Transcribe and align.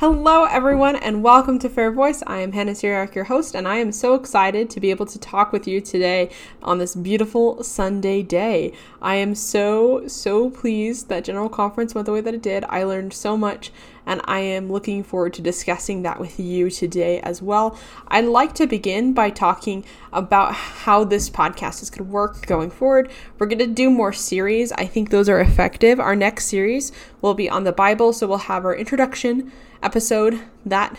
Hello, 0.00 0.44
everyone, 0.44 0.96
and 0.96 1.22
welcome 1.22 1.58
to 1.58 1.68
Fair 1.68 1.92
Voice. 1.92 2.22
I 2.26 2.38
am 2.38 2.52
Hannah 2.52 2.72
Seariac, 2.72 3.14
your 3.14 3.24
host, 3.24 3.54
and 3.54 3.68
I 3.68 3.76
am 3.76 3.92
so 3.92 4.14
excited 4.14 4.70
to 4.70 4.80
be 4.80 4.88
able 4.88 5.04
to 5.04 5.18
talk 5.18 5.52
with 5.52 5.68
you 5.68 5.82
today 5.82 6.30
on 6.62 6.78
this 6.78 6.94
beautiful 6.94 7.62
Sunday 7.62 8.22
day. 8.22 8.72
I 9.02 9.16
am 9.16 9.34
so, 9.34 10.08
so 10.08 10.48
pleased 10.48 11.10
that 11.10 11.24
General 11.24 11.50
Conference 11.50 11.94
went 11.94 12.06
the 12.06 12.12
way 12.12 12.22
that 12.22 12.32
it 12.32 12.40
did. 12.40 12.64
I 12.70 12.82
learned 12.84 13.12
so 13.12 13.36
much, 13.36 13.72
and 14.06 14.20
I 14.24 14.40
am 14.40 14.70
looking 14.70 15.02
forward 15.02 15.34
to 15.34 15.42
discussing 15.42 16.02
that 16.02 16.20
with 16.20 16.38
you 16.40 16.70
today 16.70 17.20
as 17.20 17.40
well. 17.42 17.78
I'd 18.08 18.24
like 18.24 18.54
to 18.54 18.66
begin 18.66 19.12
by 19.12 19.30
talking 19.30 19.84
about 20.12 20.54
how 20.54 21.04
this 21.04 21.30
podcast 21.30 21.82
is 21.82 21.90
going 21.90 22.06
to 22.06 22.12
work 22.12 22.46
going 22.46 22.70
forward. 22.70 23.10
We're 23.38 23.46
going 23.46 23.58
to 23.58 23.66
do 23.66 23.90
more 23.90 24.12
series. 24.12 24.72
I 24.72 24.86
think 24.86 25.10
those 25.10 25.28
are 25.28 25.40
effective. 25.40 26.00
Our 26.00 26.16
next 26.16 26.46
series 26.46 26.92
will 27.20 27.34
be 27.34 27.48
on 27.48 27.64
the 27.64 27.72
Bible, 27.72 28.12
so 28.12 28.26
we'll 28.26 28.38
have 28.38 28.64
our 28.64 28.74
introduction 28.74 29.52
episode 29.82 30.40
that 30.64 30.98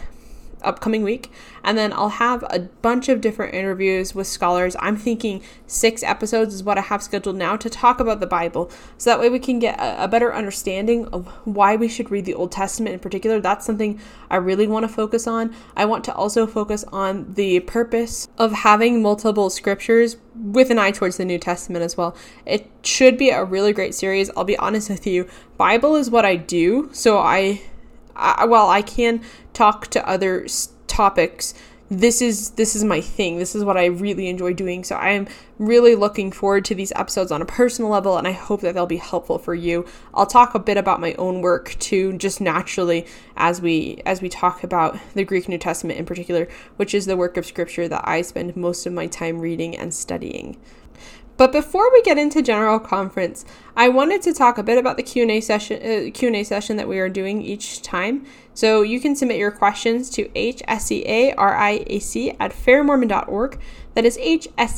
upcoming 0.63 1.03
week. 1.03 1.31
And 1.63 1.77
then 1.77 1.93
I'll 1.93 2.09
have 2.09 2.43
a 2.49 2.59
bunch 2.81 3.09
of 3.09 3.21
different 3.21 3.53
interviews 3.53 4.15
with 4.15 4.27
scholars. 4.27 4.75
I'm 4.79 4.97
thinking 4.97 5.43
six 5.67 6.03
episodes 6.03 6.53
is 6.53 6.63
what 6.63 6.77
I 6.77 6.81
have 6.81 7.03
scheduled 7.03 7.35
now 7.35 7.55
to 7.57 7.69
talk 7.69 7.99
about 7.99 8.19
the 8.19 8.27
Bible. 8.27 8.71
So 8.97 9.09
that 9.09 9.19
way 9.19 9.29
we 9.29 9.39
can 9.39 9.59
get 9.59 9.79
a, 9.79 10.05
a 10.05 10.07
better 10.07 10.33
understanding 10.33 11.07
of 11.07 11.27
why 11.45 11.75
we 11.75 11.87
should 11.87 12.11
read 12.11 12.25
the 12.25 12.33
Old 12.33 12.51
Testament 12.51 12.93
in 12.93 12.99
particular. 12.99 13.39
That's 13.39 13.65
something 13.65 13.99
I 14.29 14.37
really 14.37 14.67
want 14.67 14.87
to 14.87 14.93
focus 14.93 15.27
on. 15.27 15.53
I 15.75 15.85
want 15.85 16.03
to 16.05 16.15
also 16.15 16.47
focus 16.47 16.83
on 16.91 17.33
the 17.33 17.59
purpose 17.61 18.27
of 18.37 18.51
having 18.51 19.01
multiple 19.01 19.49
scriptures 19.49 20.17
with 20.35 20.71
an 20.71 20.79
eye 20.79 20.91
towards 20.91 21.17
the 21.17 21.25
New 21.25 21.37
Testament 21.37 21.83
as 21.83 21.97
well. 21.97 22.15
It 22.45 22.69
should 22.83 23.17
be 23.17 23.29
a 23.29 23.43
really 23.43 23.73
great 23.73 23.93
series. 23.93 24.29
I'll 24.35 24.43
be 24.43 24.57
honest 24.57 24.89
with 24.89 25.05
you. 25.05 25.27
Bible 25.57 25.95
is 25.95 26.09
what 26.09 26.25
I 26.25 26.35
do. 26.35 26.89
So 26.93 27.17
I 27.17 27.61
I, 28.21 28.45
while 28.45 28.69
I 28.69 28.81
can 28.81 29.21
talk 29.53 29.87
to 29.87 30.07
other 30.07 30.47
topics, 30.87 31.53
this 31.91 32.21
is 32.21 32.51
this 32.51 32.73
is 32.73 32.85
my 32.85 33.01
thing. 33.01 33.37
This 33.37 33.53
is 33.53 33.65
what 33.65 33.75
I 33.75 33.87
really 33.87 34.29
enjoy 34.29 34.53
doing. 34.53 34.85
So 34.85 34.95
I 34.95 35.09
am 35.09 35.27
really 35.59 35.93
looking 35.93 36.31
forward 36.31 36.63
to 36.65 36.75
these 36.75 36.93
episodes 36.95 37.33
on 37.33 37.41
a 37.41 37.45
personal 37.45 37.91
level 37.91 38.17
and 38.17 38.25
I 38.25 38.31
hope 38.31 38.61
that 38.61 38.73
they'll 38.73 38.85
be 38.85 38.95
helpful 38.95 39.37
for 39.37 39.53
you. 39.53 39.85
I'll 40.13 40.25
talk 40.25 40.55
a 40.55 40.59
bit 40.59 40.77
about 40.77 41.01
my 41.01 41.13
own 41.15 41.41
work 41.41 41.75
too 41.79 42.17
just 42.17 42.39
naturally 42.39 43.05
as 43.35 43.61
we 43.61 44.01
as 44.05 44.21
we 44.21 44.29
talk 44.29 44.63
about 44.63 44.97
the 45.15 45.25
Greek 45.25 45.49
New 45.49 45.57
Testament 45.57 45.99
in 45.99 46.05
particular, 46.05 46.47
which 46.77 46.93
is 46.93 47.07
the 47.07 47.17
work 47.17 47.35
of 47.35 47.45
scripture 47.45 47.89
that 47.89 48.07
I 48.07 48.21
spend 48.21 48.55
most 48.55 48.85
of 48.85 48.93
my 48.93 49.07
time 49.07 49.39
reading 49.39 49.75
and 49.75 49.93
studying. 49.93 50.57
But 51.41 51.51
before 51.51 51.91
we 51.91 52.03
get 52.03 52.19
into 52.19 52.43
general 52.43 52.79
conference, 52.79 53.45
I 53.75 53.89
wanted 53.89 54.21
to 54.21 54.31
talk 54.31 54.59
a 54.59 54.63
bit 54.63 54.77
about 54.77 54.95
the 54.95 55.01
Q&A 55.01 55.41
session 55.41 55.81
uh, 55.81 56.11
Q&A 56.11 56.43
session 56.43 56.77
that 56.77 56.87
we 56.87 56.99
are 56.99 57.09
doing 57.09 57.41
each 57.41 57.81
time. 57.81 58.27
So 58.53 58.83
you 58.83 58.99
can 58.99 59.15
submit 59.15 59.37
your 59.37 59.49
questions 59.49 60.11
to 60.11 60.25
hseariac 60.35 60.61
at 62.39 62.51
fairmormon.org. 62.51 63.59
That 63.93 64.05
is 64.05 64.17
hseariac 64.17 64.47
at 64.57 64.69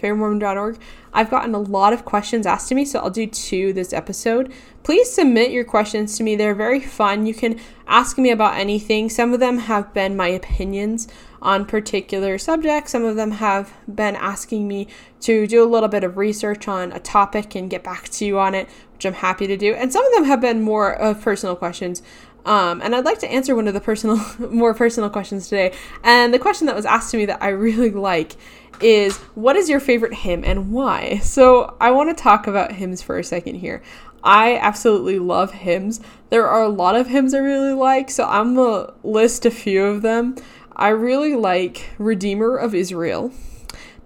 fairmormon.org. 0.00 0.78
I've 1.14 1.30
gotten 1.30 1.54
a 1.54 1.60
lot 1.60 1.92
of 1.92 2.06
questions 2.06 2.46
asked 2.46 2.68
to 2.70 2.74
me, 2.74 2.86
so 2.86 3.00
I'll 3.00 3.10
do 3.10 3.26
two 3.26 3.74
this 3.74 3.92
episode. 3.92 4.50
Please 4.82 5.12
submit 5.12 5.50
your 5.50 5.64
questions 5.64 6.16
to 6.16 6.22
me. 6.22 6.36
They're 6.36 6.54
very 6.54 6.80
fun. 6.80 7.26
You 7.26 7.34
can 7.34 7.60
ask 7.86 8.16
me 8.16 8.30
about 8.30 8.56
anything. 8.56 9.10
Some 9.10 9.34
of 9.34 9.40
them 9.40 9.58
have 9.58 9.92
been 9.92 10.16
my 10.16 10.28
opinions 10.28 11.08
on 11.42 11.66
particular 11.66 12.38
subjects. 12.38 12.92
Some 12.92 13.04
of 13.04 13.16
them 13.16 13.32
have 13.32 13.74
been 13.92 14.16
asking 14.16 14.66
me 14.66 14.88
to 15.20 15.46
do 15.46 15.62
a 15.62 15.68
little 15.68 15.88
bit 15.88 16.04
of 16.04 16.16
research 16.16 16.66
on 16.66 16.92
a 16.92 17.00
topic 17.00 17.54
and 17.54 17.68
get 17.68 17.84
back 17.84 18.08
to 18.08 18.24
you 18.24 18.38
on 18.38 18.54
it, 18.54 18.66
which 18.94 19.04
I'm 19.04 19.12
happy 19.12 19.46
to 19.46 19.56
do. 19.56 19.74
And 19.74 19.92
some 19.92 20.06
of 20.06 20.12
them 20.14 20.24
have 20.24 20.40
been 20.40 20.62
more 20.62 20.92
of 20.92 21.20
personal 21.20 21.56
questions. 21.56 22.02
Um, 22.44 22.80
and 22.82 22.94
I'd 22.94 23.04
like 23.04 23.20
to 23.20 23.30
answer 23.30 23.54
one 23.54 23.68
of 23.68 23.74
the 23.74 23.80
personal, 23.80 24.20
more 24.50 24.74
personal 24.74 25.10
questions 25.10 25.48
today. 25.48 25.72
And 26.02 26.34
the 26.34 26.38
question 26.38 26.66
that 26.66 26.76
was 26.76 26.86
asked 26.86 27.10
to 27.12 27.16
me 27.16 27.26
that 27.26 27.42
I 27.42 27.48
really 27.48 27.90
like 28.10 28.36
is 28.80 29.16
what 29.34 29.54
is 29.54 29.68
your 29.68 29.80
favorite 29.80 30.14
hymn 30.14 30.44
and 30.44 30.72
why? 30.72 31.18
So 31.18 31.76
I 31.80 31.90
want 31.90 32.16
to 32.16 32.20
talk 32.20 32.46
about 32.46 32.72
hymns 32.72 33.02
for 33.02 33.18
a 33.18 33.24
second 33.24 33.56
here. 33.56 33.82
I 34.24 34.56
absolutely 34.56 35.18
love 35.18 35.52
hymns. 35.52 36.00
There 36.30 36.46
are 36.46 36.62
a 36.62 36.68
lot 36.68 36.94
of 36.94 37.08
hymns 37.08 37.34
I 37.34 37.38
really 37.38 37.74
like, 37.74 38.10
so 38.10 38.24
I'm 38.24 38.54
gonna 38.54 38.92
list 39.02 39.44
a 39.44 39.50
few 39.50 39.84
of 39.84 40.02
them. 40.02 40.36
I 40.74 40.88
really 40.88 41.34
like 41.34 41.90
Redeemer 41.98 42.56
of 42.56 42.74
Israel. 42.74 43.32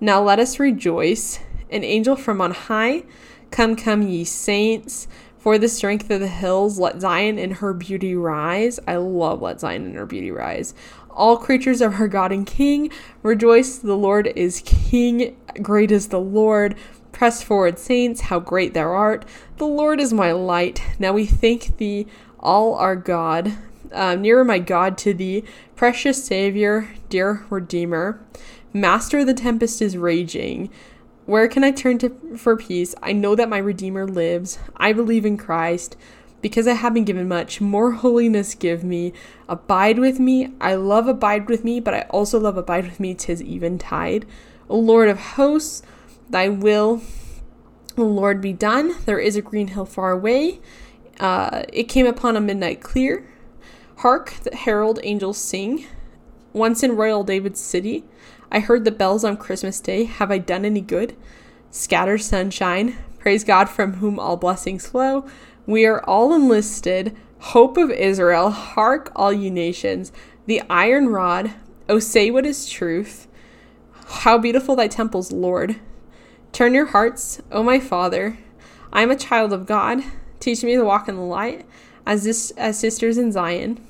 Now 0.01 0.23
let 0.23 0.39
us 0.39 0.59
rejoice. 0.59 1.39
An 1.71 1.85
angel 1.85 2.17
from 2.17 2.41
on 2.41 2.53
high. 2.53 3.05
Come, 3.51 3.77
come, 3.77 4.03
ye 4.03 4.25
saints. 4.25 5.07
For 5.47 5.59
the 5.59 5.69
strength 5.69 6.11
of 6.11 6.19
the 6.19 6.27
hills, 6.27 6.81
let 6.81 7.01
Zion 7.01 7.39
in 7.39 7.53
her 7.53 7.73
beauty 7.73 8.17
rise. 8.17 8.81
I 8.85 8.97
love 8.97 9.43
Let 9.43 9.61
Zion 9.61 9.87
in 9.87 9.95
her 9.95 10.05
beauty 10.05 10.33
rise. 10.33 10.75
All 11.09 11.37
creatures 11.37 11.81
of 11.81 11.95
her 11.95 12.09
God 12.09 12.33
and 12.33 12.45
King, 12.45 12.91
rejoice, 13.23 13.79
the 13.79 13.97
Lord 13.97 14.27
is 14.35 14.61
King. 14.67 15.37
Great 15.63 15.93
is 15.93 16.09
the 16.09 16.19
Lord. 16.19 16.75
Press 17.13 17.45
forward, 17.45 17.79
saints, 17.79 18.23
how 18.23 18.41
great 18.41 18.75
thou 18.75 18.89
art. 18.89 19.25
The 19.59 19.69
Lord 19.69 20.01
is 20.01 20.13
my 20.13 20.33
light. 20.33 20.83
Now 20.99 21.13
we 21.13 21.27
thank 21.27 21.77
thee, 21.77 22.09
all 22.41 22.75
our 22.75 22.97
God. 22.97 23.53
Uh, 23.93 24.17
nearer, 24.17 24.45
my 24.45 24.59
God, 24.59 24.99
to 24.99 25.15
thee, 25.15 25.45
precious 25.77 26.25
Savior, 26.25 26.91
dear 27.09 27.47
Redeemer. 27.51 28.21
Master, 28.73 29.25
the 29.25 29.33
tempest 29.33 29.81
is 29.81 29.97
raging. 29.97 30.71
Where 31.27 31.49
can 31.49 31.65
I 31.65 31.73
turn 31.73 31.99
to 31.99 32.11
for 32.37 32.57
peace? 32.57 32.95
I 33.03 33.13
know 33.13 33.35
that 33.35 33.49
my 33.49 33.59
Redeemer 33.59 34.07
lives. 34.07 34.61
I 34.77 34.93
believe 34.93 35.27
in 35.27 35.37
Christ. 35.37 35.97
Because 36.41 36.69
I 36.69 36.75
have 36.75 36.95
been 36.95 37.05
given 37.05 37.27
much, 37.27 37.61
more 37.61 37.93
holiness 37.93 38.55
give 38.55 38.85
me. 38.85 39.13
Abide 39.49 39.99
with 39.99 40.21
me. 40.21 40.53
I 40.61 40.77
love 40.77 41.09
abide 41.09 41.49
with 41.49 41.65
me, 41.65 41.81
but 41.81 41.95
I 41.95 42.03
also 42.11 42.39
love 42.39 42.57
abide 42.57 42.85
with 42.85 43.01
me, 43.01 43.15
tis 43.15 43.43
eventide. 43.43 44.25
O 44.69 44.79
Lord 44.79 45.09
of 45.09 45.19
hosts, 45.19 45.83
thy 46.31 46.49
will, 46.49 47.03
O 47.99 48.05
Lord, 48.05 48.41
be 48.41 48.53
done. 48.53 48.95
There 49.07 49.19
is 49.19 49.35
a 49.35 49.43
green 49.43 49.69
hill 49.69 49.87
far 49.87 50.13
away. 50.13 50.61
Uh, 51.19 51.65
it 51.73 51.85
came 51.85 52.07
upon 52.07 52.37
a 52.37 52.41
midnight 52.41 52.81
clear. 52.81 53.27
Hark, 53.97 54.35
the 54.45 54.55
herald 54.55 55.01
angels 55.03 55.39
sing. 55.39 55.87
Once 56.53 56.83
in 56.83 56.95
royal 56.95 57.25
David's 57.25 57.61
city, 57.61 58.05
I 58.51 58.61
heard 58.61 58.85
the 58.85 58.91
bells 58.91 59.25
on 59.25 59.37
Christmas 59.37 59.81
Day. 59.81 60.05
Have 60.05 60.31
I 60.31 60.39
done 60.39 60.65
any 60.65 60.81
good? 60.81 61.17
Scatter 61.71 62.19
sunshine. 62.19 62.97
Praise 63.19 63.45
God 63.45 63.69
from 63.69 63.95
whom 63.95 64.19
all 64.19 64.37
blessings 64.37 64.87
flow. 64.87 65.27
We 65.67 65.85
are 65.85 66.03
all 66.05 66.33
enlisted. 66.33 67.17
Hope 67.39 67.77
of 67.77 67.91
Israel. 67.91 68.51
Hark, 68.51 69.11
all 69.17 69.33
ye 69.33 69.51
nations. 69.51 70.13
The 70.47 70.63
iron 70.71 71.09
rod. 71.09 71.53
Oh, 71.89 71.99
say 71.99 72.31
what 72.31 72.47
is 72.47 72.69
truth. 72.69 73.27
How 74.07 74.39
beautiful 74.39 74.77
thy 74.77 74.89
temples, 74.89 75.33
Lord. 75.33 75.77
Turn 76.53 76.73
your 76.73 76.87
hearts, 76.87 77.43
O 77.51 77.63
my 77.63 77.81
Father. 77.81 78.39
I 78.93 79.03
am 79.03 79.11
a 79.11 79.17
child 79.17 79.53
of 79.53 79.67
God. 79.67 80.03
Teach 80.39 80.63
me 80.63 80.77
to 80.77 80.85
walk 80.85 81.09
in 81.09 81.17
the 81.17 81.23
light 81.23 81.67
as 82.07 82.25
this 82.25 82.53
as 82.53 82.79
sisters 82.79 83.19
in 83.19 83.33
Zion. 83.33 83.85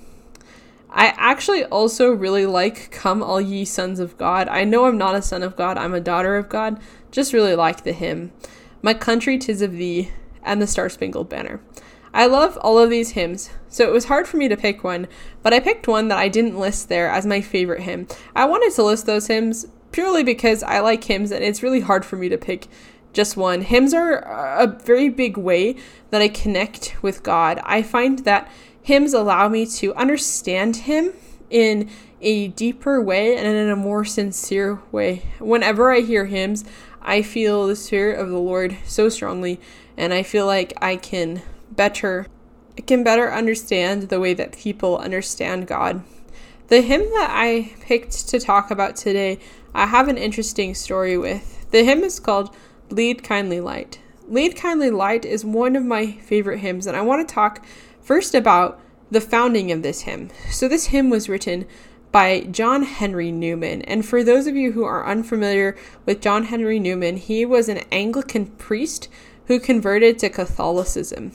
I 0.96 1.08
actually 1.18 1.62
also 1.64 2.10
really 2.10 2.46
like 2.46 2.90
Come 2.90 3.22
All 3.22 3.38
Ye 3.38 3.66
Sons 3.66 4.00
of 4.00 4.16
God. 4.16 4.48
I 4.48 4.64
know 4.64 4.86
I'm 4.86 4.96
not 4.96 5.14
a 5.14 5.20
son 5.20 5.42
of 5.42 5.54
God, 5.54 5.76
I'm 5.76 5.92
a 5.92 6.00
daughter 6.00 6.36
of 6.36 6.48
God. 6.48 6.80
Just 7.10 7.34
really 7.34 7.54
like 7.54 7.84
the 7.84 7.92
hymn. 7.92 8.32
My 8.80 8.94
country 8.94 9.36
tis 9.36 9.60
of 9.60 9.72
thee 9.72 10.10
and 10.42 10.60
the 10.60 10.66
Star 10.66 10.88
Spangled 10.88 11.28
Banner. 11.28 11.60
I 12.14 12.24
love 12.24 12.56
all 12.62 12.78
of 12.78 12.88
these 12.88 13.10
hymns, 13.10 13.50
so 13.68 13.86
it 13.86 13.92
was 13.92 14.06
hard 14.06 14.26
for 14.26 14.38
me 14.38 14.48
to 14.48 14.56
pick 14.56 14.82
one, 14.82 15.06
but 15.42 15.52
I 15.52 15.60
picked 15.60 15.86
one 15.86 16.08
that 16.08 16.16
I 16.16 16.28
didn't 16.28 16.58
list 16.58 16.88
there 16.88 17.10
as 17.10 17.26
my 17.26 17.42
favorite 17.42 17.82
hymn. 17.82 18.08
I 18.34 18.46
wanted 18.46 18.72
to 18.72 18.82
list 18.82 19.04
those 19.04 19.26
hymns 19.26 19.66
purely 19.92 20.24
because 20.24 20.62
I 20.62 20.80
like 20.80 21.04
hymns 21.04 21.30
and 21.30 21.44
it's 21.44 21.62
really 21.62 21.80
hard 21.80 22.06
for 22.06 22.16
me 22.16 22.30
to 22.30 22.38
pick 22.38 22.68
just 23.12 23.36
one. 23.36 23.60
Hymns 23.60 23.92
are 23.92 24.14
a 24.14 24.66
very 24.66 25.10
big 25.10 25.36
way 25.36 25.76
that 26.08 26.22
I 26.22 26.28
connect 26.28 26.96
with 27.02 27.22
God. 27.22 27.60
I 27.64 27.82
find 27.82 28.20
that 28.20 28.50
hymns 28.86 29.12
allow 29.12 29.48
me 29.48 29.66
to 29.66 29.92
understand 29.96 30.76
Him 30.76 31.12
in 31.50 31.90
a 32.20 32.46
deeper 32.48 33.02
way 33.02 33.36
and 33.36 33.44
in 33.44 33.68
a 33.68 33.74
more 33.74 34.04
sincere 34.04 34.80
way. 34.92 35.24
Whenever 35.40 35.90
I 35.90 36.02
hear 36.02 36.26
hymns, 36.26 36.64
I 37.02 37.22
feel 37.22 37.66
the 37.66 37.74
Spirit 37.74 38.20
of 38.20 38.30
the 38.30 38.38
Lord 38.38 38.76
so 38.86 39.08
strongly, 39.08 39.60
and 39.96 40.14
I 40.14 40.22
feel 40.22 40.46
like 40.46 40.72
I 40.80 40.94
can 40.94 41.42
better 41.68 42.28
I 42.78 42.82
can 42.82 43.02
better 43.02 43.32
understand 43.32 44.04
the 44.04 44.20
way 44.20 44.34
that 44.34 44.56
people 44.56 44.98
understand 44.98 45.66
God. 45.66 46.04
The 46.68 46.82
hymn 46.82 47.00
that 47.00 47.30
I 47.32 47.74
picked 47.80 48.28
to 48.28 48.38
talk 48.38 48.70
about 48.70 48.94
today, 48.94 49.40
I 49.74 49.86
have 49.86 50.06
an 50.06 50.18
interesting 50.18 50.74
story 50.76 51.18
with. 51.18 51.68
The 51.72 51.82
hymn 51.82 52.04
is 52.04 52.20
called 52.20 52.54
Lead 52.90 53.24
Kindly 53.24 53.60
Light. 53.60 53.98
Lead 54.28 54.56
Kindly 54.56 54.90
Light 54.90 55.24
is 55.24 55.44
one 55.44 55.74
of 55.74 55.84
my 55.84 56.12
favorite 56.12 56.58
hymns, 56.58 56.86
and 56.86 56.96
I 56.96 57.00
want 57.00 57.26
to 57.26 57.34
talk 57.34 57.64
First, 58.06 58.36
about 58.36 58.78
the 59.10 59.20
founding 59.20 59.72
of 59.72 59.82
this 59.82 60.02
hymn. 60.02 60.30
So, 60.48 60.68
this 60.68 60.86
hymn 60.86 61.10
was 61.10 61.28
written 61.28 61.66
by 62.12 62.42
John 62.42 62.84
Henry 62.84 63.32
Newman. 63.32 63.82
And 63.82 64.06
for 64.06 64.22
those 64.22 64.46
of 64.46 64.54
you 64.54 64.70
who 64.70 64.84
are 64.84 65.04
unfamiliar 65.04 65.74
with 66.04 66.20
John 66.20 66.44
Henry 66.44 66.78
Newman, 66.78 67.16
he 67.16 67.44
was 67.44 67.68
an 67.68 67.78
Anglican 67.90 68.46
priest 68.46 69.08
who 69.48 69.58
converted 69.58 70.20
to 70.20 70.30
Catholicism. 70.30 71.32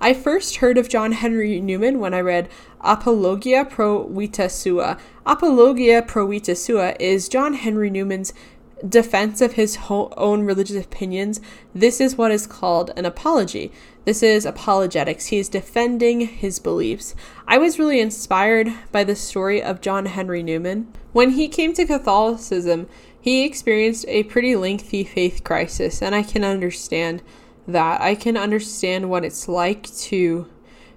I 0.00 0.14
first 0.14 0.58
heard 0.58 0.78
of 0.78 0.88
John 0.88 1.10
Henry 1.10 1.60
Newman 1.60 1.98
when 1.98 2.14
I 2.14 2.20
read 2.20 2.48
Apologia 2.82 3.64
pro 3.64 4.06
Vita 4.06 4.48
Sua. 4.48 4.98
Apologia 5.26 6.02
pro 6.02 6.28
Vita 6.28 6.54
Sua 6.54 6.94
is 7.00 7.28
John 7.28 7.54
Henry 7.54 7.90
Newman's 7.90 8.32
defense 8.88 9.40
of 9.40 9.54
his 9.54 9.76
ho- 9.76 10.12
own 10.16 10.42
religious 10.42 10.84
opinions. 10.84 11.40
This 11.74 12.00
is 12.00 12.16
what 12.16 12.30
is 12.30 12.46
called 12.46 12.92
an 12.96 13.04
apology. 13.04 13.72
This 14.04 14.22
is 14.22 14.44
apologetics. 14.44 15.26
He 15.26 15.38
is 15.38 15.48
defending 15.48 16.22
his 16.22 16.58
beliefs. 16.58 17.14
I 17.46 17.58
was 17.58 17.78
really 17.78 18.00
inspired 18.00 18.72
by 18.90 19.04
the 19.04 19.14
story 19.14 19.62
of 19.62 19.80
John 19.80 20.06
Henry 20.06 20.42
Newman. 20.42 20.92
When 21.12 21.30
he 21.30 21.46
came 21.46 21.72
to 21.74 21.86
Catholicism, 21.86 22.88
he 23.20 23.44
experienced 23.44 24.04
a 24.08 24.24
pretty 24.24 24.56
lengthy 24.56 25.04
faith 25.04 25.44
crisis, 25.44 26.02
and 26.02 26.16
I 26.16 26.24
can 26.24 26.42
understand 26.42 27.22
that. 27.68 28.00
I 28.00 28.16
can 28.16 28.36
understand 28.36 29.08
what 29.08 29.24
it's 29.24 29.46
like 29.46 29.88
to 29.98 30.48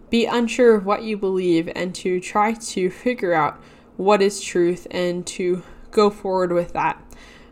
be 0.10 0.25
unsure 0.25 0.74
of 0.74 0.86
what 0.86 1.04
you 1.04 1.16
believe 1.16 1.69
and 1.75 1.94
to 1.96 2.19
try 2.19 2.54
to 2.54 2.90
figure 2.90 3.34
out 3.34 3.62
what 3.98 4.24
is 4.24 4.42
truth 4.42 4.88
and 4.90 5.28
to 5.28 5.62
go 5.92 6.10
forward 6.10 6.52
with 6.52 6.74
that. 6.74 7.00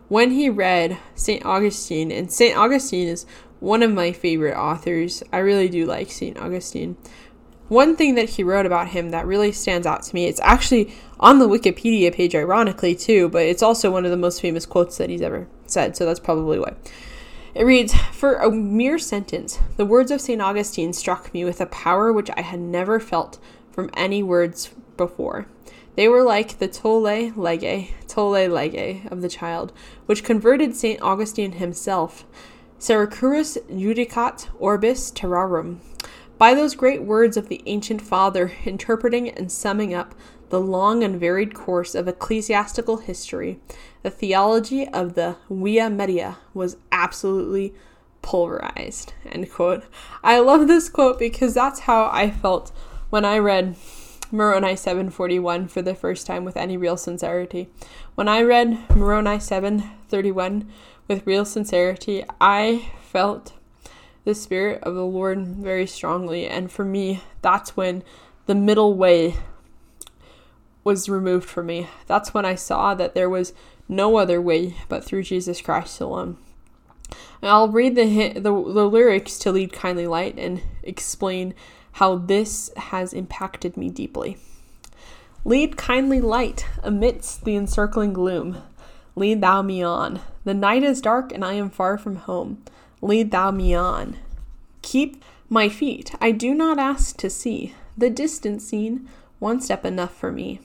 When 0.07 0.31
he 0.31 0.49
read 0.49 0.97
St. 1.13 1.45
Augustine, 1.45 2.11
and 2.11 2.31
St. 2.31 2.57
Augustine 2.57 3.07
is 3.07 3.25
one 3.63 3.81
of 3.81 3.93
my 3.93 4.11
favorite 4.11 4.57
authors, 4.57 5.23
I 5.31 5.37
really 5.37 5.69
do 5.69 5.85
like 5.85 6.11
St. 6.11 6.37
Augustine. 6.37 6.97
One 7.69 7.95
thing 7.95 8.15
that 8.15 8.31
he 8.31 8.43
wrote 8.43 8.65
about 8.65 8.89
him 8.89 9.11
that 9.11 9.25
really 9.25 9.53
stands 9.53 9.87
out 9.87 10.03
to 10.03 10.13
me, 10.13 10.25
it's 10.25 10.41
actually 10.41 10.93
on 11.17 11.39
the 11.39 11.47
Wikipedia 11.47 12.13
page, 12.13 12.35
ironically, 12.35 12.93
too, 12.93 13.29
but 13.29 13.43
it's 13.43 13.63
also 13.63 13.89
one 13.89 14.03
of 14.03 14.11
the 14.11 14.17
most 14.17 14.41
famous 14.41 14.65
quotes 14.65 14.97
that 14.97 15.09
he's 15.09 15.21
ever 15.21 15.47
said, 15.65 15.95
so 15.95 16.05
that's 16.05 16.19
probably 16.19 16.59
why. 16.59 16.73
It 17.55 17.63
reads 17.63 17.93
For 18.11 18.35
a 18.35 18.51
mere 18.51 18.99
sentence, 18.99 19.59
the 19.77 19.85
words 19.85 20.11
of 20.11 20.19
St. 20.19 20.41
Augustine 20.41 20.91
struck 20.91 21.33
me 21.33 21.45
with 21.45 21.61
a 21.61 21.65
power 21.67 22.11
which 22.11 22.29
I 22.35 22.41
had 22.41 22.59
never 22.59 22.99
felt 22.99 23.39
from 23.71 23.89
any 23.95 24.21
words 24.21 24.71
before. 24.97 25.47
They 25.95 26.09
were 26.09 26.23
like 26.23 26.59
the 26.59 26.67
tolle 26.67 27.31
lege, 27.31 27.93
tolle 28.09 28.49
lege 28.49 29.05
of 29.09 29.21
the 29.21 29.29
child, 29.29 29.71
which 30.05 30.25
converted 30.25 30.75
St. 30.75 31.01
Augustine 31.01 31.53
himself. 31.53 32.25
Securus 32.83 33.57
judicat 33.71 34.49
orbis 34.59 35.09
terrarum. 35.09 35.79
By 36.37 36.53
those 36.53 36.75
great 36.75 37.01
words 37.01 37.37
of 37.37 37.47
the 37.47 37.63
ancient 37.65 38.01
father, 38.01 38.51
interpreting 38.65 39.29
and 39.29 39.49
summing 39.49 39.93
up 39.93 40.13
the 40.49 40.59
long 40.59 41.01
and 41.01 41.17
varied 41.17 41.53
course 41.53 41.95
of 41.95 42.09
ecclesiastical 42.09 42.97
history, 42.97 43.61
the 44.01 44.09
theology 44.09 44.85
of 44.89 45.13
the 45.13 45.37
Via 45.49 45.89
Media 45.89 46.39
was 46.53 46.75
absolutely 46.91 47.73
pulverized. 48.21 49.13
End 49.31 49.49
quote. 49.49 49.85
I 50.21 50.39
love 50.39 50.67
this 50.67 50.89
quote 50.89 51.17
because 51.17 51.53
that's 51.53 51.79
how 51.79 52.09
I 52.11 52.31
felt 52.31 52.73
when 53.09 53.23
I 53.23 53.37
read 53.37 53.77
Moroni 54.29 54.75
741 54.75 55.69
for 55.69 55.81
the 55.81 55.95
first 55.95 56.27
time 56.27 56.43
with 56.43 56.57
any 56.57 56.75
real 56.75 56.97
sincerity. 56.97 57.69
When 58.15 58.27
I 58.27 58.41
read 58.41 58.89
Moroni 58.93 59.39
731 59.39 60.69
with 61.07 61.27
real 61.27 61.45
sincerity, 61.45 62.23
I 62.39 62.91
felt 63.01 63.53
the 64.25 64.35
spirit 64.35 64.81
of 64.83 64.95
the 64.95 65.05
Lord 65.05 65.45
very 65.45 65.85
strongly 65.85 66.47
and 66.47 66.71
for 66.71 66.85
me 66.85 67.21
that's 67.41 67.75
when 67.75 68.03
the 68.45 68.55
middle 68.55 68.93
way 68.93 69.35
was 70.83 71.09
removed 71.09 71.47
from 71.47 71.67
me. 71.67 71.87
That's 72.07 72.33
when 72.33 72.45
I 72.45 72.55
saw 72.55 72.93
that 72.95 73.15
there 73.15 73.29
was 73.29 73.53
no 73.87 74.17
other 74.17 74.41
way 74.41 74.75
but 74.89 75.03
through 75.03 75.23
Jesus 75.23 75.61
Christ 75.61 75.99
alone. 76.01 76.37
And 77.41 77.49
I'll 77.49 77.69
read 77.69 77.95
the, 77.95 78.33
the, 78.33 78.41
the 78.41 78.89
lyrics 78.89 79.37
to 79.39 79.51
Lead 79.51 79.73
Kindly 79.73 80.07
Light 80.07 80.37
and 80.37 80.61
explain 80.81 81.53
how 81.93 82.15
this 82.15 82.71
has 82.75 83.13
impacted 83.13 83.77
me 83.77 83.89
deeply. 83.89 84.37
Lead 85.45 85.75
kindly 85.77 86.21
light 86.21 86.65
amidst 86.81 87.43
the 87.43 87.55
encircling 87.55 88.13
gloom. 88.13 88.63
Lead 89.15 89.41
thou 89.41 89.61
me 89.61 89.83
on. 89.83 90.19
The 90.43 90.53
night 90.53 90.83
is 90.83 91.01
dark 91.01 91.31
and 91.31 91.45
I 91.45 91.53
am 91.53 91.69
far 91.69 91.97
from 91.97 92.15
home. 92.15 92.63
Lead 93.01 93.31
thou 93.31 93.51
me 93.51 93.75
on. 93.75 94.17
Keep 94.81 95.23
my 95.49 95.69
feet. 95.69 96.13
I 96.19 96.31
do 96.31 96.53
not 96.53 96.79
ask 96.79 97.17
to 97.17 97.29
see 97.29 97.75
the 97.97 98.09
distant 98.09 98.61
scene, 98.61 99.07
one 99.39 99.61
step 99.61 99.85
enough 99.85 100.15
for 100.15 100.31
me. 100.31 100.59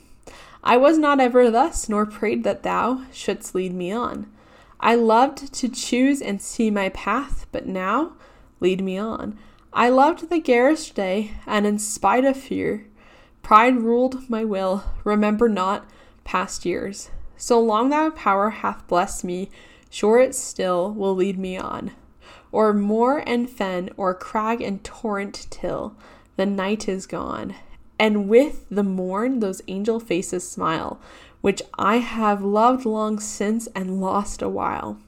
I 0.64 0.76
was 0.76 0.98
not 0.98 1.20
ever 1.20 1.50
thus, 1.50 1.88
nor 1.88 2.06
prayed 2.06 2.42
that 2.44 2.62
thou 2.62 3.04
shouldst 3.12 3.54
lead 3.54 3.74
me 3.74 3.92
on. 3.92 4.30
I 4.80 4.94
loved 4.94 5.52
to 5.54 5.68
choose 5.68 6.20
and 6.22 6.40
see 6.40 6.70
my 6.70 6.88
path, 6.90 7.46
but 7.52 7.66
now 7.66 8.12
lead 8.60 8.82
me 8.82 8.98
on. 8.98 9.38
I 9.72 9.88
loved 9.88 10.30
the 10.30 10.40
garish 10.40 10.90
day, 10.92 11.32
and 11.46 11.66
in 11.66 11.78
spite 11.78 12.24
of 12.24 12.36
fear, 12.36 12.86
pride 13.42 13.76
ruled 13.76 14.28
my 14.30 14.44
will. 14.44 14.84
Remember 15.04 15.48
not 15.48 15.88
past 16.24 16.64
years. 16.64 17.10
So 17.40 17.60
long 17.60 17.90
thy 17.90 18.10
power 18.10 18.50
hath 18.50 18.86
blessed 18.88 19.24
me, 19.24 19.48
sure 19.88 20.18
it 20.18 20.34
still 20.34 20.92
will 20.92 21.14
lead 21.14 21.38
me 21.38 21.56
on. 21.56 21.92
O'er 22.52 22.74
moor 22.74 23.22
and 23.24 23.48
fen, 23.48 23.90
o'er 23.96 24.12
crag 24.12 24.60
and 24.60 24.82
torrent 24.82 25.46
till 25.48 25.94
the 26.36 26.46
night 26.46 26.88
is 26.88 27.06
gone, 27.06 27.54
and 27.96 28.28
with 28.28 28.66
the 28.68 28.82
morn 28.82 29.38
those 29.38 29.62
angel 29.68 30.00
faces 30.00 30.48
smile, 30.48 31.00
which 31.40 31.62
I 31.78 31.98
have 31.98 32.42
loved 32.42 32.84
long 32.84 33.20
since 33.20 33.68
and 33.68 34.00
lost 34.00 34.42
a 34.42 34.48
while. 34.48 34.98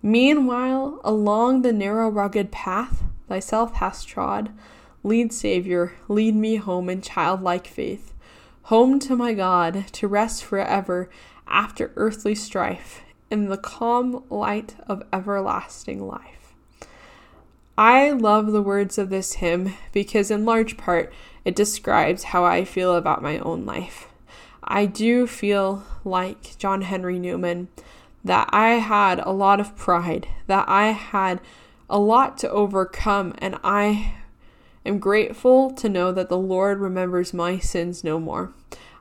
Meanwhile, 0.00 1.00
along 1.02 1.62
the 1.62 1.72
narrow 1.72 2.08
rugged 2.08 2.52
path 2.52 3.02
thyself 3.28 3.74
hast 3.74 4.06
trod, 4.06 4.50
lead, 5.02 5.32
Saviour, 5.32 5.94
lead 6.06 6.36
me 6.36 6.56
home 6.56 6.88
in 6.88 7.02
childlike 7.02 7.66
faith, 7.66 8.14
home 8.64 9.00
to 9.00 9.16
my 9.16 9.34
God, 9.34 9.86
to 9.92 10.06
rest 10.06 10.44
forever 10.44 11.08
after 11.48 11.92
earthly 11.96 12.34
strife, 12.34 13.02
in 13.30 13.48
the 13.48 13.56
calm 13.56 14.24
light 14.30 14.76
of 14.86 15.02
everlasting 15.12 16.06
life. 16.06 16.54
I 17.76 18.10
love 18.10 18.52
the 18.52 18.62
words 18.62 18.98
of 18.98 19.10
this 19.10 19.34
hymn 19.34 19.74
because, 19.92 20.30
in 20.30 20.44
large 20.44 20.76
part, 20.76 21.12
it 21.44 21.54
describes 21.54 22.24
how 22.24 22.44
I 22.44 22.64
feel 22.64 22.94
about 22.94 23.22
my 23.22 23.38
own 23.38 23.64
life. 23.64 24.08
I 24.64 24.86
do 24.86 25.26
feel 25.26 25.84
like 26.04 26.58
John 26.58 26.82
Henry 26.82 27.18
Newman 27.18 27.68
that 28.24 28.48
I 28.52 28.70
had 28.74 29.20
a 29.20 29.30
lot 29.30 29.60
of 29.60 29.76
pride, 29.76 30.26
that 30.46 30.68
I 30.68 30.88
had 30.88 31.40
a 31.88 31.98
lot 31.98 32.36
to 32.38 32.50
overcome, 32.50 33.34
and 33.38 33.58
I 33.62 34.14
am 34.84 34.98
grateful 34.98 35.70
to 35.70 35.88
know 35.88 36.12
that 36.12 36.28
the 36.28 36.36
Lord 36.36 36.80
remembers 36.80 37.32
my 37.32 37.58
sins 37.58 38.02
no 38.02 38.18
more. 38.18 38.52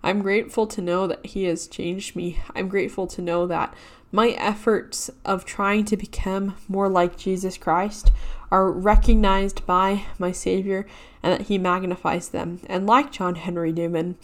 I'm 0.08 0.22
grateful 0.22 0.68
to 0.68 0.82
know 0.82 1.06
that 1.08 1.26
He 1.26 1.44
has 1.44 1.68
changed 1.68 2.16
me. 2.16 2.40
I'm 2.56 2.70
grateful 2.70 3.08
to 3.08 3.22
know 3.22 3.46
that 3.48 3.74
my 4.10 4.30
efforts 4.30 5.10
of 5.26 5.44
trying 5.44 5.84
to 5.84 5.98
become 5.98 6.56
more 6.70 6.88
like 6.88 7.18
Jesus 7.18 7.58
Christ 7.58 8.12
are 8.50 8.72
recognized 8.72 9.66
by 9.66 10.06
my 10.18 10.32
Savior 10.32 10.88
and 11.22 11.34
that 11.34 11.48
He 11.48 11.58
magnifies 11.58 12.30
them. 12.30 12.62
And 12.68 12.88
like 12.88 13.12
John 13.12 13.36
Henry 13.36 13.74
Newman, 13.74 14.18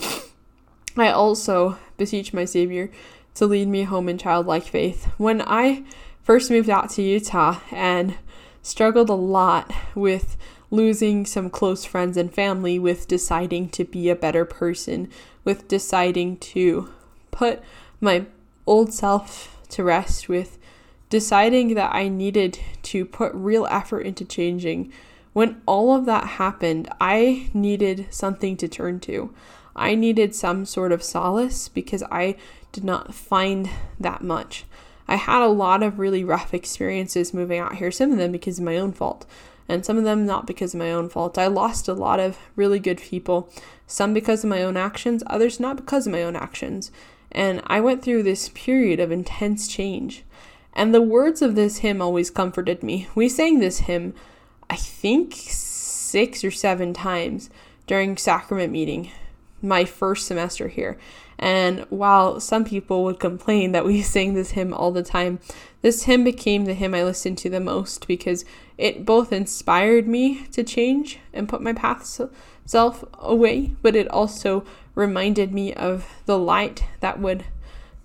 I 0.96 1.10
also 1.10 1.78
beseech 1.98 2.34
my 2.34 2.46
Savior 2.46 2.90
to 3.34 3.46
lead 3.46 3.68
me 3.68 3.84
home 3.84 4.08
in 4.08 4.18
childlike 4.18 4.63
faith. 4.63 5.10
When 5.18 5.42
I 5.42 5.84
first 6.22 6.50
moved 6.50 6.70
out 6.70 6.92
to 6.92 7.02
Utah 7.02 7.60
and 7.72 8.16
struggled 8.62 9.10
a 9.10 9.16
lot 9.16 9.70
with 9.96 10.38
losing 10.72 11.25
some 11.25 11.50
close 11.50 11.84
friends 11.84 12.16
and 12.16 12.34
family, 12.34 12.80
with 12.80 13.06
deciding 13.06 13.68
to 13.70 13.84
be 13.84 14.10
a 14.10 14.16
better 14.16 14.46
person, 14.46 15.10
with 15.44 15.68
deciding 15.68 16.38
to 16.38 16.90
put 17.32 17.62
my 18.00 18.26
old 18.66 18.94
self 18.94 19.60
to 19.70 19.84
rest, 19.84 20.30
with 20.30 20.58
deciding 21.10 21.76
that 21.76 21.94
I 21.94 22.08
needed 22.08 22.60
to 22.84 23.06
put 23.06 23.34
real 23.34 23.68
effort 23.70 24.02
into 24.02 24.26
changing. 24.26 24.92
When 25.34 25.62
all 25.66 25.96
of 25.96 26.06
that 26.06 26.26
happened, 26.26 26.90
I 27.02 27.50
needed 27.54 28.08
something 28.10 28.56
to 28.58 28.68
turn 28.68 29.00
to. 29.02 29.34
I 29.76 29.96
needed 29.96 30.36
some 30.36 30.66
sort 30.66 30.92
of 30.92 31.04
solace 31.04 31.68
because 31.68 32.04
I 32.04 32.36
did 32.72 32.84
not 32.84 33.14
find 33.14 33.70
that 34.00 34.22
much. 34.22 34.66
I 35.08 35.16
had 35.16 35.42
a 35.42 35.48
lot 35.48 35.84
of 35.84 36.00
really 36.00 36.24
rough 36.24 36.54
experiences 36.54 37.34
moving 37.34 37.60
out 37.60 37.76
here, 37.76 37.92
some 37.92 38.12
of 38.12 38.18
them 38.18 38.32
because 38.32 38.60
of 38.60 38.66
my 38.66 38.78
own 38.78 38.94
fault, 38.94 39.26
and 39.67 39.86
some 39.86 39.98
of 39.98 40.03
them 40.03 40.25
not 40.25 40.46
because 40.48 40.74
of 40.74 40.79
my 40.79 40.91
own 40.91 41.10
fault. 41.10 41.38
I 41.38 41.48
lost 41.48 41.88
a 41.88 41.93
lot 41.93 42.20
of 42.20 42.38
really 42.55 42.79
good 42.79 43.00
people, 43.00 43.50
some 43.88 44.13
because 44.13 44.43
of 44.43 44.50
my 44.50 44.62
own 44.63 44.77
actions, 44.77 45.24
others 45.27 45.60
not 45.60 45.77
because 45.77 46.05
of 46.05 46.13
my 46.13 46.24
own 46.24 46.36
actions. 46.36 46.91
And 47.32 47.62
I 47.67 47.79
went 47.79 48.03
through 48.03 48.24
this 48.24 48.50
period 48.53 49.00
of 49.00 49.12
intense 49.12 49.67
change. 49.67 50.24
And 50.74 50.93
the 50.93 51.01
words 51.01 51.41
of 51.41 51.55
this 51.55 51.77
hymn 51.79 52.01
always 52.01 52.29
comforted 52.29 52.84
me. 52.84 53.08
We 53.15 53.29
sang 53.29 53.60
this 53.60 53.79
hymn, 53.79 54.13
I 54.70 54.75
think, 54.75 55.34
six 55.38 56.43
or 56.43 56.51
seven 56.51 56.93
times 56.93 57.50
during 57.88 58.17
sacrament 58.17 58.72
meeting. 58.72 59.12
my 59.62 59.86
first 59.86 60.27
semester 60.27 60.67
here. 60.67 60.98
And 61.39 61.86
while 61.89 62.39
some 62.39 62.65
people 62.65 63.03
would 63.05 63.20
complain 63.20 63.72
that 63.72 63.86
we 63.86 64.01
sang 64.13 64.34
this 64.34 64.51
hymn 64.51 64.74
all 64.74 64.91
the 64.91 65.03
time, 65.03 65.39
this 65.84 66.04
hymn 66.04 66.24
became 66.24 66.63
the 66.63 66.74
hymn 66.74 66.96
I 66.96 67.04
listened 67.04 67.38
to 67.40 67.50
the 67.50 67.60
most 67.60 68.08
because 68.08 68.46
it 68.78 69.06
both 69.06 69.34
inspired 69.34 70.08
me 70.08 70.46
to 70.54 70.63
change 70.63 71.20
and 71.34 71.48
put 71.48 71.62
my 71.62 71.74
path 71.74 72.20
self 72.66 73.04
away, 73.20 73.75
but 73.82 73.96
it 73.96 74.08
also 74.08 74.66
reminded 74.96 75.54
me 75.54 75.74
of 75.74 76.08
the 76.25 76.40
light 76.40 76.86
that 77.02 77.20
would 77.20 77.44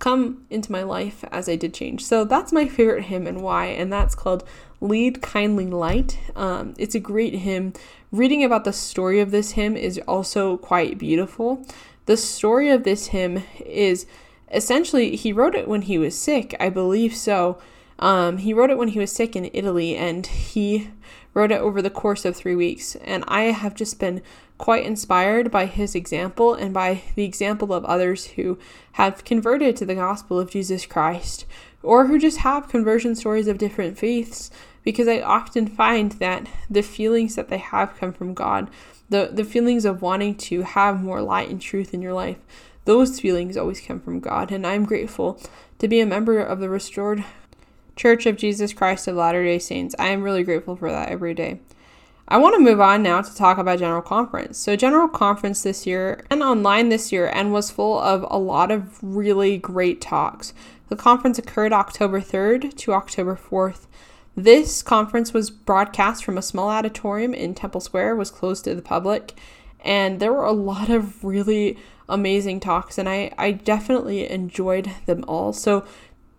come 0.01 0.45
into 0.51 0.73
my 0.73 0.83
life 0.83 1.25
as 1.31 1.49
I 1.49 1.55
did 1.55 1.73
change. 1.73 2.05
So 2.05 2.25
that's 2.25 2.53
my 2.53 2.67
favorite 2.67 3.05
hymn 3.05 3.29
and 3.29 3.43
why, 3.43 3.67
and 3.67 3.93
that's 3.93 4.17
called 4.17 4.43
Lead 4.81 5.23
Kindly 5.23 5.67
Light. 5.67 6.19
Um, 6.35 6.75
it's 6.79 6.97
a 6.97 7.01
great 7.01 7.35
hymn. 7.35 7.75
Reading 8.11 8.43
about 8.43 8.65
the 8.65 8.73
story 8.73 9.21
of 9.21 9.31
this 9.31 9.53
hymn 9.53 9.77
is 9.77 10.01
also 10.09 10.57
quite 10.57 10.99
beautiful. 10.99 11.65
The 12.07 12.17
story 12.17 12.71
of 12.71 12.83
this 12.83 13.09
hymn 13.09 13.45
is 13.65 14.07
essentially 14.53 15.17
he 15.17 15.33
wrote 15.33 15.55
it 15.55 15.69
when 15.69 15.83
he 15.83 15.99
was 15.99 16.19
sick, 16.19 16.55
I 16.61 16.69
believe 16.69 17.15
so. 17.15 17.59
Um, 17.99 18.39
he 18.39 18.55
wrote 18.55 18.71
it 18.71 18.79
when 18.79 18.89
he 18.89 18.99
was 19.01 19.11
sick 19.11 19.35
in 19.35 19.51
Italy, 19.53 19.97
and 19.97 20.27
he 20.27 20.91
wrote 21.35 21.51
it 21.51 21.61
over 21.61 21.83
the 21.83 21.91
course 21.91 22.25
of 22.25 22.37
three 22.37 22.55
weeks. 22.55 22.97
And 22.97 23.25
I 23.27 23.43
have 23.45 23.75
just 23.75 23.99
been 23.99 24.23
quite 24.57 24.85
inspired 24.85 25.51
by 25.51 25.67
his 25.67 25.95
example 25.95 26.55
and 26.55 26.75
by 26.75 27.03
the 27.15 27.25
example 27.25 27.73
of 27.73 27.85
others 27.85 28.27
who 28.27 28.59
have 28.93 29.25
converted 29.25 29.77
to 29.77 29.87
the 29.87 29.95
gospel 29.95 30.39
of 30.39 30.51
Jesus 30.51 30.85
Christ 30.85 31.47
or 31.83 32.07
who 32.07 32.19
just 32.19 32.39
have 32.39 32.69
conversion 32.69 33.15
stories 33.15 33.47
of 33.47 33.59
different 33.59 33.97
faiths 33.97 34.51
because 34.83 35.07
I 35.07 35.21
often 35.21 35.67
find 35.67 36.13
that 36.13 36.49
the 36.69 36.83
feelings 36.83 37.37
that 37.37 37.49
they 37.49 37.59
have 37.59 37.97
come 37.97 38.13
from 38.13 38.35
God. 38.35 38.69
The, 39.11 39.31
the 39.33 39.45
feelings 39.45 39.85
of 39.85 40.03
wanting 40.03 40.35
to 40.37 40.63
have 40.63 41.03
more 41.03 41.23
light 41.23 41.49
and 41.49 41.61
truth 41.61 41.95
in 41.95 42.03
your 42.03 42.13
life, 42.13 42.39
those 42.89 43.21
feelings 43.21 43.55
always 43.55 43.83
come 43.83 44.01
from 44.01 44.19
God. 44.19 44.51
And 44.51 44.67
I'm 44.67 44.87
grateful 44.87 45.39
to 45.79 45.87
be 45.87 46.01
a 46.01 46.07
member 46.07 46.41
of 46.41 46.59
the 46.59 46.71
restored 46.71 47.23
Church 47.97 48.25
of 48.25 48.39
Jesus 48.39 48.73
Christ 48.73 49.07
of 49.07 49.17
Latter 49.17 49.45
day 49.45 49.59
Saints. 49.59 49.95
I 49.99 50.07
am 50.07 50.23
really 50.23 50.43
grateful 50.43 50.75
for 50.75 50.91
that 50.91 51.11
every 51.11 51.35
day. 51.35 51.61
I 52.29 52.39
want 52.39 52.55
to 52.55 52.63
move 52.63 52.81
on 52.81 53.03
now 53.03 53.21
to 53.21 53.37
talk 53.37 53.59
about 53.59 53.81
General 53.81 54.01
Conference. 54.01 54.57
So, 54.57 54.75
General 54.75 55.07
Conference 55.07 55.63
this 55.63 55.87
year 55.87 56.25
and 56.31 56.43
online 56.43 56.89
this 56.89 57.13
year 57.13 57.27
and 57.27 57.53
was 57.53 57.71
full 57.71 57.99
of 58.01 58.25
a 58.31 58.39
lot 58.39 58.71
of 58.71 58.99
really 59.03 59.59
great 59.59 60.01
talks. 60.01 60.55
The 60.89 60.97
conference 60.97 61.39
occurred 61.39 61.75
October 61.75 62.23
3rd 62.23 62.75
to 62.75 62.95
October 62.95 63.37
4th. 63.37 63.87
This 64.35 64.83
conference 64.83 65.35
was 65.35 65.51
broadcast 65.51 66.25
from 66.25 66.39
a 66.39 66.43
small 66.43 66.71
auditorium 66.71 67.35
in 67.35 67.55
Temple 67.55 67.83
Square, 67.83 68.17
was 68.17 68.31
closed 68.31 68.65
to 68.65 68.75
the 68.75 68.81
public, 68.81 69.39
and 69.85 70.21
there 70.21 70.33
were 70.33 70.45
a 70.45 70.53
lot 70.53 70.89
of 70.89 71.23
really 71.23 71.77
amazing 72.09 72.61
talks, 72.61 72.99
and 72.99 73.09
I, 73.09 73.33
I 73.39 73.53
definitely 73.53 74.29
enjoyed 74.29 74.91
them 75.07 75.25
all. 75.29 75.53
So, 75.53 75.85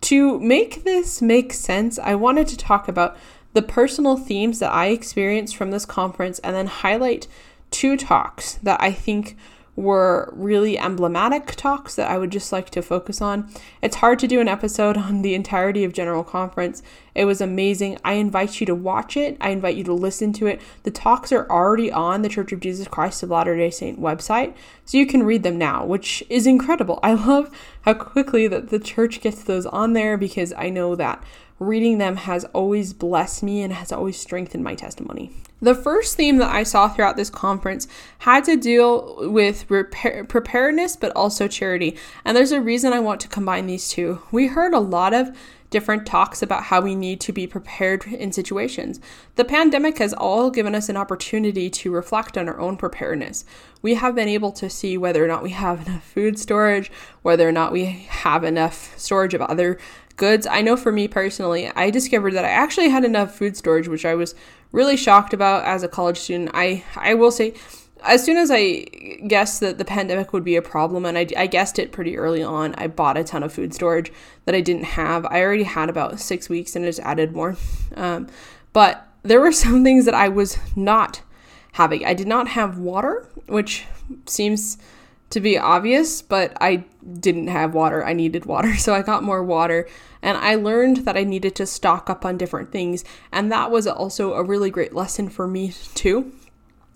to 0.02 0.40
make 0.40 0.84
this 0.84 1.20
make 1.20 1.52
sense, 1.52 1.98
I 1.98 2.14
wanted 2.14 2.48
to 2.48 2.56
talk 2.56 2.88
about 2.88 3.16
the 3.52 3.62
personal 3.62 4.16
themes 4.16 4.58
that 4.60 4.72
I 4.72 4.86
experienced 4.86 5.56
from 5.56 5.70
this 5.70 5.84
conference 5.84 6.38
and 6.40 6.54
then 6.54 6.66
highlight 6.66 7.26
two 7.70 7.96
talks 7.96 8.54
that 8.54 8.80
I 8.82 8.92
think 8.92 9.36
were 9.80 10.32
really 10.36 10.78
emblematic 10.78 11.56
talks 11.56 11.94
that 11.94 12.10
I 12.10 12.18
would 12.18 12.30
just 12.30 12.52
like 12.52 12.68
to 12.70 12.82
focus 12.82 13.22
on. 13.22 13.50
It's 13.80 13.96
hard 13.96 14.18
to 14.18 14.28
do 14.28 14.40
an 14.40 14.48
episode 14.48 14.96
on 14.98 15.22
the 15.22 15.34
entirety 15.34 15.84
of 15.84 15.92
General 15.92 16.22
Conference. 16.22 16.82
It 17.14 17.24
was 17.24 17.40
amazing. 17.40 17.98
I 18.04 18.14
invite 18.14 18.60
you 18.60 18.66
to 18.66 18.74
watch 18.74 19.16
it. 19.16 19.36
I 19.40 19.50
invite 19.50 19.76
you 19.76 19.84
to 19.84 19.92
listen 19.92 20.32
to 20.34 20.46
it. 20.46 20.60
The 20.82 20.90
talks 20.90 21.32
are 21.32 21.48
already 21.50 21.90
on 21.90 22.22
the 22.22 22.28
Church 22.28 22.52
of 22.52 22.60
Jesus 22.60 22.86
Christ 22.86 23.22
of 23.22 23.30
Latter-day 23.30 23.70
Saint 23.70 24.00
website, 24.00 24.54
so 24.84 24.98
you 24.98 25.06
can 25.06 25.22
read 25.22 25.42
them 25.42 25.58
now, 25.58 25.84
which 25.84 26.22
is 26.28 26.46
incredible. 26.46 27.00
I 27.02 27.14
love 27.14 27.50
how 27.82 27.94
quickly 27.94 28.46
that 28.48 28.68
the 28.68 28.78
church 28.78 29.20
gets 29.20 29.42
those 29.42 29.66
on 29.66 29.94
there 29.94 30.16
because 30.16 30.52
I 30.56 30.68
know 30.68 30.94
that 30.96 31.24
reading 31.60 31.98
them 31.98 32.16
has 32.16 32.44
always 32.46 32.92
blessed 32.92 33.42
me 33.42 33.62
and 33.62 33.72
has 33.72 33.92
always 33.92 34.18
strengthened 34.18 34.64
my 34.64 34.74
testimony. 34.74 35.30
The 35.62 35.74
first 35.74 36.16
theme 36.16 36.38
that 36.38 36.50
I 36.50 36.62
saw 36.62 36.88
throughout 36.88 37.16
this 37.16 37.28
conference 37.28 37.86
had 38.20 38.44
to 38.44 38.56
deal 38.56 39.30
with 39.30 39.70
repair, 39.70 40.24
preparedness 40.24 40.96
but 40.96 41.14
also 41.14 41.46
charity. 41.46 41.98
And 42.24 42.34
there's 42.34 42.50
a 42.50 42.62
reason 42.62 42.94
I 42.94 43.00
want 43.00 43.20
to 43.20 43.28
combine 43.28 43.66
these 43.66 43.90
two. 43.90 44.22
We 44.32 44.46
heard 44.46 44.72
a 44.72 44.80
lot 44.80 45.12
of 45.12 45.36
different 45.68 46.06
talks 46.06 46.42
about 46.42 46.64
how 46.64 46.80
we 46.80 46.94
need 46.94 47.20
to 47.20 47.32
be 47.32 47.46
prepared 47.46 48.04
in 48.06 48.32
situations. 48.32 49.00
The 49.36 49.44
pandemic 49.44 49.98
has 49.98 50.12
all 50.12 50.50
given 50.50 50.74
us 50.74 50.88
an 50.88 50.96
opportunity 50.96 51.70
to 51.70 51.92
reflect 51.92 52.36
on 52.36 52.48
our 52.48 52.58
own 52.58 52.76
preparedness. 52.76 53.44
We 53.80 53.94
have 53.94 54.14
been 54.14 54.28
able 54.28 54.52
to 54.52 54.68
see 54.68 54.98
whether 54.98 55.24
or 55.24 55.28
not 55.28 55.42
we 55.42 55.50
have 55.50 55.86
enough 55.86 56.04
food 56.04 56.38
storage, 56.38 56.90
whether 57.22 57.48
or 57.48 57.52
not 57.52 57.70
we 57.70 57.84
have 57.84 58.44
enough 58.44 58.98
storage 58.98 59.34
of 59.34 59.42
other 59.42 59.78
goods. 60.20 60.46
I 60.46 60.60
know 60.60 60.76
for 60.76 60.92
me 60.92 61.08
personally, 61.08 61.72
I 61.74 61.90
discovered 61.90 62.34
that 62.34 62.44
I 62.44 62.50
actually 62.50 62.90
had 62.90 63.04
enough 63.04 63.34
food 63.34 63.56
storage, 63.56 63.88
which 63.88 64.04
I 64.04 64.14
was 64.14 64.34
really 64.70 64.96
shocked 64.96 65.32
about 65.32 65.64
as 65.64 65.82
a 65.82 65.88
college 65.88 66.18
student. 66.18 66.50
I 66.54 66.84
I 66.94 67.14
will 67.14 67.32
say 67.32 67.54
as 68.04 68.24
soon 68.24 68.36
as 68.36 68.50
I 68.52 68.80
guessed 69.26 69.60
that 69.60 69.78
the 69.78 69.84
pandemic 69.84 70.32
would 70.32 70.44
be 70.44 70.56
a 70.56 70.62
problem, 70.62 71.04
and 71.04 71.18
I, 71.18 71.26
I, 71.36 71.46
guessed 71.46 71.78
it 71.78 71.92
pretty 71.92 72.16
early 72.16 72.42
on, 72.42 72.74
I 72.78 72.86
bought 72.86 73.18
a 73.18 73.24
ton 73.24 73.42
of 73.42 73.52
food 73.52 73.74
storage 73.74 74.10
that 74.46 74.54
I 74.54 74.62
didn't 74.62 74.84
have. 74.84 75.26
I 75.26 75.42
already 75.42 75.64
had 75.64 75.90
about 75.90 76.18
six 76.18 76.48
weeks 76.48 76.74
and 76.74 76.84
I 76.84 76.88
just 76.88 77.00
added 77.00 77.32
more. 77.32 77.56
Um, 77.96 78.28
but 78.72 79.06
there 79.22 79.40
were 79.40 79.52
some 79.64 79.84
things 79.84 80.06
that 80.06 80.14
I 80.14 80.28
was 80.28 80.58
not 80.74 81.20
having. 81.72 82.04
I 82.04 82.14
did 82.14 82.26
not 82.26 82.48
have 82.48 82.78
water, 82.78 83.28
which 83.46 83.86
seems 84.26 84.78
to 85.30 85.40
be 85.40 85.56
obvious, 85.56 86.22
but 86.22 86.52
I 86.60 86.84
didn't 87.18 87.48
have 87.48 87.74
water. 87.74 88.04
I 88.04 88.12
needed 88.12 88.46
water. 88.46 88.74
So 88.80 88.94
I 88.94 89.02
got 89.02 89.22
more 89.22 89.42
water 89.42 89.88
and 90.22 90.36
I 90.38 90.54
learned 90.54 90.98
that 90.98 91.16
I 91.16 91.24
needed 91.24 91.54
to 91.56 91.66
stock 91.66 92.10
up 92.10 92.24
on 92.24 92.36
different 92.36 92.72
things. 92.72 93.04
And 93.30 93.50
that 93.52 93.70
was 93.70 93.86
also 93.86 94.34
a 94.34 94.42
really 94.42 94.70
great 94.70 94.94
lesson 94.94 95.28
for 95.28 95.46
me, 95.46 95.72
too. 95.94 96.32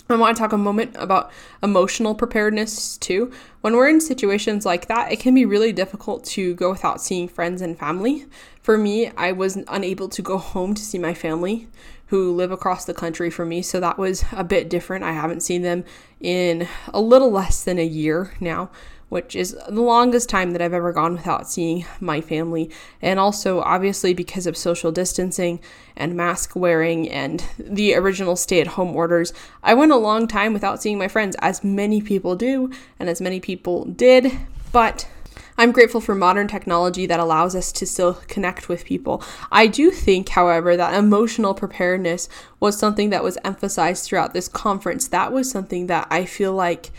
I 0.08 0.16
want 0.16 0.36
to 0.36 0.40
talk 0.40 0.52
a 0.52 0.58
moment 0.58 0.96
about 0.98 1.30
emotional 1.62 2.14
preparedness 2.14 2.98
too. 2.98 3.32
When 3.62 3.74
we're 3.74 3.88
in 3.88 4.02
situations 4.02 4.66
like 4.66 4.86
that, 4.88 5.10
it 5.10 5.18
can 5.18 5.34
be 5.34 5.46
really 5.46 5.72
difficult 5.72 6.24
to 6.26 6.54
go 6.54 6.70
without 6.70 7.00
seeing 7.00 7.26
friends 7.26 7.62
and 7.62 7.78
family. 7.78 8.26
For 8.60 8.76
me, 8.76 9.08
I 9.16 9.32
was 9.32 9.56
unable 9.66 10.10
to 10.10 10.20
go 10.20 10.36
home 10.36 10.74
to 10.74 10.82
see 10.82 10.98
my 10.98 11.14
family 11.14 11.68
who 12.06 12.32
live 12.32 12.52
across 12.52 12.84
the 12.84 12.94
country 12.94 13.30
from 13.30 13.48
me, 13.48 13.62
so 13.62 13.80
that 13.80 13.98
was 13.98 14.24
a 14.32 14.44
bit 14.44 14.68
different. 14.68 15.04
I 15.04 15.12
haven't 15.12 15.42
seen 15.42 15.62
them 15.62 15.84
in 16.20 16.68
a 16.92 17.00
little 17.00 17.30
less 17.30 17.64
than 17.64 17.78
a 17.78 17.84
year 17.84 18.32
now 18.40 18.70
which 19.14 19.36
is 19.36 19.56
the 19.68 19.80
longest 19.80 20.28
time 20.28 20.50
that 20.50 20.60
I've 20.60 20.72
ever 20.72 20.92
gone 20.92 21.12
without 21.12 21.48
seeing 21.48 21.86
my 22.00 22.20
family. 22.20 22.68
And 23.00 23.20
also, 23.20 23.60
obviously, 23.60 24.12
because 24.12 24.44
of 24.44 24.56
social 24.56 24.90
distancing 24.90 25.60
and 25.96 26.16
mask 26.16 26.56
wearing 26.56 27.08
and 27.08 27.44
the 27.56 27.94
original 27.94 28.34
stay 28.34 28.60
at 28.60 28.66
home 28.66 28.96
orders, 28.96 29.32
I 29.62 29.74
went 29.74 29.92
a 29.92 29.96
long 29.96 30.26
time 30.26 30.52
without 30.52 30.82
seeing 30.82 30.98
my 30.98 31.06
friends, 31.06 31.36
as 31.38 31.62
many 31.62 32.00
people 32.00 32.34
do, 32.34 32.72
and 32.98 33.08
as 33.08 33.20
many 33.20 33.38
people 33.38 33.84
did. 33.84 34.32
But 34.72 35.06
I'm 35.56 35.72
grateful 35.72 36.00
for 36.00 36.14
modern 36.14 36.48
technology 36.48 37.06
that 37.06 37.20
allows 37.20 37.54
us 37.54 37.72
to 37.72 37.86
still 37.86 38.14
connect 38.28 38.68
with 38.68 38.84
people. 38.84 39.22
I 39.50 39.66
do 39.66 39.90
think, 39.90 40.28
however, 40.30 40.76
that 40.76 40.94
emotional 40.94 41.54
preparedness 41.54 42.28
was 42.60 42.78
something 42.78 43.10
that 43.10 43.24
was 43.24 43.38
emphasized 43.44 44.04
throughout 44.04 44.34
this 44.34 44.48
conference. 44.48 45.08
That 45.08 45.32
was 45.32 45.50
something 45.50 45.86
that 45.86 46.06
I 46.10 46.24
feel 46.24 46.52
like 46.52 46.90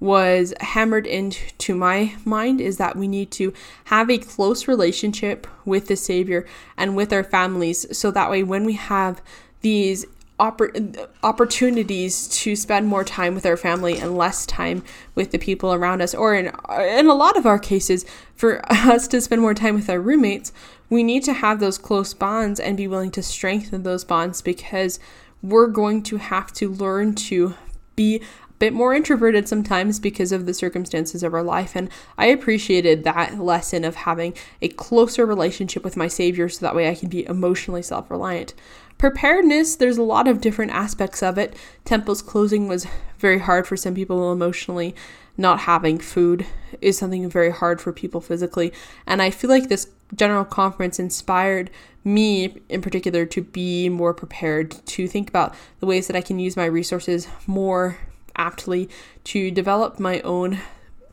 was 0.00 0.52
hammered 0.60 1.06
into 1.06 1.74
my 1.74 2.14
mind 2.24 2.60
is 2.60 2.76
that 2.76 2.96
we 2.96 3.08
need 3.08 3.30
to 3.30 3.52
have 3.84 4.10
a 4.10 4.18
close 4.18 4.68
relationship 4.68 5.46
with 5.64 5.86
the 5.86 5.96
Savior 5.96 6.46
and 6.76 6.94
with 6.94 7.12
our 7.12 7.24
families 7.24 7.86
so 7.96 8.10
that 8.10 8.30
way 8.30 8.42
when 8.42 8.64
we 8.64 8.74
have 8.74 9.22
these 9.62 10.04
oppor- 10.40 11.08
opportunities 11.22 12.28
to 12.28 12.56
spend 12.56 12.86
more 12.86 13.04
time 13.04 13.34
with 13.34 13.46
our 13.46 13.56
family 13.56 13.98
and 13.98 14.16
less 14.16 14.46
time 14.46 14.82
with 15.14 15.30
the 15.30 15.38
people 15.38 15.72
around 15.72 16.00
us. 16.00 16.14
Or 16.14 16.34
in 16.34 16.46
in 16.68 17.06
a 17.06 17.14
lot 17.14 17.36
of 17.36 17.46
our 17.46 17.58
cases 17.58 18.04
for 18.34 18.60
us 18.70 19.08
to 19.08 19.20
spend 19.20 19.42
more 19.42 19.54
time 19.54 19.74
with 19.74 19.88
our 19.88 20.00
roommates 20.00 20.52
we 20.90 21.02
need 21.02 21.24
to 21.24 21.32
have 21.32 21.60
those 21.60 21.78
close 21.78 22.14
bonds 22.14 22.60
and 22.60 22.76
be 22.76 22.86
willing 22.86 23.10
to 23.12 23.22
strengthen 23.22 23.82
those 23.82 24.04
bonds 24.04 24.42
because 24.42 24.98
we're 25.42 25.66
going 25.66 26.02
to 26.02 26.16
have 26.16 26.52
to 26.52 26.70
learn 26.70 27.14
to 27.14 27.54
be 27.96 28.22
bit 28.64 28.72
more 28.72 28.94
introverted 28.94 29.46
sometimes 29.46 30.00
because 30.00 30.32
of 30.32 30.46
the 30.46 30.54
circumstances 30.54 31.22
of 31.22 31.34
our 31.34 31.42
life. 31.42 31.76
And 31.76 31.90
I 32.16 32.26
appreciated 32.26 33.04
that 33.04 33.38
lesson 33.38 33.84
of 33.84 33.94
having 33.94 34.32
a 34.62 34.68
closer 34.68 35.26
relationship 35.26 35.84
with 35.84 35.98
my 35.98 36.08
Savior 36.08 36.48
so 36.48 36.64
that 36.64 36.74
way 36.74 36.88
I 36.88 36.94
can 36.94 37.10
be 37.10 37.26
emotionally 37.26 37.82
self 37.82 38.10
reliant. 38.10 38.54
Preparedness, 38.96 39.76
there's 39.76 39.98
a 39.98 40.02
lot 40.02 40.26
of 40.26 40.40
different 40.40 40.72
aspects 40.72 41.22
of 41.22 41.36
it. 41.36 41.54
Temples 41.84 42.22
closing 42.22 42.66
was 42.66 42.86
very 43.18 43.38
hard 43.38 43.66
for 43.66 43.76
some 43.76 43.94
people 43.94 44.32
emotionally. 44.32 44.94
Not 45.36 45.60
having 45.60 45.98
food 45.98 46.46
is 46.80 46.96
something 46.96 47.28
very 47.28 47.50
hard 47.50 47.82
for 47.82 47.92
people 47.92 48.22
physically. 48.22 48.72
And 49.06 49.20
I 49.20 49.28
feel 49.28 49.50
like 49.50 49.68
this 49.68 49.90
general 50.14 50.46
conference 50.46 50.98
inspired 50.98 51.70
me 52.02 52.62
in 52.70 52.80
particular 52.80 53.26
to 53.26 53.42
be 53.42 53.90
more 53.90 54.14
prepared, 54.14 54.70
to 54.86 55.06
think 55.06 55.28
about 55.28 55.54
the 55.80 55.86
ways 55.86 56.06
that 56.06 56.16
I 56.16 56.22
can 56.22 56.38
use 56.38 56.56
my 56.56 56.64
resources 56.64 57.28
more 57.46 57.98
aptly 58.36 58.88
to 59.24 59.50
develop 59.50 59.98
my 59.98 60.20
own 60.20 60.60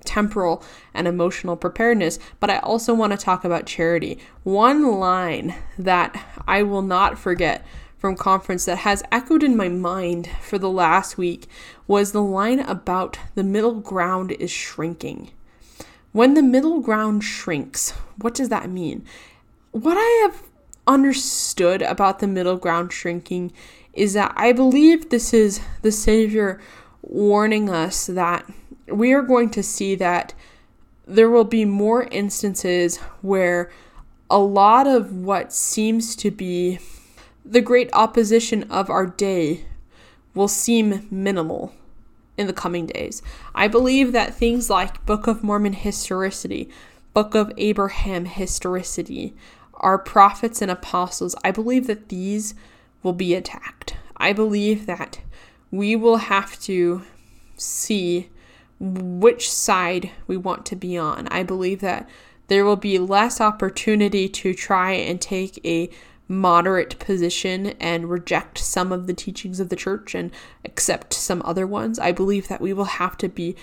temporal 0.05 0.63
and 0.93 1.07
emotional 1.07 1.55
preparedness, 1.55 2.19
but 2.39 2.49
I 2.49 2.59
also 2.59 2.93
want 2.93 3.11
to 3.11 3.17
talk 3.17 3.43
about 3.43 3.65
charity. 3.65 4.19
One 4.43 4.99
line 4.99 5.55
that 5.77 6.41
I 6.47 6.63
will 6.63 6.81
not 6.81 7.19
forget 7.19 7.65
from 7.97 8.15
conference 8.15 8.65
that 8.65 8.79
has 8.79 9.03
echoed 9.11 9.43
in 9.43 9.55
my 9.55 9.69
mind 9.69 10.27
for 10.41 10.57
the 10.57 10.69
last 10.71 11.17
week 11.19 11.47
was 11.87 12.11
the 12.11 12.23
line 12.23 12.59
about 12.59 13.19
the 13.35 13.43
middle 13.43 13.75
ground 13.75 14.31
is 14.31 14.49
shrinking. 14.49 15.29
When 16.11 16.33
the 16.33 16.41
middle 16.41 16.79
ground 16.79 17.23
shrinks, 17.23 17.91
what 18.17 18.33
does 18.33 18.49
that 18.49 18.69
mean? 18.69 19.05
What 19.71 19.97
I 19.97 20.27
have 20.27 20.43
understood 20.87 21.83
about 21.83 22.19
the 22.19 22.27
middle 22.27 22.57
ground 22.57 22.91
shrinking 22.91 23.53
is 23.93 24.13
that 24.13 24.33
I 24.35 24.51
believe 24.51 25.09
this 25.09 25.33
is 25.33 25.61
the 25.83 25.91
Savior 25.91 26.59
warning 27.01 27.70
us 27.70 28.05
that 28.08 28.46
we 28.88 29.13
are 29.13 29.22
going 29.22 29.50
to 29.51 29.63
see 29.63 29.96
that 29.96 30.34
there 31.05 31.29
will 31.29 31.43
be 31.46 31.65
more 31.65 32.03
instances 32.05 32.98
where 33.22 33.72
a 34.29 34.39
lot 34.39 34.88
of 34.88 35.12
what 35.12 35.51
seems 35.51 36.15
to 36.15 36.31
be 36.31 36.79
the 37.43 37.62
great 37.62 37.89
opposition 37.93 38.63
of 38.72 38.89
our 38.89 39.05
day 39.05 39.65
will 40.34 40.48
seem 40.48 41.08
minimal 41.12 41.74
in 42.38 42.48
the 42.48 42.53
coming 42.53 42.86
days. 42.86 43.22
I 43.53 43.67
believe 43.67 44.12
that 44.13 44.34
things 44.34 44.70
like 44.70 45.05
Book 45.05 45.27
of 45.27 45.43
Mormon 45.43 45.74
historicity, 45.74 46.70
Book 47.13 47.36
of 47.36 47.51
Abraham 47.58 48.25
historicity, 48.25 49.34
our 49.75 49.98
prophets 49.98 50.62
and 50.62 50.72
apostles, 50.72 51.36
I 51.43 51.51
believe 51.51 51.88
that 51.88 52.10
these 52.10 52.53
will 53.03 53.13
be 53.13 53.34
attacked. 53.36 53.98
I 54.15 54.31
believe 54.31 54.86
that 54.86 55.20
we 55.71 55.95
will 55.95 56.17
have 56.17 56.59
to 56.59 57.01
see 57.55 58.29
which 58.79 59.49
side 59.49 60.11
we 60.27 60.35
want 60.35 60.65
to 60.65 60.75
be 60.75 60.97
on. 60.97 61.27
I 61.29 61.43
believe 61.43 61.81
that 61.81 62.09
there 62.47 62.65
will 62.65 62.75
be 62.75 62.99
less 62.99 63.39
opportunity 63.39 64.27
to 64.27 64.53
try 64.53 64.91
and 64.91 65.21
take 65.21 65.63
a 65.65 65.89
moderate 66.27 66.97
position 66.99 67.67
and 67.79 68.09
reject 68.09 68.57
some 68.57 68.91
of 68.91 69.05
the 69.05 69.13
teachings 69.13 69.59
of 69.59 69.69
the 69.69 69.75
church 69.75 70.15
and 70.15 70.31
accept 70.65 71.13
some 71.13 71.41
other 71.45 71.67
ones. 71.67 71.99
I 71.99 72.11
believe 72.11 72.47
that 72.47 72.61
we 72.61 72.73
will 72.73 72.85
have 72.85 73.17
to 73.17 73.29
be 73.29 73.55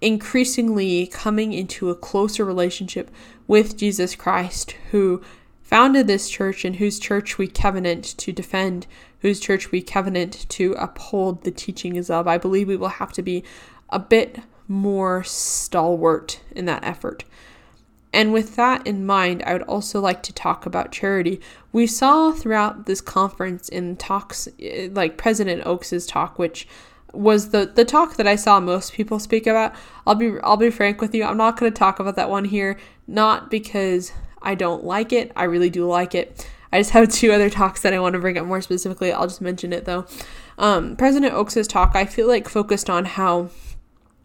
increasingly 0.00 1.06
coming 1.06 1.52
into 1.52 1.90
a 1.90 1.94
closer 1.94 2.44
relationship 2.44 3.10
with 3.46 3.76
Jesus 3.76 4.14
Christ, 4.14 4.72
who 4.90 5.22
founded 5.62 6.06
this 6.06 6.30
church 6.30 6.64
and 6.64 6.76
whose 6.76 6.98
church 6.98 7.38
we 7.38 7.48
covenant 7.48 8.04
to 8.18 8.32
defend, 8.32 8.86
whose 9.26 9.40
church 9.40 9.72
we 9.72 9.82
covenant 9.82 10.48
to 10.48 10.72
uphold 10.78 11.42
the 11.42 11.50
teachings 11.50 12.08
of. 12.08 12.28
I 12.28 12.38
believe 12.38 12.68
we 12.68 12.76
will 12.76 12.86
have 12.86 13.12
to 13.14 13.22
be 13.22 13.42
a 13.90 13.98
bit 13.98 14.38
more 14.68 15.24
stalwart 15.24 16.40
in 16.52 16.64
that 16.66 16.84
effort. 16.84 17.24
And 18.12 18.32
with 18.32 18.54
that 18.54 18.86
in 18.86 19.04
mind, 19.04 19.42
I 19.44 19.52
would 19.52 19.62
also 19.62 20.00
like 20.00 20.22
to 20.22 20.32
talk 20.32 20.64
about 20.64 20.92
charity. 20.92 21.40
We 21.72 21.88
saw 21.88 22.30
throughout 22.30 22.86
this 22.86 23.00
conference 23.00 23.68
in 23.68 23.96
talks 23.96 24.48
like 24.90 25.18
President 25.18 25.66
Oaks's 25.66 26.06
talk, 26.06 26.38
which 26.38 26.68
was 27.12 27.50
the 27.50 27.66
the 27.66 27.84
talk 27.84 28.16
that 28.16 28.28
I 28.28 28.36
saw 28.36 28.60
most 28.60 28.92
people 28.92 29.18
speak 29.18 29.48
about. 29.48 29.74
I'll 30.06 30.14
be 30.14 30.36
I'll 30.44 30.56
be 30.56 30.70
frank 30.70 31.00
with 31.00 31.16
you. 31.16 31.24
I'm 31.24 31.36
not 31.36 31.58
going 31.58 31.72
to 31.72 31.76
talk 31.76 31.98
about 31.98 32.14
that 32.14 32.30
one 32.30 32.44
here, 32.44 32.78
not 33.08 33.50
because 33.50 34.12
I 34.40 34.54
don't 34.54 34.84
like 34.84 35.12
it. 35.12 35.32
I 35.34 35.44
really 35.44 35.70
do 35.70 35.84
like 35.84 36.14
it. 36.14 36.48
I 36.72 36.78
just 36.78 36.90
have 36.90 37.08
two 37.12 37.32
other 37.32 37.50
talks 37.50 37.82
that 37.82 37.92
I 37.92 38.00
want 38.00 38.14
to 38.14 38.18
bring 38.18 38.38
up 38.38 38.46
more 38.46 38.60
specifically. 38.60 39.12
I'll 39.12 39.26
just 39.26 39.40
mention 39.40 39.72
it 39.72 39.84
though. 39.84 40.06
Um, 40.58 40.96
President 40.96 41.34
Oaks's 41.34 41.68
talk, 41.68 41.94
I 41.94 42.06
feel 42.06 42.28
like 42.28 42.48
focused 42.48 42.88
on 42.88 43.04
how 43.04 43.50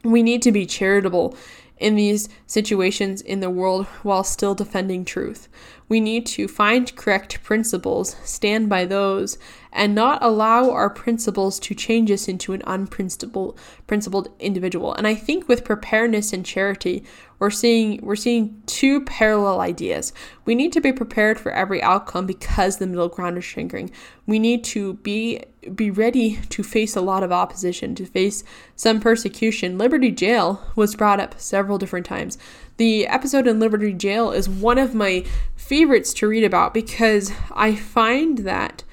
we 0.03 0.24
need 0.24 0.41
to 0.43 0.51
be 0.51 0.65
charitable 0.65 1.36
in 1.77 1.95
these 1.95 2.29
situations 2.45 3.21
in 3.21 3.39
the 3.39 3.50
world 3.50 3.86
while 4.03 4.24
still 4.24 4.55
defending 4.55 5.03
truth. 5.03 5.50
We 5.91 6.00
need 6.00 6.25
to 6.27 6.48
find 6.48 6.95
correct 6.95 7.43
principles, 7.43 8.15
stand 8.24 8.69
by 8.69 8.86
those, 8.86 9.38
and 9.74 9.93
not 9.93 10.24
allow 10.24 10.71
our 10.71 10.89
principles 10.89 11.60
to 11.60 11.75
change 11.75 12.10
us 12.10 12.29
into 12.29 12.53
an 12.53 12.62
unprincipled 12.65 13.60
principled 13.88 14.29
individual. 14.39 14.93
And 14.93 15.05
I 15.05 15.15
think 15.15 15.50
with 15.50 15.65
preparedness 15.65 16.31
and 16.31 16.45
charity, 16.45 17.03
we're 17.39 17.50
seeing 17.50 18.00
we're 18.03 18.15
seeing 18.15 18.63
two 18.67 19.01
parallel 19.01 19.60
ideas. 19.60 20.13
We 20.46 20.55
need 20.55 20.72
to 20.72 20.79
be 20.79 20.94
prepared 20.94 21.37
for 21.37 21.51
every 21.51 21.83
outcome 21.83 22.25
because 22.25 22.77
the 22.77 22.87
middle 22.87 23.09
ground 23.09 23.37
is 23.37 23.44
shrinking. 23.44 23.92
We 24.25 24.39
need 24.39 24.63
to 24.65 24.94
be 24.94 25.44
be 25.75 25.92
ready 25.92 26.39
to 26.51 26.63
face 26.63 26.96
a 26.96 27.01
lot 27.01 27.22
of 27.22 27.33
opposition, 27.33 27.96
to 27.96 28.05
face 28.05 28.46
some 28.75 29.01
persecution. 29.01 29.77
Liberty 29.77 30.11
Jail 30.11 30.61
was 30.75 30.96
brought 30.96 31.20
up 31.20 31.39
several 31.39 31.77
different 31.77 32.05
times. 32.05 32.37
The 32.81 33.05
episode 33.05 33.46
in 33.46 33.59
Liberty 33.59 33.94
Jail 33.94 34.31
is 34.31 34.50
one 34.50 34.79
of 34.79 34.96
my 34.96 35.24
favorites 35.55 36.15
to 36.15 36.27
read 36.27 36.44
about 36.44 36.74
because 36.74 37.31
I 37.51 37.75
find 37.75 38.39
that 38.39 38.83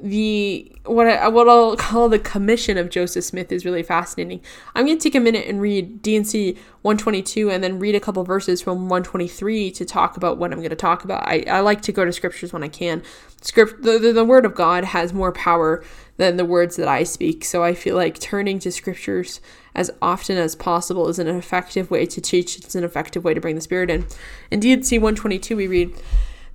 the 0.00 0.70
what 0.84 1.08
I 1.08 1.26
what 1.28 1.48
I'll 1.48 1.76
call 1.76 2.08
the 2.08 2.20
commission 2.20 2.78
of 2.78 2.88
Joseph 2.88 3.24
Smith 3.24 3.50
is 3.50 3.64
really 3.64 3.82
fascinating. 3.82 4.40
I'm 4.74 4.86
going 4.86 4.96
to 4.96 5.02
take 5.02 5.16
a 5.16 5.20
minute 5.20 5.46
and 5.46 5.60
read 5.60 6.02
D&C 6.02 6.52
122 6.82 7.50
and 7.50 7.64
then 7.64 7.80
read 7.80 7.96
a 7.96 8.00
couple 8.00 8.22
verses 8.22 8.62
from 8.62 8.88
123 8.88 9.72
to 9.72 9.84
talk 9.84 10.16
about 10.16 10.38
what 10.38 10.52
I'm 10.52 10.58
going 10.58 10.70
to 10.70 10.76
talk 10.76 11.02
about. 11.02 11.26
I, 11.26 11.44
I 11.48 11.60
like 11.60 11.82
to 11.82 11.92
go 11.92 12.04
to 12.04 12.12
scriptures 12.12 12.52
when 12.52 12.62
I 12.62 12.68
can. 12.68 13.02
Script 13.40 13.82
the, 13.82 13.98
the, 13.98 14.12
the 14.12 14.24
word 14.24 14.44
of 14.44 14.54
God 14.54 14.84
has 14.84 15.12
more 15.12 15.32
power 15.32 15.84
than 16.16 16.36
the 16.36 16.44
words 16.44 16.76
that 16.76 16.88
I 16.88 17.02
speak, 17.02 17.44
so 17.44 17.64
I 17.64 17.74
feel 17.74 17.96
like 17.96 18.20
turning 18.20 18.60
to 18.60 18.72
scriptures 18.72 19.40
as 19.74 19.90
often 20.00 20.36
as 20.36 20.54
possible 20.54 21.08
is 21.08 21.18
an 21.18 21.28
effective 21.28 21.90
way 21.90 22.06
to 22.06 22.20
teach. 22.20 22.56
It's 22.56 22.74
an 22.74 22.84
effective 22.84 23.24
way 23.24 23.34
to 23.34 23.40
bring 23.40 23.56
the 23.56 23.60
spirit 23.60 23.90
in. 23.90 24.06
In 24.50 24.60
D&C 24.60 24.98
122 24.98 25.56
we 25.56 25.66
read 25.66 25.92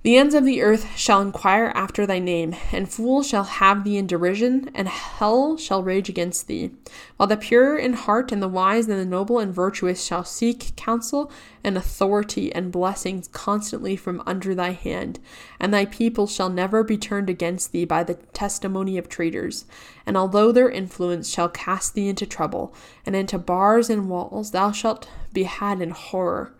the 0.04 0.18
ends 0.18 0.34
of 0.34 0.44
the 0.44 0.60
earth 0.60 0.98
shall 0.98 1.22
inquire 1.22 1.72
after 1.74 2.04
thy 2.04 2.18
name, 2.18 2.54
and 2.70 2.90
fools 2.90 3.26
shall 3.26 3.44
have 3.44 3.84
thee 3.84 3.96
in 3.96 4.06
derision, 4.06 4.70
and 4.74 4.86
hell 4.86 5.56
shall 5.56 5.82
rage 5.82 6.10
against 6.10 6.46
thee. 6.46 6.70
While 7.16 7.26
the 7.26 7.38
pure 7.38 7.78
in 7.78 7.94
heart 7.94 8.30
and 8.30 8.42
the 8.42 8.46
wise 8.46 8.86
and 8.86 9.00
the 9.00 9.06
noble 9.06 9.38
and 9.38 9.54
virtuous 9.54 10.04
shall 10.04 10.22
seek 10.22 10.76
counsel 10.76 11.32
and 11.64 11.78
authority 11.78 12.54
and 12.54 12.70
blessings 12.70 13.28
constantly 13.28 13.96
from 13.96 14.22
under 14.26 14.54
thy 14.54 14.72
hand, 14.72 15.20
and 15.58 15.72
thy 15.72 15.86
people 15.86 16.26
shall 16.26 16.50
never 16.50 16.84
be 16.84 16.98
turned 16.98 17.30
against 17.30 17.72
thee 17.72 17.86
by 17.86 18.04
the 18.04 18.16
testimony 18.34 18.98
of 18.98 19.08
traitors. 19.08 19.64
And 20.04 20.18
although 20.18 20.52
their 20.52 20.68
influence 20.68 21.30
shall 21.30 21.48
cast 21.48 21.94
thee 21.94 22.10
into 22.10 22.26
trouble, 22.26 22.74
and 23.06 23.16
into 23.16 23.38
bars 23.38 23.88
and 23.88 24.10
walls, 24.10 24.50
thou 24.50 24.70
shalt 24.70 25.08
be 25.32 25.44
had 25.44 25.80
in 25.80 25.90
horror 25.92 26.54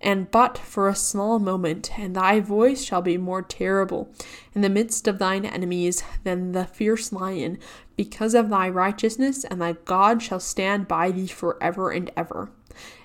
and 0.00 0.30
but 0.30 0.58
for 0.58 0.88
a 0.88 0.94
small 0.94 1.38
moment, 1.38 1.98
and 1.98 2.14
thy 2.14 2.40
voice 2.40 2.84
shall 2.84 3.02
be 3.02 3.16
more 3.16 3.42
terrible 3.42 4.10
in 4.54 4.60
the 4.60 4.68
midst 4.68 5.08
of 5.08 5.18
thine 5.18 5.44
enemies 5.44 6.02
than 6.24 6.52
the 6.52 6.66
fierce 6.66 7.12
lion, 7.12 7.58
because 7.96 8.34
of 8.34 8.50
thy 8.50 8.68
righteousness, 8.68 9.44
and 9.44 9.60
thy 9.60 9.72
God 9.84 10.22
shall 10.22 10.40
stand 10.40 10.88
by 10.88 11.10
thee 11.10 11.26
for 11.26 11.62
ever 11.62 11.90
and 11.90 12.10
ever. 12.16 12.50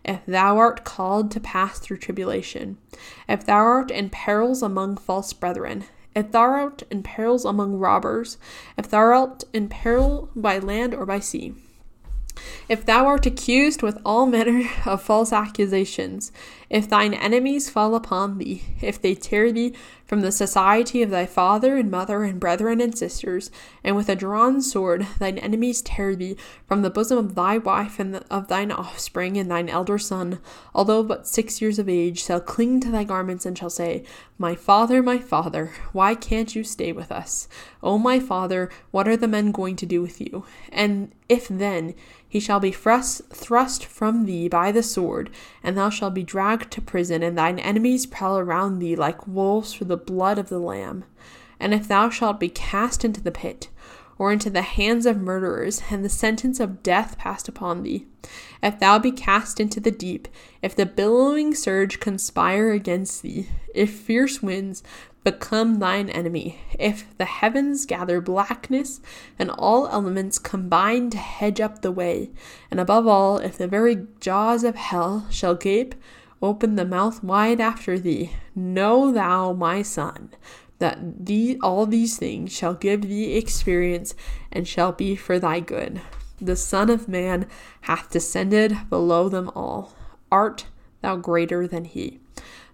If 0.04 0.25
thou 0.25 0.58
art 0.58 0.84
called 0.84 1.32
to 1.32 1.39
pass 1.39 1.80
through 1.80 1.97
tribulation, 1.97 2.78
if 3.28 3.45
thou 3.45 3.60
art 3.60 3.91
in 3.91 4.10
perils 4.10 4.63
among 4.63 4.97
false 4.97 5.32
brethren, 5.34 5.86
if 6.15 6.32
thou 6.32 6.41
art 6.41 6.84
in 6.89 7.04
perils 7.04 7.45
among 7.45 7.75
robbers, 7.78 8.38
if 8.78 8.89
thou 8.89 8.99
art 8.99 9.43
in 9.54 9.69
peril 9.69 10.30
by 10.36 10.58
land 10.58 10.95
or 10.95 11.06
by 11.06 11.19
sea, 11.19 11.54
if 12.67 12.85
thou 12.85 13.05
art 13.05 13.25
accused 13.25 13.81
with 13.81 13.99
all 14.05 14.25
manner 14.25 14.69
of 14.85 15.01
false 15.01 15.33
accusations, 15.33 16.31
if 16.69 16.88
thine 16.88 17.15
enemies 17.15 17.69
fall 17.69 17.95
upon 17.95 18.38
thee, 18.38 18.63
if 18.81 19.01
they 19.01 19.15
tear 19.15 19.51
thee 19.51 19.73
from 20.05 20.21
the 20.21 20.31
society 20.31 21.01
of 21.01 21.09
thy 21.09 21.25
father 21.25 21.77
and 21.77 21.89
mother 21.89 22.23
and 22.23 22.39
brethren 22.39 22.79
and 22.79 22.97
sisters, 22.97 23.49
and 23.83 23.95
with 23.95 24.07
a 24.07 24.15
drawn 24.15 24.62
sword 24.62 25.07
thine 25.17 25.39
enemies 25.39 25.81
tear 25.81 26.15
thee 26.15 26.38
from 26.67 26.81
the 26.81 26.89
bosom 26.89 27.17
of 27.17 27.35
thy 27.35 27.57
wife 27.57 27.99
and 27.99 28.23
of 28.29 28.47
thine 28.47 28.71
offspring, 28.71 29.38
and 29.38 29.49
thine 29.49 29.69
elder 29.69 29.97
son, 29.97 30.39
although 30.75 31.03
but 31.03 31.27
six 31.27 31.62
years 31.62 31.79
of 31.79 31.89
age, 31.89 32.23
shall 32.23 32.39
cling 32.39 32.79
to 32.79 32.91
thy 32.91 33.03
garments 33.03 33.45
and 33.45 33.57
shall 33.57 33.69
say, 33.69 34.03
My 34.38 34.55
father, 34.55 35.01
my 35.01 35.17
father, 35.17 35.73
why 35.91 36.13
can't 36.15 36.55
you 36.55 36.63
stay 36.63 36.91
with 36.91 37.12
us? 37.12 37.47
O 37.81 37.97
my 37.97 38.19
father, 38.19 38.69
what 38.91 39.07
are 39.07 39.17
the 39.17 39.27
men 39.27 39.51
going 39.51 39.75
to 39.77 39.85
do 39.85 40.01
with 40.01 40.21
you? 40.21 40.45
And 40.71 41.13
if 41.27 41.47
then 41.47 41.93
he 42.29 42.39
shall 42.39 42.59
be 42.59 42.71
thrust, 42.71 43.85
from 43.85 44.25
thee 44.25 44.47
by 44.47 44.71
the 44.71 44.83
sword, 44.83 45.31
and 45.63 45.75
thou 45.75 45.89
shalt 45.89 46.13
be 46.13 46.23
dragged 46.23 46.69
to 46.71 46.79
prison, 46.79 47.23
and 47.23 47.35
thine 47.35 47.57
enemies 47.57 48.05
prowl 48.05 48.37
around 48.37 48.77
thee 48.77 48.95
like 48.95 49.27
wolves 49.27 49.73
for 49.73 49.85
the 49.85 49.97
blood 49.97 50.37
of 50.37 50.47
the 50.47 50.59
Lamb. 50.59 51.03
And 51.59 51.73
if 51.73 51.87
thou 51.87 52.11
shalt 52.11 52.39
be 52.39 52.49
cast 52.49 53.03
into 53.03 53.19
the 53.19 53.31
pit, 53.31 53.67
or 54.19 54.32
into 54.32 54.49
the 54.49 54.62
hands 54.62 55.05
of 55.05 55.17
murderers, 55.19 55.82
and 55.89 56.05
the 56.05 56.10
sentence 56.10 56.60
of 56.60 56.84
death 56.84 57.17
passed 57.17 57.47
upon 57.47 57.82
thee. 57.82 58.05
If 58.62 58.77
thou 58.79 58.99
be 58.99 59.12
cast 59.12 59.60
into 59.60 59.79
the 59.79 59.91
deep, 59.91 60.27
if 60.62 60.75
the 60.75 60.86
billowing 60.86 61.55
surge 61.55 61.99
conspire 61.99 62.71
against 62.71 63.23
thee, 63.23 63.47
if 63.73 63.91
fierce 63.91 64.43
winds 64.43 64.84
become 65.23 65.79
thine 65.79 66.10
enemy, 66.10 66.60
if 66.77 67.17
the 67.17 67.25
heavens 67.25 67.86
gather 67.86 68.19
blackness, 68.19 68.99
and 69.38 69.49
all 69.51 69.88
elements 69.88 70.38
combine 70.38 71.10
to 71.12 71.17
hedge 71.17 71.62
up 71.62 71.82
the 71.82 71.91
way, 71.91 72.29
and 72.69 72.79
above 72.79 73.08
all, 73.08 73.38
if 73.38 73.58
the 73.58 73.67
very 73.67 74.05
jaws 74.19 74.63
of 74.65 74.75
hell 74.75 75.27
shall 75.29 75.55
gape, 75.55 75.95
open 76.41 76.75
the 76.75 76.86
mouth 76.86 77.23
wide 77.23 77.62
after 77.62 77.97
thee, 77.97 78.32
know 78.55 79.12
thou, 79.12 79.53
my 79.53 79.82
son, 79.82 80.29
that 80.79 81.25
thee, 81.25 81.57
all 81.61 81.85
these 81.85 82.17
things 82.17 82.51
shall 82.51 82.73
give 82.73 83.03
thee 83.03 83.35
experience 83.35 84.15
and 84.51 84.67
shall 84.67 84.91
be 84.91 85.15
for 85.15 85.37
thy 85.39 85.59
good. 85.59 86.01
The 86.41 86.55
Son 86.55 86.89
of 86.89 87.07
Man 87.07 87.47
hath 87.81 88.09
descended 88.09 88.89
below 88.89 89.29
them 89.29 89.51
all. 89.55 89.93
Art 90.31 90.65
thou 91.01 91.17
greater 91.17 91.67
than 91.67 91.85
he? 91.85 92.19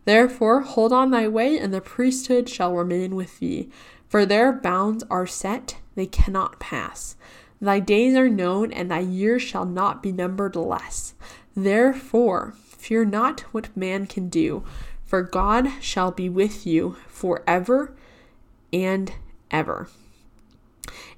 Therefore, 0.05 0.61
hold 0.61 0.93
on 0.93 1.09
thy 1.09 1.27
way, 1.27 1.57
and 1.57 1.73
the 1.73 1.81
priesthood 1.81 2.47
shall 2.47 2.75
remain 2.75 3.15
with 3.15 3.39
thee. 3.39 3.69
For 4.07 4.25
their 4.25 4.53
bounds 4.53 5.03
are 5.09 5.25
set, 5.25 5.77
they 5.95 6.05
cannot 6.05 6.59
pass. 6.59 7.15
Thy 7.59 7.79
days 7.79 8.15
are 8.15 8.29
known, 8.29 8.71
and 8.71 8.91
thy 8.91 8.99
years 8.99 9.41
shall 9.41 9.65
not 9.65 10.03
be 10.03 10.11
numbered 10.11 10.55
less. 10.55 11.15
Therefore, 11.55 12.53
fear 12.67 13.03
not 13.03 13.41
what 13.51 13.75
man 13.75 14.05
can 14.05 14.29
do, 14.29 14.63
for 15.05 15.21
God 15.21 15.67
shall 15.81 16.11
be 16.11 16.27
with 16.27 16.65
you 16.65 16.97
forever 17.07 17.95
and 18.73 19.13
ever. 19.51 19.87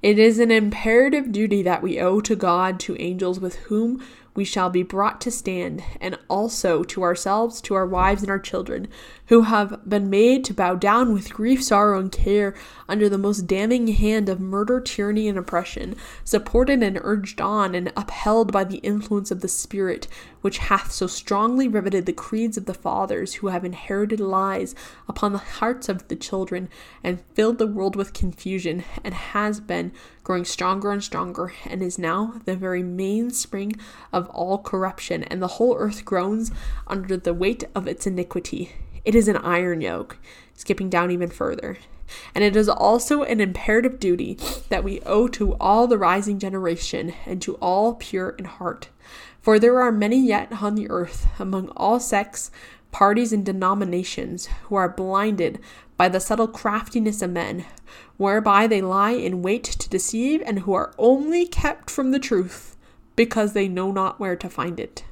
It 0.02 0.18
is 0.18 0.38
an 0.38 0.50
imperative 0.50 1.32
duty 1.32 1.62
that 1.62 1.82
we 1.82 1.98
owe 1.98 2.20
to 2.20 2.36
God, 2.36 2.78
to 2.80 3.00
angels 3.00 3.40
with 3.40 3.56
whom 3.56 4.02
we 4.34 4.44
shall 4.44 4.70
be 4.70 4.84
brought 4.84 5.20
to 5.22 5.30
stand, 5.30 5.82
and 6.00 6.16
also 6.28 6.84
to 6.84 7.02
ourselves, 7.02 7.60
to 7.62 7.74
our 7.74 7.86
wives, 7.86 8.22
and 8.22 8.30
our 8.30 8.38
children, 8.38 8.86
who 9.28 9.42
have 9.42 9.78
been 9.88 10.08
made 10.08 10.42
to 10.42 10.54
bow 10.54 10.74
down 10.74 11.12
with 11.12 11.32
grief, 11.32 11.62
sorrow, 11.62 12.00
and 12.00 12.10
care 12.10 12.54
under 12.88 13.08
the 13.08 13.18
most 13.18 13.46
damning 13.46 13.86
hand 13.88 14.28
of 14.28 14.40
murder, 14.40 14.80
tyranny, 14.80 15.28
and 15.28 15.38
oppression, 15.38 15.94
supported 16.24 16.82
and 16.82 16.98
urged 17.02 17.40
on 17.40 17.74
and 17.74 17.92
upheld 17.96 18.50
by 18.50 18.64
the 18.64 18.78
influence 18.78 19.30
of 19.30 19.40
the 19.40 19.48
Spirit, 19.48 20.08
which 20.40 20.58
hath 20.58 20.90
so 20.90 21.06
strongly 21.06 21.68
riveted 21.68 22.06
the 22.06 22.12
creeds 22.12 22.56
of 22.56 22.64
the 22.64 22.72
fathers 22.72 23.34
who 23.34 23.48
have 23.48 23.64
inherited 23.64 24.18
lies 24.18 24.74
upon 25.06 25.32
the 25.32 25.38
hearts 25.38 25.88
of 25.90 26.08
the 26.08 26.16
children, 26.16 26.68
and 27.04 27.20
filled 27.34 27.58
the 27.58 27.66
world 27.66 27.96
with 27.96 28.14
confusion, 28.14 28.82
and 29.04 29.12
has 29.12 29.60
been 29.60 29.92
growing 30.24 30.44
stronger 30.44 30.90
and 30.90 31.04
stronger, 31.04 31.52
and 31.66 31.82
is 31.82 31.98
now 31.98 32.40
the 32.46 32.56
very 32.56 32.82
mainspring 32.82 33.74
of 34.10 34.28
all 34.30 34.56
corruption, 34.58 35.22
and 35.24 35.42
the 35.42 35.48
whole 35.48 35.76
earth 35.76 36.04
groans 36.04 36.50
under 36.86 37.16
the 37.16 37.34
weight 37.34 37.64
of 37.74 37.86
its 37.86 38.06
iniquity. 38.06 38.72
It 39.08 39.14
is 39.14 39.26
an 39.26 39.38
iron 39.38 39.80
yoke, 39.80 40.18
skipping 40.52 40.90
down 40.90 41.10
even 41.10 41.30
further. 41.30 41.78
And 42.34 42.44
it 42.44 42.54
is 42.54 42.68
also 42.68 43.22
an 43.22 43.40
imperative 43.40 43.98
duty 43.98 44.36
that 44.68 44.84
we 44.84 45.00
owe 45.06 45.28
to 45.28 45.54
all 45.54 45.86
the 45.86 45.96
rising 45.96 46.38
generation 46.38 47.14
and 47.24 47.40
to 47.40 47.54
all 47.54 47.94
pure 47.94 48.34
in 48.38 48.44
heart. 48.44 48.90
For 49.40 49.58
there 49.58 49.80
are 49.80 49.90
many 49.90 50.20
yet 50.20 50.52
on 50.60 50.74
the 50.74 50.90
earth, 50.90 51.26
among 51.38 51.70
all 51.70 51.98
sects, 51.98 52.50
parties, 52.92 53.32
and 53.32 53.46
denominations, 53.46 54.50
who 54.64 54.74
are 54.74 54.90
blinded 54.90 55.58
by 55.96 56.10
the 56.10 56.20
subtle 56.20 56.46
craftiness 56.46 57.22
of 57.22 57.30
men, 57.30 57.64
whereby 58.18 58.66
they 58.66 58.82
lie 58.82 59.12
in 59.12 59.40
wait 59.40 59.64
to 59.64 59.88
deceive, 59.88 60.42
and 60.44 60.58
who 60.58 60.74
are 60.74 60.92
only 60.98 61.46
kept 61.46 61.90
from 61.90 62.10
the 62.10 62.18
truth 62.18 62.76
because 63.16 63.54
they 63.54 63.68
know 63.68 63.90
not 63.90 64.20
where 64.20 64.36
to 64.36 64.50
find 64.50 64.78
it. 64.78 65.02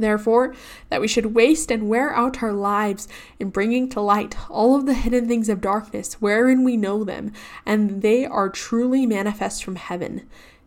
Therefore, 0.00 0.54
that 0.88 1.00
we 1.00 1.08
should 1.08 1.34
waste 1.34 1.70
and 1.70 1.88
wear 1.88 2.14
out 2.14 2.42
our 2.42 2.52
lives 2.52 3.06
in 3.38 3.50
bringing 3.50 3.88
to 3.90 4.00
light 4.00 4.36
all 4.50 4.74
of 4.74 4.86
the 4.86 4.94
hidden 4.94 5.28
things 5.28 5.48
of 5.48 5.60
darkness, 5.60 6.14
wherein 6.14 6.64
we 6.64 6.76
know 6.76 7.04
them, 7.04 7.32
and 7.64 8.02
they 8.02 8.26
are 8.26 8.48
truly 8.48 9.06
manifest 9.06 9.62
from 9.62 9.76
heaven. 9.76 10.22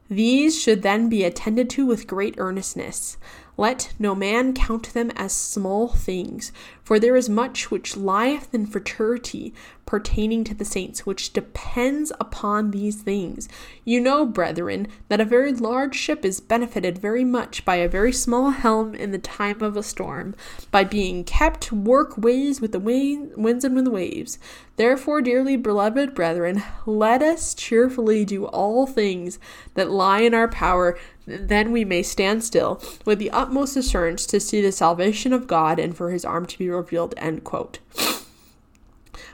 These 0.10 0.60
should 0.62 0.82
then 0.84 1.10
be 1.10 1.24
attended 1.24 1.70
to 1.72 1.86
with 1.86 2.08
great 2.08 2.36
earnestness. 2.38 3.18
Let 3.58 3.94
no 3.98 4.16
man 4.16 4.54
count 4.54 4.94
them 4.94 5.12
as 5.16 5.34
small 5.34 5.88
things, 5.88 6.52
for 6.84 7.00
there 7.00 7.16
is 7.16 7.30
much 7.30 7.72
which 7.72 7.96
lieth 7.96 8.54
in 8.54 8.66
futurity 8.66 9.54
pertaining 9.86 10.44
to 10.44 10.54
the 10.54 10.66
saints, 10.66 11.06
which 11.06 11.34
depends 11.34 12.12
upon 12.20 12.72
these 12.72 13.02
things. 13.02 13.50
You 13.84 14.00
know, 14.00 14.26
brethren, 14.26 14.88
that 15.10 15.22
a 15.22 15.26
very 15.26 15.54
large 15.54 15.96
ship 15.96 16.24
is 16.24 16.40
benefited 16.40 16.98
very 16.98 17.24
much 17.24 17.66
by 17.66 17.76
a 17.76 17.90
very 17.90 18.14
small 18.14 18.52
helm 18.52 18.96
in 18.96 19.12
the 19.12 19.18
time 19.18 19.62
of 19.62 19.76
a 19.76 19.84
storm, 19.84 20.36
by 20.72 20.84
being 20.84 21.24
kept 21.24 21.72
work 21.72 22.18
ways 22.18 22.62
with 22.62 22.72
the 22.72 22.80
winds 22.80 23.66
and 23.66 23.76
with 23.76 23.86
the 23.86 23.92
waves. 23.92 24.40
Therefore, 24.76 25.22
dearly 25.22 25.56
beloved 25.56 26.16
brethren, 26.16 26.64
let 26.86 27.22
us 27.22 27.54
cheerfully 27.54 28.26
do 28.26 28.46
all 28.46 28.88
things 28.88 29.38
that 29.76 29.92
lie 29.92 30.22
in 30.22 30.34
our 30.34 30.48
power 30.48 30.98
then 31.26 31.72
we 31.72 31.86
may 31.86 32.04
stand 32.04 32.44
still 32.44 32.82
with 33.06 33.20
the 33.20 33.32
utmost 33.32 33.78
assurance 33.78 34.26
to 34.26 34.40
see 34.40 34.62
the 34.62 34.72
salvation 34.72 35.32
of 35.32 35.48
God 35.48 35.80
and 35.80 35.96
for 35.96 36.12
his 36.12 36.26
arm 36.26 36.46
to 36.48 36.58
be 36.58 36.70
revealed. 36.74 37.14
End 37.18 37.44
quote. 37.44 37.80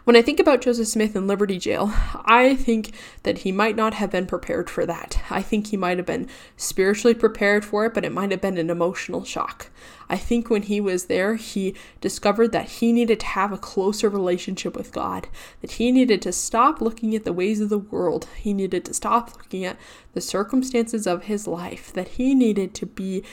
When 0.10 0.16
I 0.16 0.24
think 0.24 0.40
about 0.40 0.62
Joseph 0.62 0.88
Smith 0.88 1.16
in 1.16 1.28
Liberty 1.28 1.60
Jail, 1.60 1.94
I 2.26 2.56
think 2.56 2.94
that 3.22 3.40
he 3.40 3.52
might 3.52 3.76
not 3.76 3.94
have 3.94 4.10
been 4.10 4.26
prepared 4.26 4.68
for 4.68 4.84
that. 4.86 5.22
I 5.30 5.44
think 5.44 5.68
he 5.68 5.78
might 5.78 5.98
have 5.98 6.08
been 6.08 6.28
spiritually 6.58 7.14
prepared 7.14 7.64
for 7.64 7.86
it, 7.86 7.94
but 7.94 8.04
it 8.04 8.12
might 8.12 8.32
have 8.32 8.42
been 8.42 8.58
an 8.58 8.72
emotional 8.72 9.24
shock. 9.24 9.70
I 10.10 10.18
think 10.18 10.50
when 10.50 10.64
he 10.64 10.82
was 10.82 11.06
there, 11.06 11.36
he 11.36 11.76
discovered 12.02 12.52
that 12.54 12.70
he 12.70 12.92
needed 12.92 13.20
to 13.20 13.26
have 13.28 13.52
a 13.52 13.58
closer 13.58 14.10
relationship 14.10 14.76
with 14.76 14.92
God, 14.92 15.28
that 15.62 15.74
he 15.74 15.92
needed 15.92 16.24
to 16.24 16.32
stop 16.32 16.82
looking 16.82 17.14
at 17.14 17.24
the 17.24 17.34
ways 17.34 17.62
of 17.62 17.70
the 17.70 17.78
world, 17.78 18.28
he 18.36 18.52
needed 18.52 18.86
to 18.86 18.96
stop 18.96 19.36
looking 19.38 19.64
at 19.64 19.78
the 20.14 20.22
circumstances 20.22 21.06
of 21.06 21.26
his 21.26 21.46
life, 21.46 21.94
that 21.94 22.08
he 22.08 22.34
needed 22.34 22.74
to 22.74 22.88
be 22.88 23.24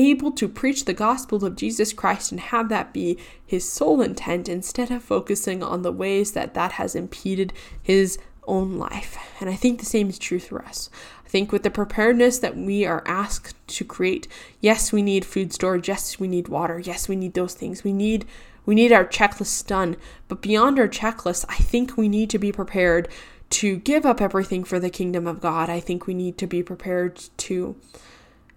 able 0.00 0.32
to 0.32 0.48
preach 0.48 0.84
the 0.84 0.94
gospel 0.94 1.44
of 1.44 1.56
Jesus 1.56 1.92
Christ 1.92 2.32
and 2.32 2.40
have 2.40 2.68
that 2.68 2.92
be 2.92 3.18
his 3.44 3.70
sole 3.70 4.00
intent 4.00 4.48
instead 4.48 4.90
of 4.90 5.02
focusing 5.02 5.62
on 5.62 5.82
the 5.82 5.92
ways 5.92 6.32
that 6.32 6.54
that 6.54 6.72
has 6.72 6.94
impeded 6.94 7.52
his 7.82 8.18
own 8.46 8.78
life. 8.78 9.16
And 9.40 9.48
I 9.48 9.54
think 9.54 9.78
the 9.78 9.86
same 9.86 10.08
is 10.08 10.18
true 10.18 10.40
for 10.40 10.64
us. 10.64 10.90
I 11.24 11.28
think 11.28 11.52
with 11.52 11.62
the 11.62 11.70
preparedness 11.70 12.38
that 12.40 12.56
we 12.56 12.84
are 12.84 13.04
asked 13.06 13.54
to 13.68 13.84
create, 13.84 14.26
yes, 14.60 14.92
we 14.92 15.02
need 15.02 15.24
food 15.24 15.52
storage, 15.52 15.88
yes, 15.88 16.18
we 16.18 16.28
need 16.28 16.48
water, 16.48 16.78
yes, 16.78 17.08
we 17.08 17.16
need 17.16 17.34
those 17.34 17.54
things. 17.54 17.84
We 17.84 17.92
need 17.92 18.26
we 18.66 18.74
need 18.74 18.92
our 18.92 19.06
checklist 19.06 19.66
done, 19.66 19.96
but 20.28 20.42
beyond 20.42 20.78
our 20.78 20.86
checklist, 20.86 21.46
I 21.48 21.56
think 21.56 21.96
we 21.96 22.08
need 22.08 22.28
to 22.30 22.38
be 22.38 22.52
prepared 22.52 23.08
to 23.50 23.76
give 23.76 24.04
up 24.04 24.20
everything 24.20 24.64
for 24.64 24.78
the 24.78 24.90
kingdom 24.90 25.26
of 25.26 25.40
God. 25.40 25.70
I 25.70 25.80
think 25.80 26.06
we 26.06 26.14
need 26.14 26.36
to 26.38 26.46
be 26.46 26.62
prepared 26.62 27.20
to 27.38 27.74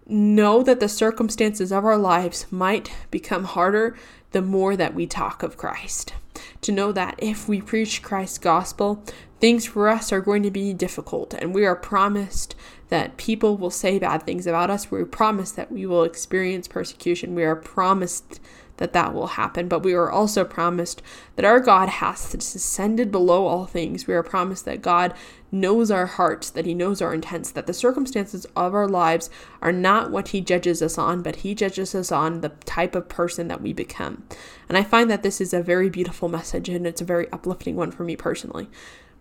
know 0.05 0.63
that 0.63 0.79
the 0.79 0.89
circumstances 0.89 1.71
of 1.71 1.85
our 1.85 1.97
lives 1.97 2.45
might 2.51 2.91
become 3.11 3.45
harder 3.45 3.95
the 4.31 4.41
more 4.41 4.75
that 4.75 4.93
we 4.93 5.05
talk 5.05 5.43
of 5.43 5.57
Christ. 5.57 6.13
To 6.61 6.71
know 6.71 6.91
that 6.91 7.15
if 7.19 7.47
we 7.47 7.61
preach 7.61 8.01
Christ's 8.01 8.37
gospel, 8.37 9.03
things 9.39 9.65
for 9.65 9.87
us 9.87 10.11
are 10.11 10.21
going 10.21 10.43
to 10.43 10.51
be 10.51 10.73
difficult, 10.73 11.33
and 11.33 11.53
we 11.53 11.65
are 11.65 11.75
promised 11.75 12.55
that 12.89 13.17
people 13.17 13.57
will 13.57 13.69
say 13.69 13.99
bad 13.99 14.23
things 14.23 14.47
about 14.47 14.69
us. 14.69 14.89
We're 14.89 15.05
promised 15.05 15.55
that 15.55 15.71
we 15.71 15.85
will 15.85 16.03
experience 16.03 16.67
persecution. 16.67 17.35
We 17.35 17.43
are 17.43 17.55
promised 17.55 18.39
that 18.77 18.93
that 18.93 19.13
will 19.13 19.27
happen, 19.27 19.67
but 19.67 19.83
we 19.83 19.93
are 19.93 20.09
also 20.09 20.43
promised 20.43 21.01
that 21.35 21.45
our 21.45 21.59
God 21.59 21.89
has 21.89 22.31
descended 22.31 23.11
below 23.11 23.45
all 23.45 23.65
things. 23.65 24.07
We 24.07 24.13
are 24.13 24.23
promised 24.23 24.65
that 24.65 24.81
God 24.81 25.13
knows 25.51 25.91
our 25.91 26.07
hearts, 26.07 26.49
that 26.49 26.65
He 26.65 26.73
knows 26.73 27.01
our 27.01 27.13
intents, 27.13 27.51
that 27.51 27.67
the 27.67 27.73
circumstances 27.73 28.45
of 28.55 28.73
our 28.73 28.87
lives 28.87 29.29
are 29.61 29.71
not 29.71 30.09
what 30.09 30.29
He 30.29 30.41
judges 30.41 30.81
us 30.81 30.97
on, 30.97 31.21
but 31.21 31.37
He 31.37 31.53
judges 31.53 31.93
us 31.93 32.11
on 32.11 32.41
the 32.41 32.49
type 32.65 32.95
of 32.95 33.09
person 33.09 33.47
that 33.47 33.61
we 33.61 33.73
become. 33.73 34.23
And 34.67 34.77
I 34.77 34.83
find 34.83 35.09
that 35.11 35.21
this 35.21 35.39
is 35.39 35.53
a 35.53 35.61
very 35.61 35.89
beautiful 35.89 36.27
message 36.27 36.67
and 36.69 36.87
it's 36.87 37.01
a 37.01 37.05
very 37.05 37.31
uplifting 37.31 37.75
one 37.75 37.91
for 37.91 38.03
me 38.03 38.15
personally. 38.15 38.69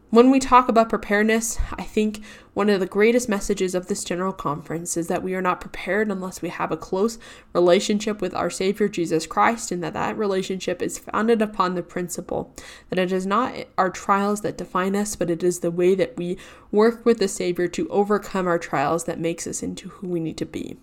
When 0.08 0.30
we 0.30 0.40
talk 0.40 0.68
about 0.68 0.90
preparedness, 0.90 1.58
I 1.72 1.84
think 1.84 2.22
one 2.54 2.68
of 2.68 2.80
the 2.80 2.86
greatest 2.86 3.28
messages 3.28 3.74
of 3.74 3.86
this 3.86 4.04
general 4.04 4.32
conference 4.32 4.96
is 4.96 5.08
that 5.08 5.22
we 5.22 5.34
are 5.34 5.42
not 5.42 5.60
prepared 5.60 6.10
unless 6.10 6.42
we 6.42 6.50
have 6.50 6.70
a 6.70 6.76
close 6.76 7.18
relationship 7.52 8.20
with 8.20 8.34
our 8.34 8.50
Savior 8.50 8.88
Jesus 8.88 9.26
Christ, 9.26 9.72
and 9.72 9.82
that 9.82 9.94
that 9.94 10.18
relationship 10.18 10.82
is 10.82 10.98
founded 10.98 11.40
upon 11.40 11.74
the 11.74 11.82
principle 11.82 12.54
that 12.90 12.98
it 12.98 13.12
is 13.12 13.26
not 13.26 13.54
our 13.78 13.90
trials 13.90 14.42
that 14.42 14.58
define 14.58 14.94
us, 14.94 15.16
but 15.16 15.30
it 15.30 15.42
is 15.42 15.60
the 15.60 15.70
way 15.70 15.94
that 15.94 16.16
we 16.16 16.36
work 16.70 17.04
with 17.04 17.18
the 17.18 17.28
Savior 17.28 17.68
to 17.68 17.88
overcome 17.88 18.46
our 18.46 18.58
trials 18.58 19.04
that 19.04 19.18
makes 19.18 19.46
us 19.46 19.62
into 19.62 19.88
who 19.88 20.08
we 20.08 20.20
need 20.20 20.36
to 20.38 20.46
be. 20.46 20.76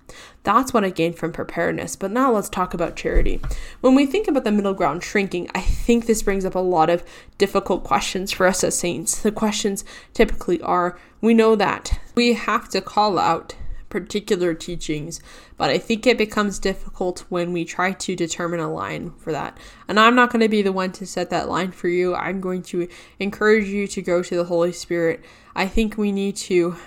That's 0.44 0.74
what 0.74 0.86
I 0.86 0.90
gained 0.90 1.18
from 1.18 1.32
preparedness. 1.32 1.96
But 1.96 2.12
now 2.12 2.32
let's 2.32 2.50
talk 2.50 2.74
about 2.74 2.96
charity. 2.96 3.42
When 3.82 3.96
we 3.96 4.06
think 4.06 4.28
about 4.28 4.44
the 4.44 4.52
middle 4.52 4.74
ground 4.74 5.04
shrinking, 5.04 5.50
I 5.54 5.62
think 5.62 6.06
this 6.06 6.24
brings 6.24 6.46
up 6.46 6.56
a 6.56 6.60
lot 6.60 6.90
of 6.90 7.04
difficult 7.38 7.84
questions 7.84 8.32
for 8.32 8.48
us 8.48 8.64
as 8.64 8.78
saints 8.78 9.20
the 9.22 9.32
questions 9.32 9.84
typically 10.14 10.62
are 10.62 10.98
we 11.22 11.34
know 11.34 11.56
that 11.56 12.00
we 12.16 12.34
have 12.34 12.70
to 12.70 12.82
call 12.82 13.18
out 13.18 13.56
particular 13.90 14.54
teachings, 14.54 15.20
but 15.58 15.70
I 15.70 15.78
think 15.78 16.06
it 16.06 16.18
becomes 16.18 16.60
difficult 16.60 17.26
when 17.30 17.52
we 17.52 17.66
try 17.66 17.92
to 17.92 18.16
determine 18.16 18.60
a 18.60 18.72
line 18.72 19.12
for 19.18 19.32
that. 19.32 19.58
And 19.88 20.00
I'm 20.00 20.16
not 20.16 20.32
going 20.32 20.42
to 20.42 20.50
be 20.50 20.62
the 20.62 20.72
one 20.72 20.92
to 20.94 21.06
set 21.06 21.30
that 21.32 21.50
line 21.50 21.72
for 21.72 21.88
you. 21.88 22.16
I'm 22.16 22.40
going 22.40 22.62
to 22.64 22.88
encourage 23.20 23.68
you 23.68 23.88
to 23.88 24.02
go 24.02 24.22
to 24.22 24.36
the 24.36 24.46
Holy 24.46 24.72
Spirit. 24.72 25.24
I 25.56 25.68
think 25.68 25.98
we 25.98 26.12
need 26.12 26.36
to 26.38 26.78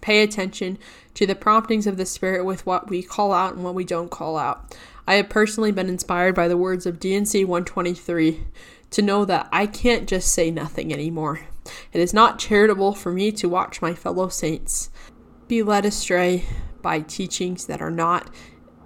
pay 0.00 0.22
attention 0.22 0.78
to 1.14 1.26
the 1.26 1.34
promptings 1.34 1.86
of 1.86 1.96
the 1.96 2.06
Spirit 2.06 2.44
with 2.44 2.64
what 2.66 2.88
we 2.88 3.02
call 3.02 3.32
out 3.32 3.54
and 3.54 3.64
what 3.64 3.74
we 3.74 3.84
don't 3.84 4.10
call 4.10 4.36
out. 4.36 4.76
I 5.06 5.14
have 5.14 5.28
personally 5.28 5.72
been 5.72 5.88
inspired 5.88 6.34
by 6.34 6.48
the 6.48 6.56
words 6.56 6.86
of 6.86 6.98
D&C 6.98 7.44
123 7.44 8.44
to 8.90 9.02
know 9.02 9.24
that 9.24 9.48
I 9.52 9.66
can't 9.66 10.08
just 10.08 10.32
say 10.32 10.50
nothing 10.50 10.92
anymore. 10.92 11.40
It 11.92 12.00
is 12.00 12.14
not 12.14 12.38
charitable 12.38 12.94
for 12.94 13.12
me 13.12 13.32
to 13.32 13.48
watch 13.48 13.82
my 13.82 13.94
fellow 13.94 14.28
saints 14.28 14.90
be 15.48 15.62
led 15.62 15.84
astray 15.84 16.44
by 16.82 17.00
teachings 17.00 17.66
that 17.66 17.80
are 17.80 17.90
not 17.90 18.30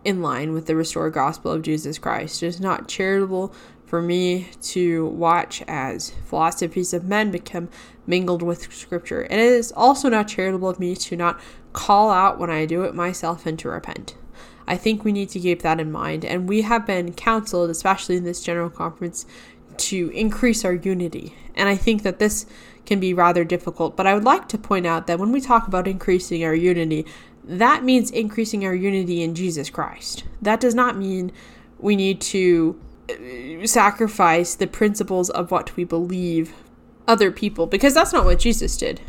in 0.04 0.22
line 0.22 0.52
with 0.52 0.66
the 0.66 0.76
restored 0.76 1.12
gospel 1.12 1.52
of 1.52 1.62
Jesus 1.62 1.98
Christ. 1.98 2.42
It 2.42 2.46
is 2.46 2.60
not 2.60 2.88
charitable 2.88 3.54
for 3.84 4.00
me 4.00 4.48
to 4.62 5.06
watch 5.06 5.62
as 5.66 6.10
philosophies 6.24 6.94
of 6.94 7.04
men 7.04 7.30
become 7.30 7.68
mingled 8.06 8.42
with 8.42 8.72
scripture. 8.72 9.22
And 9.22 9.40
it 9.40 9.52
is 9.52 9.72
also 9.72 10.08
not 10.08 10.28
charitable 10.28 10.68
of 10.68 10.78
me 10.78 10.94
to 10.96 11.16
not 11.16 11.40
call 11.72 12.10
out 12.10 12.38
when 12.38 12.50
I 12.50 12.66
do 12.66 12.82
it 12.84 12.94
myself 12.94 13.46
and 13.46 13.58
to 13.58 13.68
repent. 13.68 14.14
I 14.66 14.76
think 14.76 15.04
we 15.04 15.12
need 15.12 15.28
to 15.30 15.40
keep 15.40 15.62
that 15.62 15.80
in 15.80 15.90
mind. 15.90 16.24
And 16.24 16.48
we 16.48 16.62
have 16.62 16.86
been 16.86 17.12
counseled, 17.12 17.70
especially 17.70 18.16
in 18.16 18.24
this 18.24 18.42
general 18.42 18.70
conference, 18.70 19.26
to 19.76 20.10
increase 20.14 20.64
our 20.64 20.74
unity. 20.74 21.34
And 21.56 21.68
I 21.68 21.74
think 21.74 22.02
that 22.04 22.20
this 22.20 22.46
can 22.86 23.00
be 23.00 23.14
rather 23.14 23.44
difficult. 23.44 23.96
But 23.96 24.06
I 24.06 24.14
would 24.14 24.24
like 24.24 24.48
to 24.48 24.58
point 24.58 24.86
out 24.86 25.06
that 25.06 25.18
when 25.18 25.32
we 25.32 25.40
talk 25.40 25.66
about 25.66 25.86
increasing 25.86 26.44
our 26.44 26.54
unity, 26.54 27.06
that 27.44 27.84
means 27.84 28.10
increasing 28.10 28.64
our 28.64 28.74
unity 28.74 29.22
in 29.22 29.34
Jesus 29.34 29.70
Christ. 29.70 30.24
That 30.42 30.60
does 30.60 30.74
not 30.74 30.96
mean 30.96 31.32
we 31.78 31.96
need 31.96 32.20
to 32.20 32.80
uh, 33.08 33.66
sacrifice 33.66 34.54
the 34.54 34.66
principles 34.66 35.30
of 35.30 35.50
what 35.50 35.76
we 35.76 35.84
believe 35.84 36.52
other 37.08 37.30
people 37.32 37.66
because 37.66 37.94
that's 37.94 38.12
not 38.12 38.24
what 38.24 38.38
Jesus 38.38 38.76
did. 38.76 39.00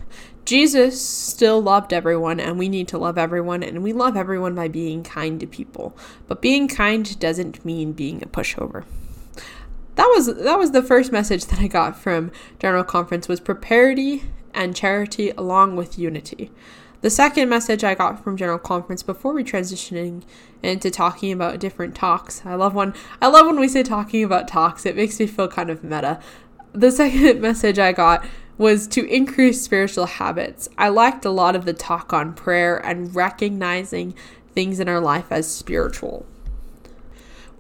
Jesus 0.43 0.99
still 0.99 1.61
loved 1.61 1.93
everyone 1.93 2.39
and 2.39 2.57
we 2.57 2.67
need 2.67 2.87
to 2.87 2.97
love 2.97 3.17
everyone 3.17 3.61
and 3.61 3.83
we 3.83 3.93
love 3.93 4.17
everyone 4.17 4.55
by 4.55 4.67
being 4.67 5.03
kind 5.03 5.39
to 5.39 5.45
people. 5.45 5.95
But 6.27 6.41
being 6.41 6.67
kind 6.67 7.19
doesn't 7.19 7.63
mean 7.63 7.91
being 7.91 8.23
a 8.23 8.27
pushover 8.27 8.85
that 10.01 10.07
was 10.07 10.35
that 10.35 10.57
was 10.57 10.71
the 10.71 10.81
first 10.81 11.11
message 11.11 11.45
that 11.45 11.59
I 11.59 11.67
got 11.67 11.95
from 11.95 12.31
General 12.57 12.83
Conference 12.83 13.27
was 13.27 13.39
prosperity 13.39 14.23
and 14.51 14.75
charity 14.75 15.29
along 15.37 15.75
with 15.75 15.99
unity. 15.99 16.49
The 17.01 17.11
second 17.11 17.49
message 17.49 17.83
I 17.83 17.93
got 17.93 18.23
from 18.23 18.35
General 18.35 18.57
Conference 18.57 19.03
before 19.03 19.31
we 19.31 19.43
transitioning 19.43 20.23
into 20.63 20.89
talking 20.89 21.31
about 21.31 21.59
different 21.59 21.93
talks. 21.93 22.43
I 22.43 22.55
love 22.55 22.73
when 22.73 22.95
I 23.21 23.27
love 23.27 23.45
when 23.45 23.59
we 23.59 23.67
say 23.67 23.83
talking 23.83 24.23
about 24.23 24.47
talks. 24.47 24.87
It 24.87 24.95
makes 24.95 25.19
me 25.19 25.27
feel 25.27 25.47
kind 25.47 25.69
of 25.69 25.83
meta. 25.83 26.19
The 26.73 26.89
second 27.01 27.39
message 27.39 27.77
I 27.77 27.91
got 27.91 28.25
was 28.57 28.87
to 28.87 29.05
increase 29.05 29.61
spiritual 29.61 30.07
habits. 30.07 30.67
I 30.79 30.89
liked 30.89 31.25
a 31.25 31.29
lot 31.29 31.55
of 31.55 31.65
the 31.65 31.73
talk 31.73 32.11
on 32.11 32.33
prayer 32.33 32.83
and 32.83 33.13
recognizing 33.15 34.15
things 34.55 34.79
in 34.79 34.89
our 34.89 34.99
life 34.99 35.31
as 35.31 35.45
spiritual. 35.53 36.25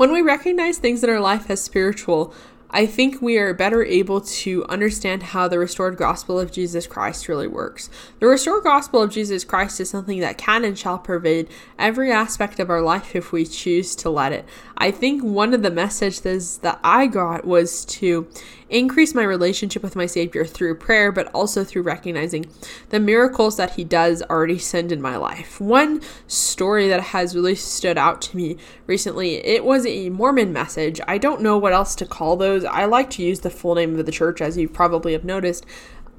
When 0.01 0.11
we 0.11 0.23
recognize 0.23 0.79
things 0.79 1.03
in 1.03 1.11
our 1.11 1.19
life 1.19 1.47
as 1.51 1.61
spiritual, 1.61 2.33
I 2.71 2.87
think 2.87 3.21
we 3.21 3.37
are 3.37 3.53
better 3.53 3.85
able 3.85 4.19
to 4.19 4.65
understand 4.65 5.21
how 5.21 5.47
the 5.47 5.59
restored 5.59 5.95
gospel 5.95 6.39
of 6.39 6.51
Jesus 6.51 6.87
Christ 6.87 7.27
really 7.27 7.47
works. 7.47 7.87
The 8.19 8.25
restored 8.25 8.63
gospel 8.63 9.03
of 9.03 9.11
Jesus 9.11 9.43
Christ 9.43 9.79
is 9.79 9.91
something 9.91 10.19
that 10.19 10.39
can 10.39 10.65
and 10.65 10.75
shall 10.75 10.97
pervade 10.97 11.49
every 11.77 12.11
aspect 12.11 12.59
of 12.59 12.71
our 12.71 12.81
life 12.81 13.15
if 13.15 13.31
we 13.31 13.45
choose 13.45 13.95
to 13.97 14.09
let 14.09 14.31
it. 14.31 14.43
I 14.75 14.89
think 14.89 15.21
one 15.21 15.53
of 15.53 15.61
the 15.61 15.69
messages 15.69 16.57
that 16.57 16.79
I 16.83 17.05
got 17.05 17.45
was 17.45 17.85
to 17.85 18.27
increase 18.71 19.13
my 19.13 19.23
relationship 19.23 19.83
with 19.83 19.95
my 19.95 20.05
Savior 20.05 20.45
through 20.45 20.75
prayer, 20.75 21.11
but 21.11 21.27
also 21.33 21.63
through 21.63 21.83
recognizing 21.83 22.45
the 22.89 22.99
miracles 22.99 23.57
that 23.57 23.75
He 23.75 23.83
does 23.83 24.23
already 24.23 24.57
send 24.57 24.91
in 24.91 25.01
my 25.01 25.17
life. 25.17 25.61
One 25.61 26.01
story 26.27 26.87
that 26.87 27.01
has 27.01 27.35
really 27.35 27.55
stood 27.55 27.97
out 27.97 28.21
to 28.23 28.37
me 28.37 28.57
recently, 28.87 29.35
it 29.45 29.63
was 29.63 29.85
a 29.85 30.09
Mormon 30.09 30.51
message. 30.51 30.99
I 31.07 31.17
don't 31.17 31.41
know 31.41 31.57
what 31.57 31.73
else 31.73 31.93
to 31.95 32.05
call 32.05 32.37
those. 32.37 32.65
I 32.65 32.85
like 32.85 33.09
to 33.11 33.23
use 33.23 33.41
the 33.41 33.49
full 33.49 33.75
name 33.75 33.99
of 33.99 34.05
the 34.05 34.11
church, 34.11 34.41
as 34.41 34.57
you 34.57 34.67
probably 34.67 35.13
have 35.13 35.25
noticed. 35.25 35.65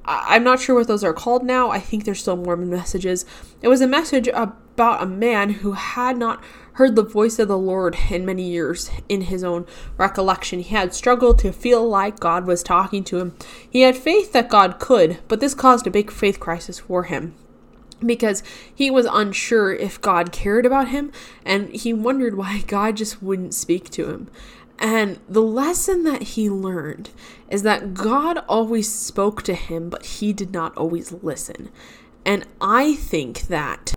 I'm 0.04 0.42
not 0.42 0.60
sure 0.60 0.74
what 0.74 0.88
those 0.88 1.04
are 1.04 1.12
called 1.12 1.44
now. 1.44 1.70
I 1.70 1.78
think 1.78 2.04
they're 2.04 2.14
still 2.14 2.36
Mormon 2.36 2.70
messages. 2.70 3.24
It 3.60 3.68
was 3.68 3.80
a 3.80 3.86
message 3.86 4.26
about 4.28 5.02
a 5.02 5.06
man 5.06 5.50
who 5.50 5.72
had 5.72 6.16
not 6.18 6.42
heard 6.74 6.96
the 6.96 7.02
voice 7.02 7.38
of 7.38 7.48
the 7.48 7.58
Lord 7.58 7.96
in 8.10 8.24
many 8.24 8.44
years 8.44 8.90
in 9.08 9.22
his 9.22 9.44
own 9.44 9.66
recollection. 9.98 10.60
He 10.60 10.74
had 10.74 10.94
struggled 10.94 11.38
to 11.40 11.52
feel 11.52 11.86
like 11.86 12.20
God 12.20 12.46
was 12.46 12.62
talking 12.62 13.04
to 13.04 13.18
him. 13.18 13.34
He 13.68 13.82
had 13.82 13.96
faith 13.96 14.32
that 14.32 14.48
God 14.48 14.78
could, 14.78 15.18
but 15.28 15.40
this 15.40 15.54
caused 15.54 15.86
a 15.86 15.90
big 15.90 16.10
faith 16.10 16.40
crisis 16.40 16.78
for 16.78 17.04
him 17.04 17.34
because 18.04 18.42
he 18.74 18.90
was 18.90 19.06
unsure 19.10 19.72
if 19.72 20.00
God 20.00 20.32
cared 20.32 20.66
about 20.66 20.88
him 20.88 21.12
and 21.44 21.72
he 21.74 21.92
wondered 21.92 22.36
why 22.36 22.60
God 22.66 22.96
just 22.96 23.22
wouldn't 23.22 23.54
speak 23.54 23.90
to 23.90 24.10
him. 24.10 24.28
And 24.78 25.20
the 25.28 25.42
lesson 25.42 26.02
that 26.04 26.22
he 26.22 26.50
learned 26.50 27.10
is 27.48 27.62
that 27.62 27.94
God 27.94 28.38
always 28.48 28.92
spoke 28.92 29.42
to 29.42 29.54
him, 29.54 29.88
but 29.88 30.04
he 30.04 30.32
did 30.32 30.52
not 30.52 30.76
always 30.76 31.12
listen. 31.12 31.70
And 32.24 32.44
I 32.60 32.94
think 32.94 33.42
that 33.42 33.94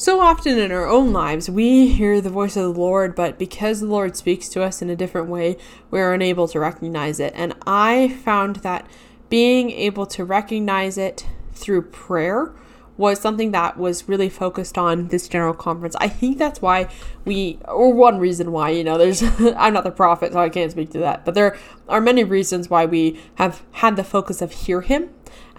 so 0.00 0.18
often 0.18 0.58
in 0.58 0.72
our 0.72 0.86
own 0.86 1.12
lives, 1.12 1.50
we 1.50 1.88
hear 1.88 2.22
the 2.22 2.30
voice 2.30 2.56
of 2.56 2.62
the 2.62 2.80
Lord, 2.80 3.14
but 3.14 3.38
because 3.38 3.80
the 3.80 3.86
Lord 3.86 4.16
speaks 4.16 4.48
to 4.48 4.62
us 4.62 4.80
in 4.80 4.88
a 4.88 4.96
different 4.96 5.28
way, 5.28 5.58
we're 5.90 6.14
unable 6.14 6.48
to 6.48 6.58
recognize 6.58 7.20
it. 7.20 7.34
And 7.36 7.54
I 7.66 8.08
found 8.24 8.56
that 8.56 8.86
being 9.28 9.70
able 9.70 10.06
to 10.06 10.24
recognize 10.24 10.96
it 10.96 11.26
through 11.52 11.82
prayer 11.82 12.50
was 12.96 13.20
something 13.20 13.50
that 13.50 13.76
was 13.76 14.08
really 14.08 14.30
focused 14.30 14.78
on 14.78 15.08
this 15.08 15.28
general 15.28 15.52
conference. 15.52 15.94
I 15.96 16.08
think 16.08 16.38
that's 16.38 16.62
why 16.62 16.88
we, 17.26 17.58
or 17.68 17.92
one 17.92 18.18
reason 18.18 18.52
why, 18.52 18.70
you 18.70 18.82
know, 18.82 18.96
there's, 18.96 19.22
I'm 19.54 19.74
not 19.74 19.84
the 19.84 19.90
prophet, 19.90 20.32
so 20.32 20.38
I 20.38 20.48
can't 20.48 20.72
speak 20.72 20.92
to 20.92 20.98
that, 21.00 21.26
but 21.26 21.34
there 21.34 21.58
are 21.90 22.00
many 22.00 22.24
reasons 22.24 22.70
why 22.70 22.86
we 22.86 23.20
have 23.34 23.62
had 23.72 23.96
the 23.96 24.04
focus 24.04 24.40
of 24.40 24.52
hear 24.52 24.80
him 24.80 25.10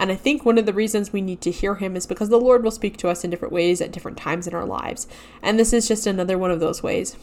and 0.02 0.12
I 0.12 0.16
think 0.16 0.44
one 0.44 0.58
of 0.58 0.66
the 0.66 0.74
reasons 0.74 1.14
we 1.14 1.22
need 1.22 1.42
to 1.42 1.52
hear 1.52 1.76
him 1.76 1.96
is 1.96 2.08
because 2.08 2.30
the 2.30 2.40
Lord 2.40 2.64
will 2.64 2.72
speak 2.72 2.98
to 2.98 3.08
us 3.08 3.24
in 3.24 3.30
different 3.30 3.54
ways 3.54 3.82
at 3.82 3.92
different 3.92 4.18
times 4.18 4.48
in 4.48 4.56
our 4.56 4.66
lives. 4.66 5.08
And 5.44 5.60
this 5.60 5.74
is 5.74 5.88
just 5.88 6.08
another 6.08 6.40
one 6.40 6.50
of 6.50 6.60
those 6.60 6.82
ways. 6.82 7.16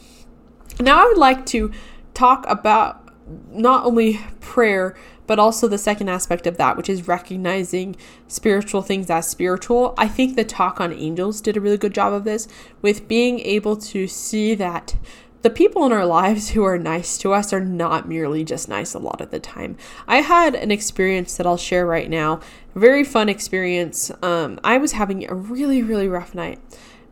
Now, 0.79 1.03
I 1.03 1.07
would 1.07 1.17
like 1.17 1.45
to 1.47 1.73
talk 2.13 2.45
about 2.47 3.05
not 3.51 3.85
only 3.85 4.21
prayer, 4.39 4.95
but 5.27 5.39
also 5.39 5.67
the 5.67 5.77
second 5.77 6.07
aspect 6.07 6.47
of 6.47 6.55
that, 6.55 6.77
which 6.77 6.87
is 6.87 7.05
recognizing 7.05 7.97
spiritual 8.29 8.81
things 8.81 9.09
as 9.09 9.27
spiritual. 9.27 9.93
I 9.97 10.07
think 10.07 10.37
the 10.37 10.45
talk 10.45 10.79
on 10.79 10.93
angels 10.93 11.41
did 11.41 11.57
a 11.57 11.61
really 11.61 11.77
good 11.77 11.93
job 11.93 12.13
of 12.13 12.23
this 12.23 12.47
with 12.81 13.09
being 13.09 13.41
able 13.41 13.75
to 13.75 14.07
see 14.07 14.55
that 14.55 14.95
the 15.41 15.49
people 15.49 15.85
in 15.85 15.93
our 15.93 16.05
lives 16.05 16.49
who 16.49 16.63
are 16.63 16.77
nice 16.77 17.17
to 17.19 17.33
us 17.33 17.53
are 17.53 17.63
not 17.63 18.07
merely 18.07 18.43
just 18.43 18.67
nice 18.67 18.93
a 18.93 18.99
lot 18.99 19.21
of 19.21 19.31
the 19.31 19.39
time. 19.39 19.77
I 20.07 20.17
had 20.17 20.53
an 20.53 20.71
experience 20.71 21.37
that 21.37 21.47
I'll 21.47 21.57
share 21.57 21.85
right 21.85 22.09
now, 22.09 22.41
very 22.75 23.03
fun 23.03 23.29
experience. 23.29 24.11
Um, 24.21 24.59
I 24.63 24.77
was 24.77 24.93
having 24.93 25.29
a 25.29 25.33
really, 25.33 25.81
really 25.81 26.07
rough 26.07 26.35
night, 26.35 26.59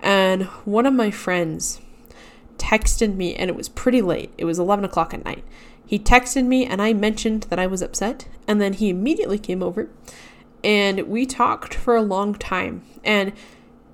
and 0.01 0.43
one 0.65 0.85
of 0.85 0.93
my 0.93 1.09
friends 1.09 1.79
texted 2.57 3.15
me, 3.15 3.35
and 3.35 3.49
it 3.49 3.55
was 3.55 3.69
pretty 3.69 4.01
late. 4.01 4.31
It 4.37 4.45
was 4.45 4.59
11 4.59 4.83
o'clock 4.83 5.13
at 5.13 5.23
night. 5.23 5.43
He 5.85 5.97
texted 5.97 6.45
me, 6.45 6.65
and 6.65 6.81
I 6.81 6.91
mentioned 6.91 7.43
that 7.43 7.59
I 7.59 7.67
was 7.67 7.81
upset, 7.81 8.27
and 8.45 8.59
then 8.59 8.73
he 8.73 8.89
immediately 8.89 9.39
came 9.39 9.63
over, 9.63 9.89
and 10.63 11.07
we 11.07 11.25
talked 11.25 11.73
for 11.73 11.95
a 11.95 12.01
long 12.01 12.35
time. 12.35 12.83
And 13.05 13.31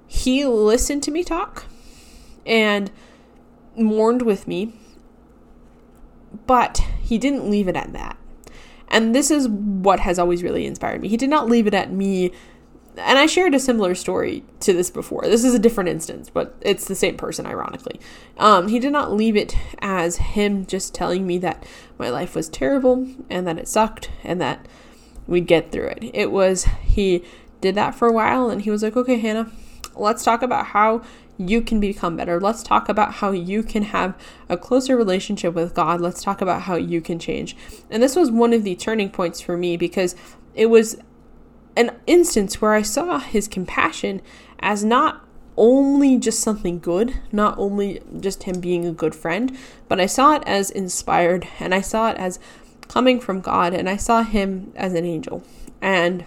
he 0.07 0.43
listened 0.43 1.03
to 1.03 1.11
me 1.11 1.23
talk, 1.23 1.65
and 2.47 2.89
mourned 3.75 4.21
with 4.21 4.47
me, 4.47 4.73
but 6.45 6.79
he 7.01 7.17
didn't 7.17 7.49
leave 7.49 7.67
it 7.67 7.75
at 7.75 7.93
that. 7.93 8.17
And 8.89 9.15
this 9.15 9.31
is 9.31 9.47
what 9.47 10.01
has 10.01 10.19
always 10.19 10.43
really 10.43 10.65
inspired 10.65 11.01
me. 11.01 11.07
He 11.07 11.17
did 11.17 11.29
not 11.29 11.49
leave 11.49 11.67
it 11.67 11.73
at 11.73 11.91
me. 11.91 12.31
And 12.95 13.17
I 13.17 13.25
shared 13.25 13.55
a 13.55 13.59
similar 13.59 13.95
story 13.95 14.43
to 14.59 14.71
this 14.71 14.91
before. 14.91 15.23
This 15.23 15.43
is 15.43 15.55
a 15.55 15.59
different 15.59 15.89
instance, 15.89 16.29
but 16.29 16.55
it's 16.61 16.85
the 16.85 16.93
same 16.93 17.17
person, 17.17 17.47
ironically. 17.47 17.99
Um, 18.37 18.67
he 18.67 18.77
did 18.79 18.91
not 18.91 19.11
leave 19.11 19.35
it 19.35 19.57
as 19.79 20.17
him 20.17 20.67
just 20.67 20.93
telling 20.93 21.25
me 21.25 21.39
that 21.39 21.65
my 21.97 22.09
life 22.09 22.35
was 22.35 22.49
terrible 22.49 23.07
and 23.31 23.47
that 23.47 23.57
it 23.57 23.67
sucked 23.67 24.11
and 24.23 24.39
that 24.41 24.67
we'd 25.25 25.47
get 25.47 25.71
through 25.71 25.87
it. 25.87 26.11
It 26.13 26.31
was, 26.31 26.65
he 26.83 27.23
did 27.61 27.73
that 27.73 27.95
for 27.95 28.07
a 28.07 28.13
while 28.13 28.51
and 28.51 28.61
he 28.61 28.69
was 28.69 28.83
like, 28.83 28.95
okay, 28.95 29.17
Hannah, 29.17 29.49
let's 29.95 30.23
talk 30.23 30.43
about 30.43 30.67
how 30.67 31.01
you 31.37 31.61
can 31.61 31.79
become 31.79 32.15
better. 32.15 32.39
Let's 32.39 32.63
talk 32.63 32.89
about 32.89 33.15
how 33.15 33.31
you 33.31 33.63
can 33.63 33.83
have 33.83 34.15
a 34.49 34.57
closer 34.57 34.95
relationship 34.95 35.53
with 35.53 35.73
God. 35.73 35.99
Let's 35.99 36.23
talk 36.23 36.41
about 36.41 36.63
how 36.63 36.75
you 36.75 37.01
can 37.01 37.19
change. 37.19 37.55
And 37.89 38.01
this 38.01 38.15
was 38.15 38.29
one 38.29 38.53
of 38.53 38.63
the 38.63 38.75
turning 38.75 39.09
points 39.09 39.41
for 39.41 39.57
me 39.57 39.77
because 39.77 40.15
it 40.53 40.67
was 40.67 40.97
an 41.75 41.91
instance 42.05 42.61
where 42.61 42.73
I 42.73 42.83
saw 42.83 43.19
his 43.19 43.47
compassion 43.47 44.21
as 44.59 44.83
not 44.83 45.25
only 45.57 46.17
just 46.17 46.39
something 46.39 46.79
good, 46.79 47.19
not 47.31 47.57
only 47.57 48.01
just 48.19 48.43
him 48.43 48.59
being 48.59 48.85
a 48.85 48.91
good 48.91 49.15
friend, 49.15 49.55
but 49.87 49.99
I 49.99 50.05
saw 50.05 50.35
it 50.35 50.43
as 50.45 50.71
inspired 50.71 51.47
and 51.59 51.73
I 51.73 51.81
saw 51.81 52.09
it 52.09 52.17
as 52.17 52.39
coming 52.87 53.19
from 53.19 53.41
God 53.41 53.73
and 53.73 53.89
I 53.89 53.97
saw 53.97 54.23
him 54.23 54.71
as 54.75 54.93
an 54.93 55.05
angel. 55.05 55.43
And 55.81 56.25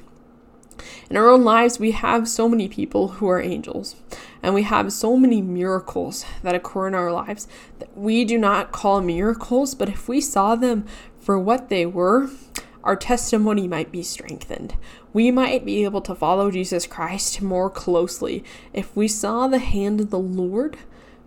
in 1.09 1.17
our 1.17 1.29
own 1.29 1.45
lives, 1.45 1.79
we 1.79 1.93
have 1.93 2.29
so 2.29 2.49
many 2.49 2.69
people 2.69 3.09
who 3.09 3.29
are 3.29 3.41
angels, 3.41 3.97
and 4.43 4.55
we 4.55 4.63
have 4.63 4.93
so 4.93 5.17
many 5.17 5.43
miracles 5.43 6.25
that 6.43 6.55
occur 6.55 6.89
in 6.89 6.95
our 6.95 7.13
lives 7.13 7.49
that 7.79 7.97
we 7.97 8.25
do 8.25 8.39
not 8.39 8.73
call 8.73 9.01
miracles, 9.01 9.75
but 9.75 9.89
if 9.89 10.09
we 10.09 10.21
saw 10.21 10.55
them 10.55 10.87
for 11.21 11.39
what 11.39 11.69
they 11.69 11.85
were, 11.85 12.31
our 12.85 12.97
testimony 12.97 13.67
might 13.67 13.91
be 13.91 14.03
strengthened. 14.03 14.77
We 15.13 15.31
might 15.31 15.65
be 15.65 15.83
able 15.83 16.01
to 16.03 16.15
follow 16.15 16.51
Jesus 16.51 16.87
Christ 16.87 17.43
more 17.43 17.69
closely 17.69 18.45
if 18.73 18.95
we 18.95 19.09
saw 19.09 19.49
the 19.49 19.59
hand 19.59 20.01
of 20.01 20.11
the 20.11 20.19
Lord 20.19 20.77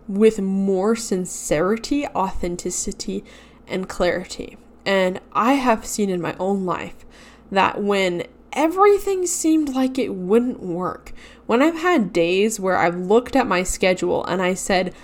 with 0.08 0.40
more 0.40 0.96
sincerity, 0.96 2.06
authenticity, 2.06 3.24
and 3.68 3.88
clarity. 3.88 4.56
And 4.86 5.20
I 5.32 5.54
have 5.54 5.84
seen 5.84 6.08
in 6.08 6.20
my 6.20 6.34
own 6.38 6.64
life 6.64 7.04
that 7.52 7.82
when 7.82 8.24
everything 8.52 9.26
seemed 9.26 9.74
like 9.74 9.98
it 9.98 10.14
wouldn't 10.14 10.60
work. 10.60 11.12
When 11.46 11.62
I've 11.62 11.80
had 11.80 12.12
days 12.12 12.60
where 12.60 12.76
I've 12.76 12.96
looked 12.96 13.36
at 13.36 13.46
my 13.46 13.62
schedule 13.62 14.24
and 14.26 14.40
I 14.40 14.54
said, 14.54 14.94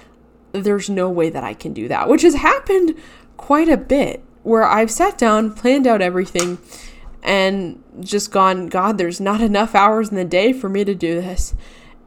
there's 0.52 0.88
no 0.88 1.10
way 1.10 1.30
that 1.30 1.44
I 1.44 1.54
can 1.54 1.72
do 1.72 1.88
that, 1.88 2.08
which 2.08 2.22
has 2.22 2.34
happened 2.34 2.94
quite 3.36 3.68
a 3.68 3.76
bit, 3.76 4.22
where 4.42 4.64
I've 4.64 4.90
sat 4.90 5.18
down, 5.18 5.52
planned 5.52 5.86
out 5.86 6.00
everything, 6.00 6.58
and 7.22 7.82
just 8.00 8.30
gone, 8.30 8.68
God, 8.68 8.98
there's 8.98 9.20
not 9.20 9.40
enough 9.40 9.74
hours 9.74 10.10
in 10.10 10.16
the 10.16 10.24
day 10.24 10.52
for 10.52 10.68
me 10.68 10.84
to 10.84 10.94
do 10.94 11.20
this. 11.20 11.54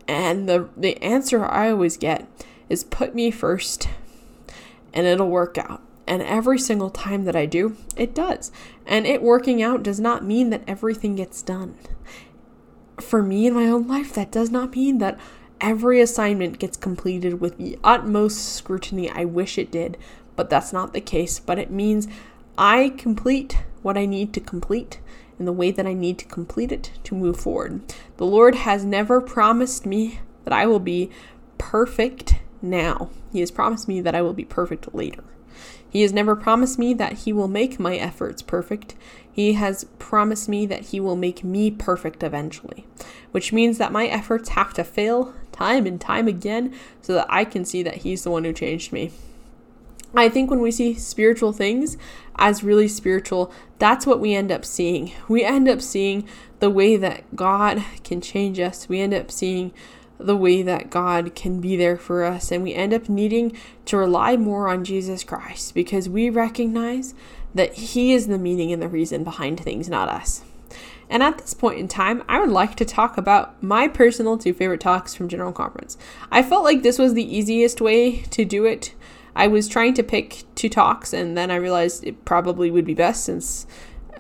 And 0.08 0.48
the, 0.50 0.70
the 0.76 1.02
answer 1.04 1.46
I 1.46 1.70
always 1.70 1.98
get 1.98 2.28
is 2.70 2.84
put 2.84 3.14
me 3.14 3.30
first 3.30 3.90
and 4.94 5.06
it'll 5.06 5.30
work 5.30 5.58
out. 5.58 5.82
And 6.10 6.24
every 6.24 6.58
single 6.58 6.90
time 6.90 7.26
that 7.26 7.36
I 7.36 7.46
do, 7.46 7.78
it 7.96 8.16
does. 8.16 8.52
And 8.88 9.06
it 9.06 9.22
working 9.22 9.62
out 9.62 9.84
does 9.84 10.00
not 10.00 10.26
mean 10.26 10.50
that 10.50 10.64
everything 10.68 11.16
gets 11.16 11.44
done. 11.44 11.78
For 13.00 13.22
me 13.22 13.46
in 13.46 13.54
my 13.54 13.68
own 13.68 13.88
life, 13.88 14.16
that 14.16 14.32
does 14.32 14.50
not 14.50 14.76
mean 14.76 14.98
that 14.98 15.20
every 15.62 16.02
assignment 16.02 16.58
gets 16.58 16.78
completed 16.78 17.40
with 17.40 17.58
the 17.58 17.78
utmost 17.84 18.56
scrutiny. 18.56 19.08
I 19.08 19.24
wish 19.24 19.60
it 19.60 19.72
did, 19.72 19.98
but 20.36 20.50
that's 20.50 20.74
not 20.74 20.94
the 20.94 21.00
case. 21.00 21.40
But 21.40 21.60
it 21.60 21.70
means 21.70 22.08
I 22.58 22.90
complete 22.98 23.60
what 23.84 23.96
I 23.96 24.08
need 24.08 24.34
to 24.34 24.40
complete 24.40 25.00
in 25.38 25.46
the 25.46 25.54
way 25.54 25.70
that 25.70 25.86
I 25.86 25.94
need 25.94 26.18
to 26.18 26.26
complete 26.26 26.72
it 26.72 26.92
to 27.04 27.14
move 27.14 27.40
forward. 27.40 27.82
The 28.18 28.26
Lord 28.26 28.56
has 28.56 28.84
never 28.84 29.22
promised 29.22 29.86
me 29.86 30.22
that 30.44 30.54
I 30.54 30.66
will 30.66 30.80
be 30.80 31.12
perfect 31.60 32.34
now, 32.64 33.10
He 33.32 33.42
has 33.42 33.52
promised 33.52 33.88
me 33.88 34.02
that 34.02 34.16
I 34.16 34.24
will 34.24 34.34
be 34.34 34.44
perfect 34.44 34.94
later. 34.94 35.24
He 35.90 36.02
has 36.04 36.14
never 36.14 36.36
promised 36.36 36.78
me 36.78 36.94
that 36.96 37.14
He 37.14 37.34
will 37.34 37.48
make 37.48 37.80
my 37.80 37.96
efforts 37.96 38.42
perfect. 38.42 38.96
He 39.32 39.54
has 39.54 39.86
promised 39.98 40.48
me 40.48 40.66
that 40.68 40.88
He 40.88 41.00
will 41.00 41.16
make 41.16 41.44
me 41.44 41.72
perfect 41.72 42.24
eventually, 42.24 42.86
which 43.32 43.52
means 43.52 43.78
that 43.78 43.92
my 43.92 44.06
efforts 44.06 44.50
have 44.50 44.74
to 44.76 44.84
fail 44.84 45.34
time 45.52 45.86
and 45.86 46.00
time 46.00 46.28
again 46.28 46.74
so 47.02 47.14
that 47.14 47.28
I 47.30 47.46
can 47.46 47.66
see 47.66 47.84
that 47.84 47.98
He's 47.98 48.24
the 48.24 48.32
one 48.32 48.44
who 48.44 48.54
changed 48.54 48.92
me. 48.92 49.12
I 50.14 50.28
think 50.30 50.50
when 50.50 50.62
we 50.62 50.72
see 50.72 50.96
spiritual 50.96 51.54
things 51.54 51.96
as 52.36 52.64
really 52.64 52.88
spiritual, 52.88 53.52
that's 53.78 54.08
what 54.08 54.20
we 54.20 54.34
end 54.34 54.52
up 54.52 54.66
seeing. 54.66 55.12
We 55.28 55.44
end 55.44 55.70
up 55.70 55.82
seeing 55.82 56.28
the 56.60 56.70
way 56.70 56.98
that 56.98 57.36
God 57.36 57.84
can 58.04 58.20
change 58.20 58.60
us. 58.60 58.90
We 58.90 59.00
end 59.00 59.14
up 59.14 59.30
seeing 59.30 59.72
the 60.20 60.38
way 60.38 60.62
that 60.62 60.90
God 60.90 61.34
can 61.34 61.62
be 61.62 61.76
there 61.76 61.98
for 61.98 62.24
us. 62.24 62.52
And 62.52 62.64
we 62.64 62.74
end 62.74 62.94
up 62.94 63.10
needing 63.10 63.58
to 63.86 63.98
rely 63.98 64.38
more 64.38 64.68
on 64.68 64.84
Jesus 64.84 65.24
Christ 65.24 65.74
because 65.74 66.10
we 66.10 66.30
recognize 66.30 67.14
that 67.56 67.74
He 67.74 68.14
is 68.14 68.28
the 68.28 68.38
meaning 68.38 68.72
and 68.72 68.82
the 68.82 68.90
reason 68.90 69.24
behind 69.24 69.60
things, 69.60 69.90
not 69.90 70.10
us. 70.10 70.44
And 71.10 71.24
at 71.24 71.40
this 71.40 71.56
point 71.56 71.80
in 71.80 71.88
time, 71.88 72.24
I 72.28 72.40
would 72.40 72.52
like 72.52 72.76
to 72.76 72.86
talk 72.86 73.18
about 73.18 73.62
my 73.64 73.88
personal 73.88 74.38
two 74.38 74.54
favorite 74.54 74.82
talks 74.82 75.16
from 75.16 75.28
General 75.28 75.52
Conference. 75.52 75.98
I 76.32 76.44
felt 76.44 76.64
like 76.64 76.84
this 76.84 77.00
was 77.00 77.16
the 77.16 77.36
easiest 77.36 77.82
way 77.82 78.22
to 78.24 78.46
do 78.46 78.66
it. 78.66 78.94
I 79.36 79.48
was 79.48 79.68
trying 79.68 79.96
to 79.96 80.04
pick 80.04 80.44
two 80.54 80.70
talks, 80.70 81.14
and 81.14 81.36
then 81.36 81.50
I 81.50 81.56
realized 81.56 82.04
it 82.04 82.26
probably 82.26 82.70
would 82.70 82.86
be 82.86 82.94
best 82.94 83.24
since 83.24 83.66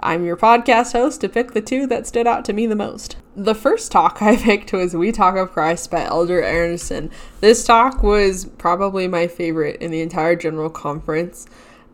I'm 0.02 0.24
your 0.24 0.38
podcast 0.38 0.94
host 0.94 1.20
to 1.22 1.30
pick 1.30 1.52
the 1.52 1.62
two 1.62 1.86
that 1.88 2.08
stood 2.08 2.26
out 2.26 2.46
to 2.46 2.54
me 2.54 2.66
the 2.66 2.76
most. 2.76 3.18
The 3.36 3.56
first 3.56 3.92
talk 3.92 4.22
I 4.22 4.38
picked 4.38 4.72
was 4.72 4.96
We 4.96 5.12
Talk 5.12 5.36
of 5.36 5.52
Christ 5.52 5.92
by 5.92 6.04
Elder 6.06 6.42
Andersen. 6.42 7.12
This 7.42 7.66
talk 7.66 8.02
was 8.02 8.46
probably 8.46 9.08
my 9.08 9.28
favorite 9.28 9.82
in 9.82 9.92
the 9.92 10.02
entire 10.02 10.36
general 10.36 10.70
conference. 10.70 11.48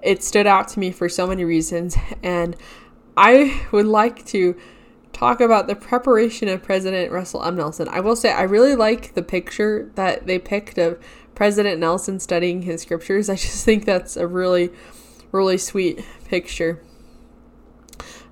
It 0.04 0.24
stood 0.24 0.46
out 0.46 0.68
to 0.70 0.80
me 0.80 0.92
for 0.92 1.10
so 1.10 1.26
many 1.26 1.44
reasons, 1.44 1.98
and 2.22 2.56
I 3.18 3.64
would 3.72 3.88
like 3.88 4.24
to 4.28 4.56
talk 5.12 5.42
about 5.42 5.68
the 5.68 5.76
preparation 5.76 6.48
of 6.48 6.62
President 6.62 7.12
Russell 7.12 7.44
M. 7.44 7.56
Nelson. 7.56 7.88
I 7.90 8.02
will 8.02 8.16
say 8.16 8.32
I 8.32 8.44
really 8.44 8.76
like 8.76 9.16
the 9.16 9.24
picture 9.24 9.92
that 9.96 10.28
they 10.28 10.38
picked 10.38 10.78
of 10.78 11.00
President 11.34 11.80
Nelson 11.80 12.20
studying 12.20 12.62
his 12.64 12.82
scriptures. 12.82 13.30
I 13.30 13.36
just 13.36 13.66
think 13.66 13.86
that's 13.86 14.16
a 14.16 14.28
really, 14.28 14.70
really 15.32 15.58
sweet 15.58 16.06
picture. 16.26 16.84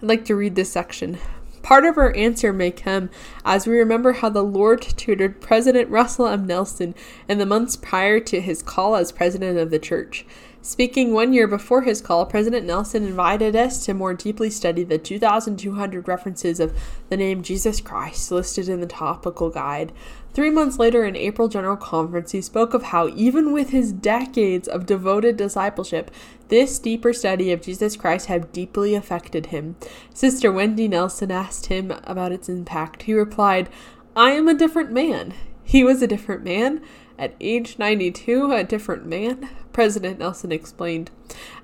I'd 0.04 0.10
like 0.10 0.26
to 0.26 0.36
read 0.36 0.56
this 0.56 0.70
section. 0.70 1.18
Part 1.62 1.86
of 1.86 1.98
our 1.98 2.14
answer 2.14 2.52
may 2.52 2.72
come 2.72 3.10
as 3.46 3.66
we 3.66 3.78
remember 3.78 4.12
how 4.12 4.28
the 4.28 4.44
Lord 4.44 4.82
tutored 4.82 5.40
President 5.40 5.90
Russell 5.90 6.28
M. 6.28 6.46
Nelson 6.46 6.94
in 7.30 7.38
the 7.38 7.46
months 7.46 7.78
prior 7.78 8.20
to 8.20 8.42
his 8.42 8.62
call 8.62 8.98
as 8.98 9.14
president 9.14 9.58
of 9.58 9.70
the 9.70 9.80
church. 9.80 10.26
Speaking 10.62 11.14
one 11.14 11.32
year 11.32 11.48
before 11.48 11.84
his 11.84 12.02
call, 12.02 12.26
President 12.26 12.66
Nelson 12.66 13.06
invited 13.06 13.56
us 13.56 13.86
to 13.86 13.94
more 13.94 14.14
deeply 14.14 14.50
study 14.50 14.84
the 14.84 14.98
2,200 14.98 16.06
references 16.06 16.60
of 16.60 16.78
the 17.08 17.16
name 17.16 17.42
Jesus 17.42 17.80
Christ 17.80 18.30
listed 18.30 18.68
in 18.68 18.82
the 18.82 18.88
topical 18.88 19.50
guide. 19.50 19.94
Three 20.34 20.50
months 20.50 20.80
later, 20.80 21.06
in 21.06 21.16
April 21.16 21.48
General 21.48 21.78
Conference, 21.78 22.32
he 22.32 22.42
spoke 22.42 22.74
of 22.74 22.84
how, 22.84 23.08
even 23.10 23.54
with 23.54 23.70
his 23.70 23.92
decades 23.92 24.68
of 24.68 24.88
devoted 24.88 25.38
discipleship, 25.38 26.10
this 26.48 26.80
deeper 26.80 27.14
study 27.14 27.52
of 27.52 27.62
Jesus 27.62 27.96
Christ 27.96 28.26
had 28.26 28.52
deeply 28.52 28.96
affected 28.96 29.48
him. 29.48 29.76
Sister 30.12 30.52
Wendy 30.52 30.88
Nelson 30.88 31.30
asked 31.30 31.68
him 31.68 31.92
about 32.04 32.32
its 32.32 32.50
impact. 32.50 33.04
He 33.04 33.14
replied, 33.14 33.70
I 34.16 34.32
am 34.32 34.48
a 34.48 34.56
different 34.56 34.92
man. 34.92 35.36
He 35.64 35.84
was 35.84 36.02
a 36.02 36.08
different 36.08 36.44
man. 36.44 36.82
At 37.18 37.36
age 37.40 37.78
92, 37.78 38.52
a 38.52 38.64
different 38.64 39.06
man, 39.06 39.50
President 39.72 40.18
Nelson 40.18 40.52
explained. 40.52 41.12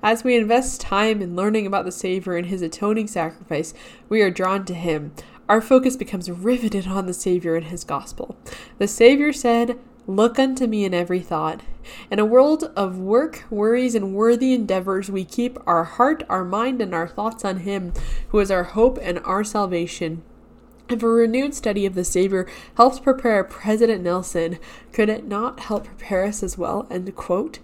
As 0.00 0.22
we 0.22 0.36
invest 0.36 0.80
time 0.80 1.20
in 1.20 1.34
learning 1.34 1.66
about 1.66 1.84
the 1.84 1.92
Savior 1.92 2.36
and 2.36 2.46
his 2.46 2.62
atoning 2.62 3.08
sacrifice, 3.08 3.74
we 4.08 4.22
are 4.22 4.30
drawn 4.30 4.64
to 4.66 4.74
him 4.74 5.12
our 5.50 5.60
focus 5.60 5.96
becomes 5.96 6.30
riveted 6.30 6.86
on 6.86 7.06
the 7.06 7.12
Savior 7.12 7.56
and 7.56 7.66
his 7.66 7.82
gospel. 7.82 8.36
The 8.78 8.86
Savior 8.86 9.32
said, 9.32 9.76
Look 10.06 10.38
unto 10.38 10.68
me 10.68 10.84
in 10.84 10.94
every 10.94 11.18
thought. 11.18 11.62
In 12.08 12.20
a 12.20 12.24
world 12.24 12.70
of 12.76 12.98
work, 12.98 13.42
worries, 13.50 13.96
and 13.96 14.14
worthy 14.14 14.52
endeavors, 14.54 15.10
we 15.10 15.24
keep 15.24 15.58
our 15.66 15.82
heart, 15.82 16.22
our 16.28 16.44
mind, 16.44 16.80
and 16.80 16.94
our 16.94 17.08
thoughts 17.08 17.44
on 17.44 17.58
Him, 17.58 17.92
who 18.28 18.38
is 18.38 18.52
our 18.52 18.62
hope 18.62 18.96
and 19.02 19.18
our 19.24 19.42
salvation. 19.42 20.22
If 20.88 21.02
a 21.02 21.08
renewed 21.08 21.54
study 21.54 21.84
of 21.84 21.96
the 21.96 22.04
Savior 22.04 22.48
helps 22.76 23.00
prepare 23.00 23.42
President 23.42 24.04
Nelson, 24.04 24.56
could 24.92 25.08
it 25.08 25.26
not 25.26 25.58
help 25.58 25.84
prepare 25.84 26.26
us 26.26 26.44
as 26.44 26.56
well? 26.56 26.86
End 26.92 27.12
quote. 27.16 27.58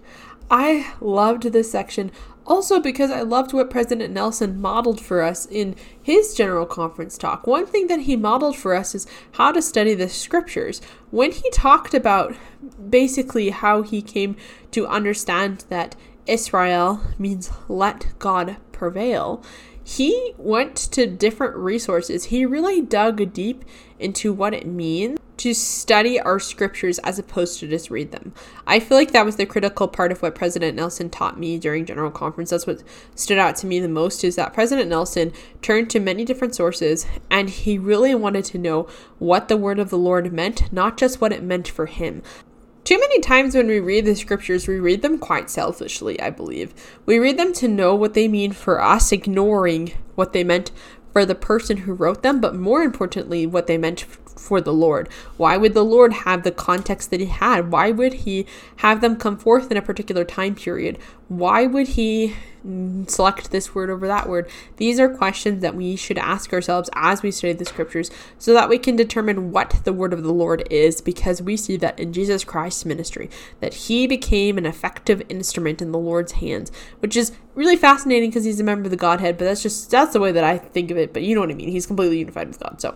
I 0.51 0.93
loved 0.99 1.43
this 1.43 1.71
section 1.71 2.11
also, 2.47 2.79
because 2.79 3.11
I 3.11 3.21
loved 3.21 3.51
what 3.53 3.69
President 3.69 4.13
Nelson 4.13 4.59
modeled 4.59 5.01
for 5.01 5.21
us 5.21 5.45
in 5.45 5.75
his 6.01 6.33
General 6.33 6.65
Conference 6.65 7.17
talk. 7.17 7.45
One 7.45 7.65
thing 7.65 7.87
that 7.87 8.01
he 8.01 8.15
modeled 8.15 8.55
for 8.55 8.73
us 8.73 8.95
is 8.95 9.05
how 9.33 9.51
to 9.51 9.61
study 9.61 9.93
the 9.93 10.07
scriptures. 10.07 10.81
When 11.11 11.31
he 11.31 11.49
talked 11.51 11.93
about 11.93 12.35
basically 12.89 13.49
how 13.49 13.81
he 13.81 14.01
came 14.01 14.37
to 14.71 14.87
understand 14.87 15.65
that 15.69 15.95
Israel 16.25 17.01
means 17.19 17.51
let 17.67 18.07
God 18.17 18.57
prevail, 18.71 19.43
he 19.83 20.33
went 20.37 20.75
to 20.75 21.05
different 21.07 21.55
resources. 21.55 22.25
He 22.25 22.45
really 22.45 22.81
dug 22.81 23.33
deep 23.33 23.65
into 23.99 24.33
what 24.33 24.53
it 24.53 24.65
means 24.65 25.19
to 25.37 25.53
study 25.53 26.19
our 26.19 26.39
scriptures 26.39 26.99
as 26.99 27.19
opposed 27.19 27.59
to 27.59 27.67
just 27.67 27.89
read 27.89 28.11
them. 28.11 28.33
I 28.65 28.79
feel 28.79 28.97
like 28.97 29.11
that 29.11 29.25
was 29.25 29.35
the 29.35 29.45
critical 29.45 29.87
part 29.87 30.11
of 30.11 30.21
what 30.21 30.35
President 30.35 30.75
Nelson 30.75 31.09
taught 31.09 31.39
me 31.39 31.57
during 31.57 31.85
General 31.85 32.11
Conference. 32.11 32.49
That's 32.49 32.67
what 32.67 32.83
stood 33.15 33.37
out 33.37 33.55
to 33.57 33.67
me 33.67 33.79
the 33.79 33.87
most 33.87 34.23
is 34.23 34.35
that 34.35 34.53
President 34.53 34.89
Nelson 34.89 35.31
turned 35.61 35.89
to 35.91 35.99
many 35.99 36.25
different 36.25 36.55
sources 36.55 37.05
and 37.29 37.49
he 37.49 37.77
really 37.77 38.15
wanted 38.15 38.45
to 38.45 38.57
know 38.57 38.87
what 39.19 39.47
the 39.47 39.57
word 39.57 39.79
of 39.79 39.89
the 39.89 39.97
Lord 39.97 40.33
meant, 40.33 40.71
not 40.71 40.97
just 40.97 41.21
what 41.21 41.33
it 41.33 41.43
meant 41.43 41.67
for 41.67 41.85
him. 41.85 42.21
Too 42.87 42.97
many 42.97 43.19
times 43.19 43.53
when 43.53 43.67
we 43.67 43.81
read 43.81 44.05
the 44.05 44.15
scriptures, 44.15 44.65
we 44.65 44.79
read 44.79 45.01
them 45.01 45.19
quite 45.19 45.49
selfishly, 45.49 46.17
I 46.21 46.29
believe. 46.29 46.73
We 47.05 47.19
read 47.19 47.37
them 47.37 47.51
to 47.55 47.67
know 47.67 47.93
what 47.93 48.13
they 48.13 48.29
mean 48.29 48.53
for 48.53 48.81
us, 48.81 49.11
ignoring 49.11 49.91
what 50.15 50.31
they 50.31 50.45
meant 50.45 50.71
for 51.17 51.25
the 51.25 51.33
person 51.33 51.77
who 51.77 51.93
wrote 51.93 52.21
them, 52.21 52.39
but 52.39 52.53
more 52.53 52.83
importantly, 52.83 53.47
what 53.47 53.65
they 53.65 53.75
meant 53.75 54.01
for 54.01 54.61
the 54.61 54.71
Lord. 54.71 55.09
Why 55.35 55.57
would 55.57 55.73
the 55.73 55.83
Lord 55.83 56.13
have 56.13 56.43
the 56.43 56.51
context 56.51 57.09
that 57.09 57.19
he 57.19 57.25
had? 57.25 57.71
Why 57.71 57.89
would 57.89 58.13
he 58.13 58.45
have 58.75 59.01
them 59.01 59.15
come 59.15 59.35
forth 59.35 59.71
in 59.71 59.77
a 59.77 59.81
particular 59.81 60.23
time 60.23 60.53
period? 60.53 60.99
Why 61.27 61.65
would 61.65 61.89
he 61.89 62.35
select 63.07 63.51
this 63.51 63.73
word 63.73 63.89
over 63.89 64.07
that 64.07 64.27
word? 64.27 64.49
These 64.77 64.99
are 64.99 65.09
questions 65.09 65.61
that 65.61 65.75
we 65.75 65.95
should 65.95 66.17
ask 66.17 66.51
ourselves 66.53 66.89
as 66.93 67.21
we 67.21 67.31
study 67.31 67.53
the 67.53 67.65
scriptures 67.65 68.11
so 68.37 68.53
that 68.53 68.69
we 68.69 68.77
can 68.77 68.95
determine 68.95 69.51
what 69.51 69.81
the 69.83 69.93
word 69.93 70.13
of 70.13 70.23
the 70.23 70.33
Lord 70.33 70.67
is 70.69 71.01
because 71.01 71.41
we 71.41 71.55
see 71.57 71.77
that 71.77 71.99
in 71.99 72.13
Jesus 72.13 72.43
Christ's 72.43 72.85
ministry 72.85 73.29
that 73.59 73.73
he 73.73 74.07
became 74.07 74.57
an 74.57 74.65
effective 74.65 75.21
instrument 75.29 75.81
in 75.81 75.91
the 75.91 75.99
Lord's 75.99 76.33
hands, 76.33 76.71
which 76.99 77.15
is 77.15 77.31
really 77.55 77.75
fascinating 77.75 78.29
because 78.29 78.45
he's 78.45 78.59
a 78.59 78.63
member 78.63 78.85
of 78.85 78.91
the 78.91 78.97
Godhead, 78.97 79.37
but 79.37 79.45
that's 79.45 79.63
just 79.63 79.89
that's 79.89 80.13
the 80.13 80.19
way 80.19 80.31
that 80.31 80.43
I 80.43 80.57
think 80.57 80.91
of 80.91 80.97
it, 80.97 81.13
but 81.13 81.23
you 81.23 81.35
know 81.35 81.41
what 81.41 81.51
I 81.51 81.55
mean. 81.55 81.69
He's 81.69 81.87
completely 81.87 82.19
unified 82.19 82.47
with 82.47 82.59
God. 82.59 82.79
So, 82.79 82.95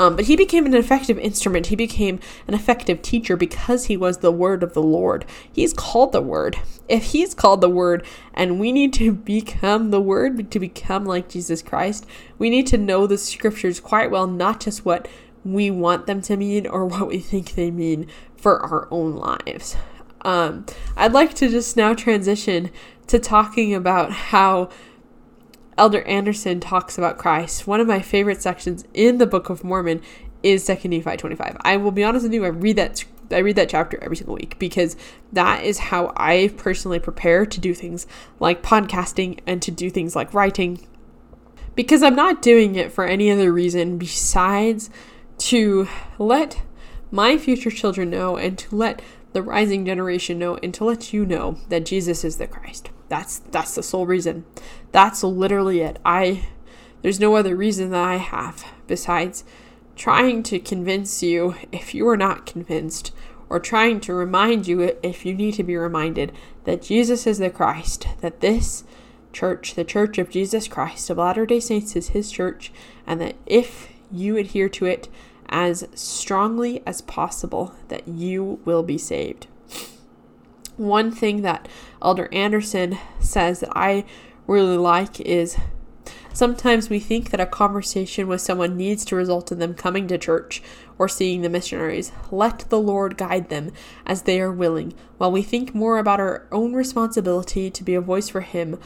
um, 0.00 0.16
but 0.16 0.24
he 0.24 0.34
became 0.34 0.64
an 0.64 0.72
effective 0.72 1.18
instrument. 1.18 1.66
He 1.66 1.76
became 1.76 2.20
an 2.48 2.54
effective 2.54 3.02
teacher 3.02 3.36
because 3.36 3.84
he 3.84 3.98
was 3.98 4.18
the 4.18 4.32
word 4.32 4.62
of 4.62 4.72
the 4.72 4.82
Lord. 4.82 5.26
He's 5.52 5.74
called 5.74 6.12
the 6.12 6.22
word. 6.22 6.56
If 6.88 7.12
he's 7.12 7.34
called 7.34 7.60
the 7.60 7.68
word 7.68 8.06
and 8.32 8.58
we 8.58 8.72
need 8.72 8.94
to 8.94 9.12
become 9.12 9.90
the 9.90 10.00
word 10.00 10.50
to 10.52 10.58
become 10.58 11.04
like 11.04 11.28
Jesus 11.28 11.60
Christ, 11.60 12.06
we 12.38 12.48
need 12.48 12.66
to 12.68 12.78
know 12.78 13.06
the 13.06 13.18
scriptures 13.18 13.78
quite 13.78 14.10
well, 14.10 14.26
not 14.26 14.60
just 14.60 14.86
what 14.86 15.06
we 15.44 15.70
want 15.70 16.06
them 16.06 16.22
to 16.22 16.36
mean 16.38 16.66
or 16.66 16.86
what 16.86 17.06
we 17.06 17.18
think 17.18 17.54
they 17.54 17.70
mean 17.70 18.06
for 18.38 18.58
our 18.64 18.88
own 18.90 19.16
lives. 19.16 19.76
Um, 20.22 20.64
I'd 20.96 21.12
like 21.12 21.34
to 21.34 21.50
just 21.50 21.76
now 21.76 21.92
transition 21.92 22.70
to 23.08 23.18
talking 23.18 23.74
about 23.74 24.12
how 24.12 24.70
Elder 25.78 26.02
Andersen 26.02 26.60
talks 26.60 26.98
about 26.98 27.18
Christ. 27.18 27.66
One 27.66 27.80
of 27.80 27.86
my 27.86 28.00
favorite 28.00 28.42
sections 28.42 28.84
in 28.92 29.18
the 29.18 29.26
Book 29.26 29.48
of 29.48 29.64
Mormon 29.64 30.02
is 30.42 30.64
Second 30.64 30.90
Nephi 30.90 31.16
25. 31.16 31.56
I 31.62 31.76
will 31.76 31.90
be 31.90 32.04
honest 32.04 32.24
with 32.24 32.32
you, 32.32 32.44
I 32.44 32.48
read 32.48 32.76
that 32.76 33.04
I 33.32 33.38
read 33.38 33.56
that 33.56 33.68
chapter 33.68 33.98
every 34.02 34.16
single 34.16 34.34
week 34.34 34.58
because 34.58 34.96
that 35.32 35.62
is 35.64 35.78
how 35.78 36.12
I 36.16 36.52
personally 36.56 36.98
prepare 36.98 37.46
to 37.46 37.60
do 37.60 37.74
things 37.74 38.06
like 38.40 38.62
podcasting 38.62 39.38
and 39.46 39.62
to 39.62 39.70
do 39.70 39.88
things 39.88 40.16
like 40.16 40.34
writing. 40.34 40.86
Because 41.76 42.02
I'm 42.02 42.16
not 42.16 42.42
doing 42.42 42.74
it 42.74 42.92
for 42.92 43.04
any 43.04 43.30
other 43.30 43.52
reason 43.52 43.98
besides 43.98 44.90
to 45.38 45.88
let 46.18 46.62
my 47.10 47.38
future 47.38 47.70
children 47.70 48.10
know 48.10 48.36
and 48.36 48.58
to 48.58 48.74
let 48.74 49.00
the 49.32 49.42
rising 49.42 49.86
generation 49.86 50.38
know 50.38 50.56
and 50.62 50.74
to 50.74 50.84
let 50.84 51.12
you 51.12 51.24
know 51.24 51.56
that 51.68 51.86
Jesus 51.86 52.24
is 52.24 52.36
the 52.36 52.46
Christ. 52.46 52.90
That's 53.10 53.40
that's 53.40 53.74
the 53.74 53.82
sole 53.82 54.06
reason. 54.06 54.46
That's 54.92 55.22
literally 55.22 55.80
it. 55.80 55.98
I 56.02 56.48
there's 57.02 57.20
no 57.20 57.34
other 57.34 57.54
reason 57.56 57.90
that 57.90 58.02
I 58.02 58.16
have 58.16 58.64
besides 58.86 59.44
trying 59.96 60.42
to 60.44 60.58
convince 60.58 61.22
you 61.22 61.56
if 61.72 61.94
you 61.94 62.08
are 62.08 62.16
not 62.16 62.46
convinced 62.46 63.12
or 63.50 63.58
trying 63.58 64.00
to 64.00 64.14
remind 64.14 64.66
you 64.66 64.96
if 65.02 65.26
you 65.26 65.34
need 65.34 65.54
to 65.54 65.64
be 65.64 65.76
reminded 65.76 66.32
that 66.64 66.82
Jesus 66.82 67.26
is 67.26 67.38
the 67.38 67.50
Christ, 67.50 68.06
that 68.20 68.40
this 68.40 68.84
church, 69.32 69.74
the 69.74 69.84
Church 69.84 70.16
of 70.18 70.30
Jesus 70.30 70.68
Christ 70.68 71.10
of 71.10 71.18
Latter-day 71.18 71.60
Saints 71.60 71.96
is 71.96 72.10
his 72.10 72.30
church 72.30 72.72
and 73.06 73.20
that 73.20 73.34
if 73.44 73.88
you 74.12 74.36
adhere 74.36 74.68
to 74.68 74.86
it, 74.86 75.08
as 75.48 75.86
strongly 75.94 76.80
as 76.86 77.00
possible 77.02 77.74
that 77.88 78.06
you 78.06 78.60
will 78.64 78.84
be 78.84 78.96
saved. 78.96 79.48
One 80.80 81.10
thing 81.10 81.42
that 81.42 81.68
Elder 82.00 82.30
Andersen 82.32 82.96
says 83.18 83.60
that 83.60 83.68
I 83.76 84.06
really 84.46 84.78
like 84.78 85.20
is 85.20 85.58
sometimes 86.32 86.88
we 86.88 86.98
think 86.98 87.28
that 87.30 87.38
a 87.38 87.44
conversation 87.44 88.26
with 88.26 88.40
someone 88.40 88.78
needs 88.78 89.04
to 89.04 89.16
result 89.16 89.52
in 89.52 89.58
them 89.58 89.74
coming 89.74 90.08
to 90.08 90.16
church 90.16 90.62
or 90.96 91.06
seeing 91.06 91.42
the 91.42 91.50
missionaries. 91.50 92.12
Let 92.30 92.60
the 92.70 92.80
Lord 92.80 93.18
guide 93.18 93.50
them 93.50 93.72
as 94.06 94.22
they 94.22 94.40
are 94.40 94.50
willing, 94.50 94.94
while 95.18 95.30
we 95.30 95.42
think 95.42 95.74
more 95.74 95.98
about 95.98 96.18
our 96.18 96.46
own 96.50 96.72
responsibility 96.72 97.70
to 97.70 97.84
be 97.84 97.94
a 97.94 98.00
voice 98.00 98.30
for 98.30 98.40
Him 98.40 98.78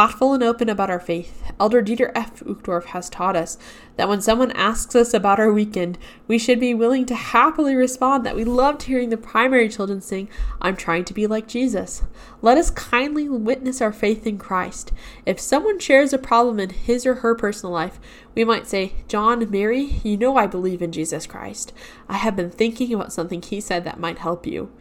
thoughtful 0.00 0.32
and 0.32 0.42
open 0.42 0.70
about 0.70 0.88
our 0.88 0.98
faith. 0.98 1.52
Elder 1.60 1.82
Dieter 1.82 2.10
F. 2.14 2.40
Uchtdorf 2.40 2.84
has 2.86 3.10
taught 3.10 3.36
us 3.36 3.58
that 3.96 4.08
when 4.08 4.22
someone 4.22 4.50
asks 4.52 4.96
us 4.96 5.12
about 5.12 5.38
our 5.38 5.52
weekend, 5.52 5.98
we 6.26 6.38
should 6.38 6.58
be 6.58 6.72
willing 6.72 7.04
to 7.04 7.14
happily 7.14 7.74
respond 7.74 8.24
that 8.24 8.34
we 8.34 8.42
loved 8.42 8.84
hearing 8.84 9.10
the 9.10 9.18
primary 9.18 9.68
children 9.68 10.00
sing, 10.00 10.30
I'm 10.58 10.74
trying 10.74 11.04
to 11.04 11.12
be 11.12 11.26
like 11.26 11.46
Jesus. 11.46 12.02
Let 12.40 12.56
us 12.56 12.70
kindly 12.70 13.28
witness 13.28 13.82
our 13.82 13.92
faith 13.92 14.26
in 14.26 14.38
Christ. 14.38 14.90
If 15.26 15.38
someone 15.38 15.78
shares 15.78 16.14
a 16.14 16.18
problem 16.18 16.58
in 16.58 16.70
his 16.70 17.04
or 17.04 17.16
her 17.16 17.34
personal 17.34 17.74
life, 17.74 18.00
we 18.34 18.42
might 18.42 18.66
say, 18.66 18.94
John, 19.06 19.50
Mary, 19.50 20.00
you 20.02 20.16
know 20.16 20.38
I 20.38 20.46
believe 20.46 20.80
in 20.80 20.92
Jesus 20.92 21.26
Christ. 21.26 21.74
I 22.08 22.16
have 22.16 22.34
been 22.34 22.50
thinking 22.50 22.94
about 22.94 23.12
something 23.12 23.42
he 23.42 23.60
said 23.60 23.84
that 23.84 24.00
might 24.00 24.20
help 24.20 24.46
you. 24.46 24.72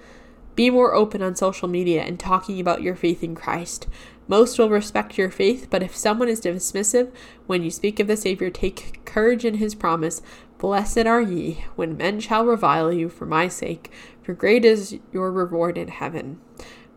Be 0.55 0.69
more 0.69 0.93
open 0.93 1.21
on 1.21 1.35
social 1.35 1.67
media 1.67 2.03
and 2.03 2.17
talking 2.17 2.59
about 2.59 2.81
your 2.81 2.95
faith 2.95 3.21
in 3.21 3.35
Christ. 3.35 3.87
Most 4.29 4.59
will 4.59 4.69
respect 4.69 5.17
your 5.17 5.31
faith, 5.31 5.67
but 5.71 5.81
if 5.81 5.97
someone 5.97 6.29
is 6.29 6.39
dismissive 6.39 7.11
when 7.47 7.63
you 7.63 7.71
speak 7.71 7.99
of 7.99 8.05
the 8.05 8.15
Savior, 8.15 8.51
take 8.51 9.03
courage 9.03 9.43
in 9.43 9.55
his 9.55 9.73
promise. 9.73 10.21
Blessed 10.59 11.07
are 11.07 11.19
ye 11.19 11.65
when 11.75 11.97
men 11.97 12.19
shall 12.19 12.45
revile 12.45 12.93
you 12.93 13.09
for 13.09 13.25
my 13.25 13.47
sake, 13.47 13.91
for 14.21 14.35
great 14.35 14.63
is 14.63 14.99
your 15.11 15.31
reward 15.31 15.79
in 15.79 15.87
heaven. 15.87 16.39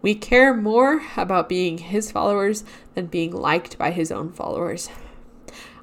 We 0.02 0.14
care 0.14 0.52
more 0.52 1.00
about 1.16 1.48
being 1.48 1.78
his 1.78 2.12
followers 2.12 2.64
than 2.94 3.06
being 3.06 3.32
liked 3.32 3.78
by 3.78 3.92
his 3.92 4.12
own 4.12 4.32
followers. 4.32 4.90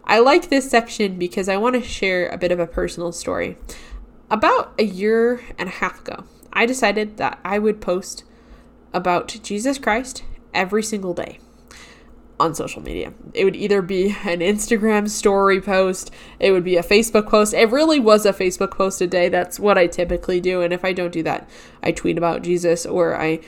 I 0.04 0.20
like 0.20 0.50
this 0.50 0.70
section 0.70 1.18
because 1.18 1.50
I 1.50 1.58
want 1.58 1.74
to 1.76 1.82
share 1.82 2.30
a 2.30 2.38
bit 2.38 2.52
of 2.52 2.60
a 2.60 2.68
personal 2.68 3.12
story. 3.12 3.58
About 4.30 4.74
a 4.78 4.84
year 4.84 5.42
and 5.58 5.68
a 5.68 5.72
half 5.72 6.02
ago, 6.02 6.26
I 6.54 6.68
decided 6.68 7.18
that 7.18 7.40
I 7.44 7.58
would 7.58 7.82
post 7.82 8.24
about 8.94 9.40
Jesus 9.42 9.80
Christ 9.80 10.24
every 10.54 10.84
single 10.84 11.14
day 11.14 11.40
on 12.40 12.56
social 12.56 12.82
media. 12.82 13.14
It 13.34 13.44
would 13.44 13.56
either 13.56 13.82
be 13.82 14.16
an 14.24 14.40
Instagram 14.40 15.10
story 15.10 15.60
post, 15.60 16.12
it 16.40 16.52
would 16.52 16.64
be 16.64 16.78
a 16.78 16.84
Facebook 16.84 17.28
post. 17.28 17.54
It 17.54 17.70
really 17.70 18.00
was 18.00 18.26
a 18.26 18.34
Facebook 18.34 18.72
post 18.72 19.02
a 19.02 19.08
day. 19.08 19.30
That's 19.30 19.60
what 19.60 19.78
I 19.78 19.88
typically 19.88 20.40
do. 20.40 20.62
And 20.62 20.74
if 20.74 20.86
I 20.86 20.94
don't 20.94 21.12
do 21.12 21.24
that, 21.24 21.50
I 21.84 21.92
tweet 21.92 22.18
about 22.18 22.44
Jesus 22.44 22.86
or 22.86 23.16
I 23.20 23.42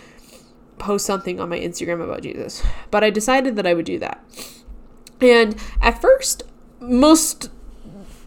post 0.78 1.06
something 1.06 1.40
on 1.40 1.50
my 1.50 1.60
Instagram 1.60 2.04
about 2.04 2.24
Jesus. 2.24 2.64
But 2.90 3.04
I 3.04 3.10
decided 3.10 3.56
that 3.56 3.68
I 3.68 3.74
would 3.74 3.86
do 3.86 4.00
that. 4.00 4.22
And 5.22 5.56
at 5.82 6.02
first, 6.02 6.44
most 6.80 7.50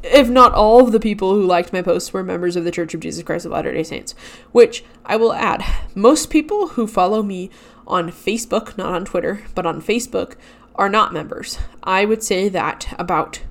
if 0.04 0.28
not 0.28 0.52
all 0.52 0.84
of 0.84 0.92
the 0.92 1.00
people 1.00 1.32
who 1.32 1.46
liked 1.46 1.72
my 1.72 1.80
posts 1.80 2.12
were 2.12 2.22
members 2.22 2.56
of 2.56 2.64
the 2.64 2.70
Church 2.70 2.92
of 2.92 3.00
Jesus 3.00 3.22
Christ 3.22 3.46
of 3.46 3.52
Latter 3.52 3.72
day 3.72 3.82
Saints, 3.82 4.14
which 4.52 4.84
I 5.04 5.16
will 5.16 5.32
add, 5.32 5.64
most 5.94 6.28
people 6.28 6.68
who 6.68 6.86
follow 6.86 7.22
me 7.22 7.48
on 7.86 8.10
Facebook, 8.10 8.76
not 8.76 8.94
on 8.94 9.04
Twitter, 9.04 9.42
but 9.54 9.66
on 9.66 9.82
Facebook, 9.82 10.36
are 10.74 10.88
not 10.88 11.12
members. 11.12 11.58
I 11.82 12.04
would 12.04 12.22
say 12.22 12.48
that 12.48 12.94
about 12.98 13.42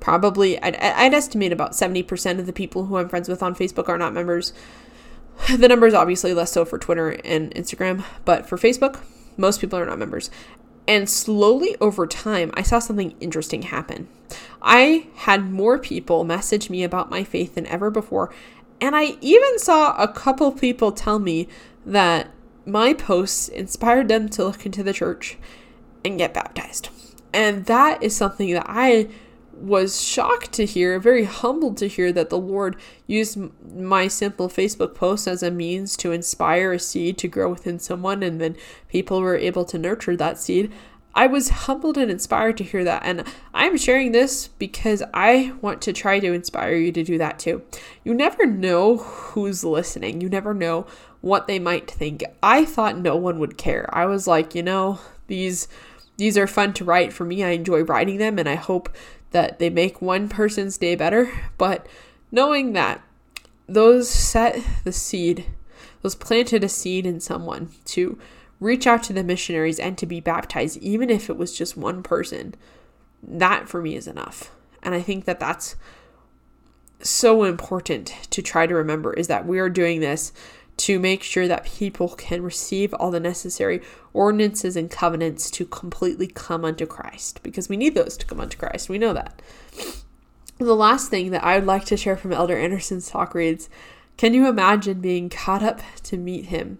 probably, 0.00 0.60
I'd, 0.62 0.76
I'd 0.76 1.14
estimate 1.14 1.52
about 1.52 1.72
70% 1.72 2.38
of 2.38 2.46
the 2.46 2.52
people 2.52 2.86
who 2.86 2.96
I'm 2.96 3.08
friends 3.08 3.28
with 3.28 3.42
on 3.42 3.54
Facebook 3.54 3.88
are 3.88 3.98
not 3.98 4.14
members. 4.14 4.52
The 5.54 5.68
number 5.68 5.86
is 5.86 5.94
obviously 5.94 6.32
less 6.32 6.52
so 6.52 6.64
for 6.64 6.78
Twitter 6.78 7.10
and 7.10 7.54
Instagram, 7.54 8.04
but 8.24 8.48
for 8.48 8.56
Facebook, 8.56 9.00
most 9.36 9.60
people 9.60 9.78
are 9.78 9.84
not 9.84 9.98
members. 9.98 10.30
And 10.88 11.10
slowly 11.10 11.76
over 11.80 12.06
time, 12.06 12.52
I 12.54 12.62
saw 12.62 12.78
something 12.78 13.14
interesting 13.20 13.62
happen. 13.62 14.08
I 14.62 15.08
had 15.16 15.50
more 15.50 15.78
people 15.78 16.24
message 16.24 16.70
me 16.70 16.84
about 16.84 17.10
my 17.10 17.24
faith 17.24 17.54
than 17.54 17.66
ever 17.66 17.90
before. 17.90 18.32
And 18.80 18.94
I 18.94 19.16
even 19.20 19.58
saw 19.58 19.96
a 19.96 20.08
couple 20.08 20.52
people 20.52 20.92
tell 20.92 21.18
me 21.18 21.48
that 21.84 22.30
my 22.66 22.92
posts 22.92 23.48
inspired 23.48 24.08
them 24.08 24.28
to 24.30 24.44
look 24.44 24.66
into 24.66 24.82
the 24.82 24.92
church 24.92 25.38
and 26.04 26.18
get 26.18 26.34
baptized. 26.34 26.88
And 27.32 27.66
that 27.66 28.02
is 28.02 28.16
something 28.16 28.52
that 28.52 28.66
I 28.68 29.08
was 29.52 30.02
shocked 30.02 30.52
to 30.52 30.66
hear, 30.66 30.98
very 30.98 31.24
humbled 31.24 31.78
to 31.78 31.88
hear 31.88 32.12
that 32.12 32.28
the 32.28 32.38
Lord 32.38 32.76
used 33.06 33.38
my 33.74 34.06
simple 34.08 34.48
Facebook 34.48 34.94
post 34.94 35.26
as 35.26 35.42
a 35.42 35.50
means 35.50 35.96
to 35.98 36.12
inspire 36.12 36.72
a 36.72 36.78
seed 36.78 37.16
to 37.18 37.28
grow 37.28 37.50
within 37.50 37.78
someone, 37.78 38.22
and 38.22 38.40
then 38.40 38.56
people 38.88 39.20
were 39.20 39.36
able 39.36 39.64
to 39.64 39.78
nurture 39.78 40.16
that 40.16 40.38
seed. 40.38 40.72
I 41.16 41.26
was 41.26 41.48
humbled 41.48 41.96
and 41.96 42.10
inspired 42.10 42.58
to 42.58 42.64
hear 42.64 42.84
that, 42.84 43.02
and 43.02 43.24
I'm 43.54 43.78
sharing 43.78 44.12
this 44.12 44.48
because 44.48 45.02
I 45.14 45.54
want 45.62 45.80
to 45.82 45.94
try 45.94 46.20
to 46.20 46.32
inspire 46.34 46.74
you 46.74 46.92
to 46.92 47.02
do 47.02 47.16
that 47.16 47.38
too. 47.38 47.62
You 48.04 48.12
never 48.12 48.44
know 48.44 48.98
who's 48.98 49.64
listening, 49.64 50.20
you 50.20 50.28
never 50.28 50.52
know 50.52 50.86
what 51.22 51.46
they 51.46 51.58
might 51.58 51.90
think. 51.90 52.22
I 52.42 52.66
thought 52.66 52.98
no 52.98 53.16
one 53.16 53.38
would 53.38 53.56
care. 53.56 53.88
I 53.92 54.04
was 54.04 54.26
like, 54.26 54.54
you 54.54 54.62
know, 54.62 55.00
these 55.26 55.68
these 56.18 56.36
are 56.36 56.46
fun 56.46 56.74
to 56.74 56.84
write 56.84 57.12
for 57.12 57.24
me. 57.24 57.42
I 57.42 57.50
enjoy 57.50 57.82
writing 57.82 58.18
them 58.18 58.38
and 58.38 58.48
I 58.48 58.54
hope 58.54 58.94
that 59.30 59.58
they 59.58 59.70
make 59.70 60.00
one 60.00 60.28
person's 60.28 60.78
day 60.78 60.94
better, 60.94 61.32
but 61.58 61.86
knowing 62.30 62.74
that 62.74 63.02
those 63.66 64.08
set 64.08 64.62
the 64.84 64.92
seed, 64.92 65.46
those 66.02 66.14
planted 66.14 66.62
a 66.62 66.68
seed 66.68 67.06
in 67.06 67.20
someone 67.20 67.70
to 67.86 68.18
reach 68.60 68.86
out 68.86 69.02
to 69.04 69.12
the 69.12 69.24
missionaries 69.24 69.78
and 69.78 69.98
to 69.98 70.06
be 70.06 70.20
baptized, 70.20 70.78
even 70.78 71.10
if 71.10 71.28
it 71.28 71.36
was 71.36 71.56
just 71.56 71.76
one 71.76 72.02
person, 72.02 72.54
that 73.22 73.68
for 73.68 73.82
me 73.82 73.96
is 73.96 74.06
enough. 74.06 74.52
And 74.82 74.94
I 74.94 75.00
think 75.00 75.24
that 75.24 75.40
that's 75.40 75.76
so 77.00 77.44
important 77.44 78.06
to 78.30 78.42
try 78.42 78.66
to 78.66 78.74
remember 78.74 79.12
is 79.12 79.28
that 79.28 79.46
we 79.46 79.58
are 79.58 79.68
doing 79.68 80.00
this 80.00 80.32
to 80.78 80.98
make 80.98 81.22
sure 81.22 81.48
that 81.48 81.64
people 81.64 82.10
can 82.10 82.42
receive 82.42 82.92
all 82.94 83.10
the 83.10 83.20
necessary 83.20 83.80
ordinances 84.12 84.76
and 84.76 84.90
covenants 84.90 85.50
to 85.50 85.64
completely 85.64 86.26
come 86.26 86.64
unto 86.64 86.84
Christ 86.84 87.42
because 87.42 87.68
we 87.68 87.76
need 87.76 87.94
those 87.94 88.16
to 88.18 88.26
come 88.26 88.40
unto 88.40 88.58
Christ. 88.58 88.88
We 88.88 88.98
know 88.98 89.14
that. 89.14 89.40
The 90.58 90.74
last 90.74 91.10
thing 91.10 91.30
that 91.30 91.44
I 91.44 91.56
would 91.56 91.66
like 91.66 91.84
to 91.86 91.96
share 91.96 92.16
from 92.16 92.32
Elder 92.32 92.56
Andersen's 92.56 93.10
talk 93.10 93.34
reads 93.34 93.68
Can 94.16 94.34
you 94.34 94.48
imagine 94.48 95.00
being 95.00 95.28
caught 95.28 95.62
up 95.62 95.80
to 96.04 96.16
meet 96.16 96.46
him? 96.46 96.78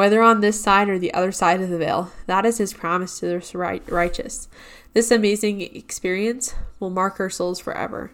Whether 0.00 0.22
on 0.22 0.40
this 0.40 0.58
side 0.58 0.88
or 0.88 0.98
the 0.98 1.12
other 1.12 1.30
side 1.30 1.60
of 1.60 1.68
the 1.68 1.76
veil, 1.76 2.10
that 2.24 2.46
is 2.46 2.56
his 2.56 2.72
promise 2.72 3.20
to 3.20 3.26
the 3.26 3.82
righteous. 3.86 4.48
This 4.94 5.10
amazing 5.10 5.60
experience 5.60 6.54
will 6.78 6.88
mark 6.88 7.20
our 7.20 7.28
souls 7.28 7.60
forever. 7.60 8.10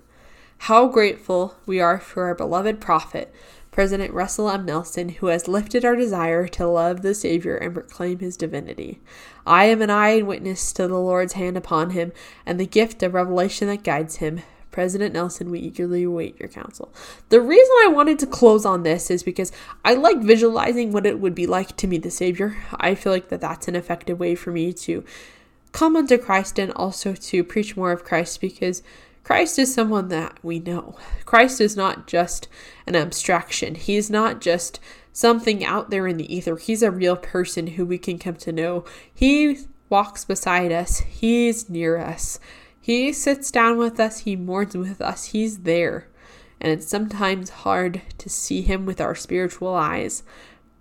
How 0.59 0.89
grateful 0.89 1.55
we 1.64 1.78
are 1.78 2.01
for 2.01 2.24
our 2.24 2.34
beloved 2.34 2.80
prophet, 2.80 3.32
President 3.70 4.12
Russell 4.12 4.51
M. 4.51 4.64
Nelson, 4.64 5.11
who 5.11 5.28
has 5.28 5.47
lifted 5.47 5.84
our 5.84 5.95
desire 5.95 6.49
to 6.49 6.66
love 6.66 7.03
the 7.03 7.14
Savior 7.14 7.57
and 7.57 7.74
proclaim 7.74 8.18
his 8.18 8.37
divinity. 8.37 9.01
I 9.47 9.66
am 9.66 9.80
an 9.80 9.89
eye 9.91 10.16
and 10.16 10.26
witness 10.26 10.72
to 10.72 10.89
the 10.89 10.99
Lord's 10.99 11.34
hand 11.34 11.57
upon 11.57 11.91
him 11.91 12.12
and 12.45 12.59
the 12.59 12.66
gift 12.66 13.01
of 13.05 13.14
revelation 13.14 13.68
that 13.68 13.84
guides 13.84 14.16
him. 14.16 14.41
President 14.77 15.14
Nelson, 15.14 15.51
we 15.51 15.61
eagerly 15.61 16.03
await 16.03 16.39
your 16.39 16.51
counsel. 16.51 16.93
The 17.31 17.41
reason 17.41 17.74
I 17.85 17.89
wanted 17.89 18.18
to 18.18 18.27
close 18.27 18.66
on 18.66 18.83
this 18.83 19.11
is 19.11 19.22
because 19.22 19.51
I 19.87 19.95
like 19.95 20.18
visualizing 20.18 20.93
what 20.93 21.07
it 21.07 21.18
would 21.18 21.35
be 21.35 21.47
like 21.47 21.79
to 21.79 21.87
meet 21.87 22.03
the 22.03 22.11
Savior. 22.11 22.59
I 22.74 22.95
feel 22.95 23.11
like 23.11 23.31
that 23.31 23.41
that's 23.41 23.68
an 23.68 23.74
effective 23.74 24.20
way 24.20 24.35
for 24.35 24.51
me 24.51 24.74
to 24.74 25.03
come 25.72 25.97
unto 25.97 26.18
Christ 26.18 26.59
and 26.59 26.72
also 26.72 27.14
to 27.14 27.43
preach 27.43 27.74
more 27.74 27.91
of 27.91 28.05
Christ 28.05 28.39
because 28.43 28.83
Christ 29.24 29.59
is 29.59 29.72
someone 29.72 30.09
that 30.09 30.37
we 30.45 30.59
know. 30.59 30.99
Christ 31.24 31.59
is 31.59 31.74
not 31.74 32.07
just 32.07 32.47
an 32.87 32.95
abstraction, 32.95 33.77
He's 33.77 34.11
not 34.11 34.43
just 34.43 34.79
something 35.11 35.64
out 35.64 35.89
there 35.89 36.07
in 36.07 36.18
the 36.18 36.37
ether. 36.37 36.59
He's 36.59 36.83
a 36.83 36.91
real 36.91 37.16
person 37.16 37.66
who 37.68 37.87
we 37.87 37.97
can 37.97 38.18
come 38.18 38.37
to 38.37 38.53
know. 38.53 38.85
He 39.14 39.61
walks 39.89 40.27
beside 40.27 40.70
us, 40.70 40.99
He's 40.99 41.70
near 41.70 41.97
us. 41.97 42.39
He 42.87 43.12
sits 43.12 43.51
down 43.51 43.78
with 43.78 43.99
us, 43.99 44.20
He 44.20 44.37
mourns 44.37 44.76
with 44.76 45.01
us, 45.01 45.24
He's 45.24 45.62
there. 45.62 46.07
And 46.61 46.70
it's 46.70 46.87
sometimes 46.87 47.51
hard 47.51 48.01
to 48.18 48.28
see 48.30 48.62
Him 48.62 48.87
with 48.87 49.01
our 49.01 49.16
spiritual 49.16 49.74
eyes. 49.74 50.22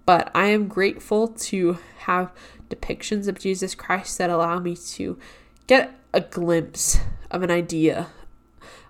But 0.05 0.29
I 0.35 0.49
am 0.49 0.67
grateful 0.67 1.29
to 1.29 1.79
have 2.01 2.31
depictions 2.69 3.27
of 3.27 3.39
Jesus 3.39 3.73
Christ 3.73 4.19
that 4.19 4.29
allow 4.29 4.59
me 4.59 4.75
to 4.75 5.17
get 5.65 5.99
a 6.13 6.21
glimpse 6.21 6.99
of 7.31 7.41
an 7.41 7.49
idea 7.49 8.09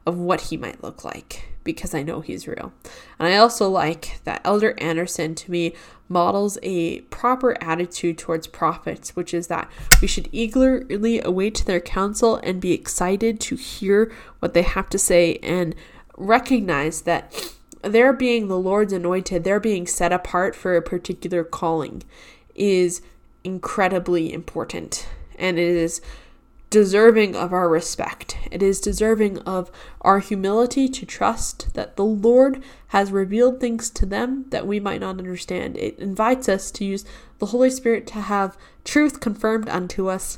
of 0.06 0.18
what 0.18 0.42
he 0.42 0.58
might 0.58 0.84
look 0.84 1.06
like 1.06 1.55
because 1.66 1.94
I 1.94 2.04
know 2.04 2.22
he's 2.22 2.48
real. 2.48 2.72
And 3.20 3.28
I 3.28 3.36
also 3.36 3.68
like 3.68 4.22
that 4.24 4.40
Elder 4.46 4.74
Andersen 4.78 5.36
to 5.36 5.52
me 5.52 5.74
models 6.08 6.58
a 6.64 7.02
proper 7.02 7.62
attitude 7.62 8.18
towards 8.18 8.48
prophets, 8.48 9.16
which 9.18 9.34
is 9.34 9.48
that 9.48 9.70
we 10.02 10.08
should 10.08 10.30
eagerly 10.32 11.22
await 11.22 11.66
their 11.66 11.82
counsel 11.82 12.38
and 12.38 12.62
be 12.62 12.72
excited 12.72 13.42
to 13.42 13.58
hear 13.58 14.14
what 14.40 14.54
they 14.54 14.62
have 14.62 14.90
to 14.92 14.98
say 14.98 15.36
and 15.44 15.76
recognize 16.16 17.02
that 17.02 17.52
they're 17.82 18.14
being 18.14 18.48
the 18.48 18.58
Lord's 18.58 18.94
anointed, 18.94 19.44
they're 19.44 19.60
being 19.60 19.86
set 19.86 20.14
apart 20.14 20.56
for 20.56 20.78
a 20.78 20.82
particular 20.82 21.44
calling 21.44 22.04
is 22.54 23.02
incredibly 23.44 24.32
important. 24.32 25.08
And 25.38 25.60
it 25.60 25.68
is 25.68 26.02
deserving 26.76 27.38
of 27.38 27.54
our 27.54 27.70
respect. 27.70 28.38
It 28.52 28.62
is 28.62 28.82
deserving 28.82 29.38
of 29.44 29.72
our 30.02 30.20
humility 30.20 30.90
to 30.90 31.06
trust 31.06 31.74
that 31.74 31.96
the 31.96 32.04
Lord 32.04 32.62
has 32.88 33.14
revealed 33.14 33.62
things 33.62 33.90
to 33.92 34.06
them 34.06 34.44
that 34.50 34.68
we 34.68 34.82
might 34.82 35.00
not 35.00 35.18
understand. 35.18 35.78
It 35.78 35.98
invites 36.00 36.50
us 36.50 36.72
to 36.72 36.84
use 36.84 37.06
the 37.40 37.46
Holy 37.46 37.70
Spirit 37.70 38.06
to 38.08 38.20
have 38.20 38.58
truth 38.84 39.22
confirmed 39.22 39.70
unto 39.70 40.10
us 40.10 40.38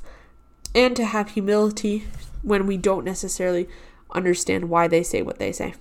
and 0.75 0.95
to 0.97 1.05
have 1.05 1.29
humility 1.29 2.05
when 2.43 2.67
we 2.67 2.77
don't 2.77 3.03
necessarily 3.03 3.67
understand 4.11 4.69
why 4.69 4.87
they 4.87 5.01
say 5.01 5.23
what 5.23 5.39
they 5.39 5.51
say. 5.51 5.73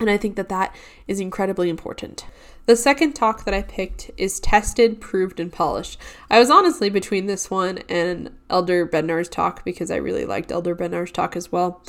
And 0.00 0.08
I 0.08 0.16
think 0.16 0.36
that 0.36 0.48
that 0.48 0.74
is 1.06 1.20
incredibly 1.20 1.68
important. 1.68 2.24
The 2.66 2.74
second 2.74 3.12
talk 3.12 3.44
that 3.44 3.54
I 3.54 3.62
picked 3.62 4.10
is 4.16 4.40
Tested, 4.40 5.00
Proved, 5.00 5.38
and 5.38 5.52
Polished. 5.52 6.00
I 6.28 6.40
was 6.40 6.50
honestly 6.50 6.90
between 6.90 7.26
this 7.26 7.48
one 7.48 7.78
and 7.88 8.36
Elder 8.50 8.84
Bednar's 8.84 9.28
talk 9.28 9.64
because 9.64 9.88
I 9.88 9.96
really 9.96 10.24
liked 10.24 10.50
Elder 10.50 10.74
Bednar's 10.74 11.12
talk 11.12 11.36
as 11.36 11.52
well. 11.52 11.80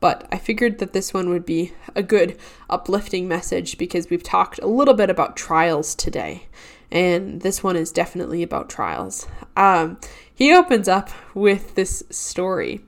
But 0.00 0.28
I 0.30 0.36
figured 0.36 0.80
that 0.80 0.92
this 0.92 1.14
one 1.14 1.30
would 1.30 1.46
be 1.46 1.72
a 1.96 2.02
good 2.02 2.38
uplifting 2.68 3.26
message 3.26 3.78
because 3.78 4.10
we've 4.10 4.22
talked 4.22 4.58
a 4.58 4.66
little 4.66 4.92
bit 4.92 5.08
about 5.08 5.34
trials 5.34 5.94
today 5.94 6.46
and 6.90 7.42
this 7.42 7.62
one 7.62 7.76
is 7.76 7.92
definitely 7.92 8.42
about 8.42 8.70
trials. 8.70 9.26
Um, 9.56 9.98
he 10.32 10.54
opens 10.54 10.88
up 10.88 11.10
with 11.34 11.74
this 11.74 12.02
story. 12.10 12.80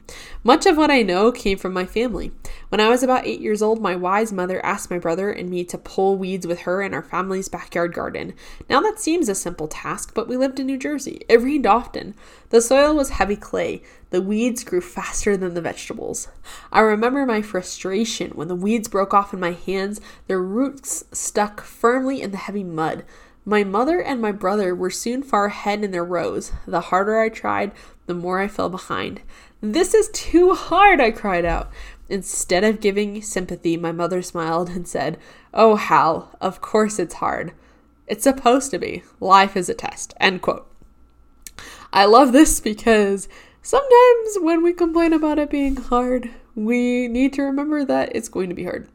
Much 0.42 0.64
of 0.64 0.78
what 0.78 0.90
I 0.90 1.02
know 1.02 1.30
came 1.30 1.58
from 1.58 1.74
my 1.74 1.84
family. 1.84 2.32
When 2.70 2.80
I 2.80 2.88
was 2.88 3.02
about 3.02 3.26
eight 3.26 3.40
years 3.40 3.60
old, 3.60 3.82
my 3.82 3.94
wise 3.94 4.32
mother 4.32 4.64
asked 4.64 4.90
my 4.90 4.98
brother 4.98 5.30
and 5.30 5.50
me 5.50 5.64
to 5.64 5.76
pull 5.76 6.16
weeds 6.16 6.46
with 6.46 6.60
her 6.60 6.80
in 6.80 6.94
our 6.94 7.02
family's 7.02 7.50
backyard 7.50 7.92
garden. 7.92 8.32
Now 8.66 8.80
that 8.80 8.98
seems 8.98 9.28
a 9.28 9.34
simple 9.34 9.68
task, 9.68 10.14
but 10.14 10.28
we 10.28 10.38
lived 10.38 10.58
in 10.58 10.64
New 10.64 10.78
Jersey. 10.78 11.20
It 11.28 11.42
rained 11.42 11.66
often. 11.66 12.14
The 12.48 12.62
soil 12.62 12.94
was 12.94 13.10
heavy 13.10 13.36
clay. 13.36 13.82
The 14.08 14.22
weeds 14.22 14.64
grew 14.64 14.80
faster 14.80 15.36
than 15.36 15.52
the 15.52 15.60
vegetables. 15.60 16.28
I 16.72 16.80
remember 16.80 17.26
my 17.26 17.42
frustration 17.42 18.30
when 18.30 18.48
the 18.48 18.56
weeds 18.56 18.88
broke 18.88 19.12
off 19.12 19.34
in 19.34 19.40
my 19.40 19.52
hands, 19.52 20.00
their 20.26 20.40
roots 20.40 21.04
stuck 21.12 21.60
firmly 21.60 22.22
in 22.22 22.30
the 22.30 22.38
heavy 22.38 22.64
mud. 22.64 23.04
My 23.44 23.64
mother 23.64 24.00
and 24.00 24.20
my 24.20 24.32
brother 24.32 24.74
were 24.74 24.90
soon 24.90 25.22
far 25.22 25.46
ahead 25.46 25.82
in 25.82 25.90
their 25.90 26.04
rows. 26.04 26.52
The 26.66 26.80
harder 26.80 27.18
I 27.18 27.30
tried, 27.30 27.72
the 28.06 28.14
more 28.14 28.40
I 28.40 28.48
fell 28.48 28.68
behind. 28.68 29.22
This 29.62 29.94
is 29.94 30.10
too 30.12 30.54
hard, 30.54 31.00
I 31.00 31.10
cried 31.10 31.44
out. 31.44 31.70
Instead 32.08 32.64
of 32.64 32.80
giving 32.80 33.22
sympathy, 33.22 33.76
my 33.76 33.92
mother 33.92 34.20
smiled 34.20 34.68
and 34.70 34.86
said, 34.86 35.18
Oh, 35.54 35.76
Hal, 35.76 36.36
of 36.40 36.60
course 36.60 36.98
it's 36.98 37.14
hard. 37.14 37.52
It's 38.06 38.24
supposed 38.24 38.70
to 38.72 38.78
be. 38.78 39.04
Life 39.20 39.56
is 39.56 39.68
a 39.68 39.74
test. 39.74 40.14
End 40.20 40.42
quote. 40.42 40.66
I 41.92 42.04
love 42.04 42.32
this 42.32 42.60
because 42.60 43.28
sometimes 43.62 44.36
when 44.40 44.62
we 44.62 44.72
complain 44.72 45.12
about 45.12 45.38
it 45.38 45.50
being 45.50 45.76
hard, 45.76 46.30
we 46.54 47.08
need 47.08 47.32
to 47.34 47.42
remember 47.42 47.84
that 47.84 48.14
it's 48.14 48.28
going 48.28 48.48
to 48.48 48.54
be 48.54 48.64
hard 48.64 48.88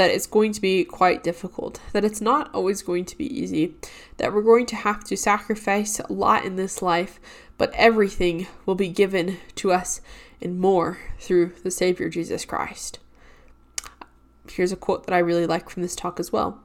that 0.00 0.10
it's 0.10 0.26
going 0.26 0.50
to 0.50 0.62
be 0.62 0.82
quite 0.82 1.22
difficult, 1.22 1.78
that 1.92 2.06
it's 2.06 2.22
not 2.22 2.48
always 2.54 2.80
going 2.80 3.04
to 3.04 3.18
be 3.18 3.38
easy, 3.38 3.74
that 4.16 4.32
we're 4.32 4.40
going 4.40 4.64
to 4.64 4.74
have 4.74 5.04
to 5.04 5.14
sacrifice 5.14 6.00
a 6.00 6.10
lot 6.10 6.42
in 6.42 6.56
this 6.56 6.80
life, 6.80 7.20
but 7.58 7.70
everything 7.74 8.46
will 8.64 8.74
be 8.74 8.88
given 8.88 9.36
to 9.56 9.70
us 9.70 10.00
and 10.40 10.58
more 10.58 10.96
through 11.18 11.52
the 11.64 11.70
Savior 11.70 12.08
Jesus 12.08 12.46
Christ. 12.46 12.98
Here's 14.50 14.72
a 14.72 14.76
quote 14.76 15.04
that 15.04 15.14
I 15.14 15.18
really 15.18 15.46
like 15.46 15.68
from 15.68 15.82
this 15.82 15.94
talk 15.94 16.18
as 16.18 16.32
well. 16.32 16.62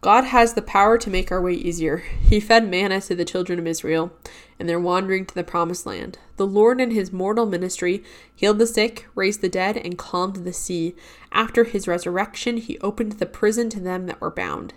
God 0.00 0.24
has 0.24 0.54
the 0.54 0.62
power 0.62 0.96
to 0.96 1.10
make 1.10 1.32
our 1.32 1.42
way 1.42 1.54
easier. 1.54 1.96
He 2.20 2.38
fed 2.38 2.68
manna 2.68 3.00
to 3.00 3.16
the 3.16 3.24
children 3.24 3.58
of 3.58 3.66
Israel 3.66 4.12
and 4.56 4.68
their 4.68 4.78
wandering 4.78 5.26
to 5.26 5.34
the 5.34 5.42
promised 5.42 5.86
land. 5.86 6.18
The 6.36 6.46
Lord 6.46 6.80
in 6.80 6.92
his 6.92 7.12
mortal 7.12 7.46
ministry 7.46 8.04
healed 8.32 8.60
the 8.60 8.66
sick, 8.66 9.08
raised 9.16 9.40
the 9.40 9.48
dead, 9.48 9.76
and 9.76 9.98
calmed 9.98 10.36
the 10.36 10.52
sea. 10.52 10.94
After 11.32 11.64
his 11.64 11.88
resurrection, 11.88 12.58
he 12.58 12.78
opened 12.78 13.12
the 13.12 13.26
prison 13.26 13.68
to 13.70 13.80
them 13.80 14.06
that 14.06 14.20
were 14.20 14.30
bound. 14.30 14.72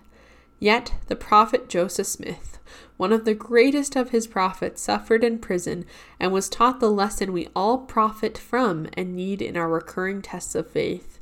Yet 0.60 0.96
the 1.06 1.16
prophet 1.16 1.70
Joseph 1.70 2.08
Smith, 2.08 2.58
one 2.98 3.14
of 3.14 3.24
the 3.24 3.36
greatest 3.36 3.96
of 3.96 4.10
his 4.10 4.26
prophets, 4.26 4.82
suffered 4.82 5.24
in 5.24 5.38
prison 5.38 5.86
and 6.20 6.32
was 6.32 6.50
taught 6.50 6.80
the 6.80 6.90
lesson 6.90 7.32
we 7.32 7.48
all 7.56 7.78
profit 7.78 8.40
from 8.40 8.88
and 8.94 9.16
need 9.16 9.42
in 9.42 9.56
our 9.56 9.70
recurring 9.70 10.24
tests 10.24 10.56
of 10.56 10.70
faith. 10.70 11.20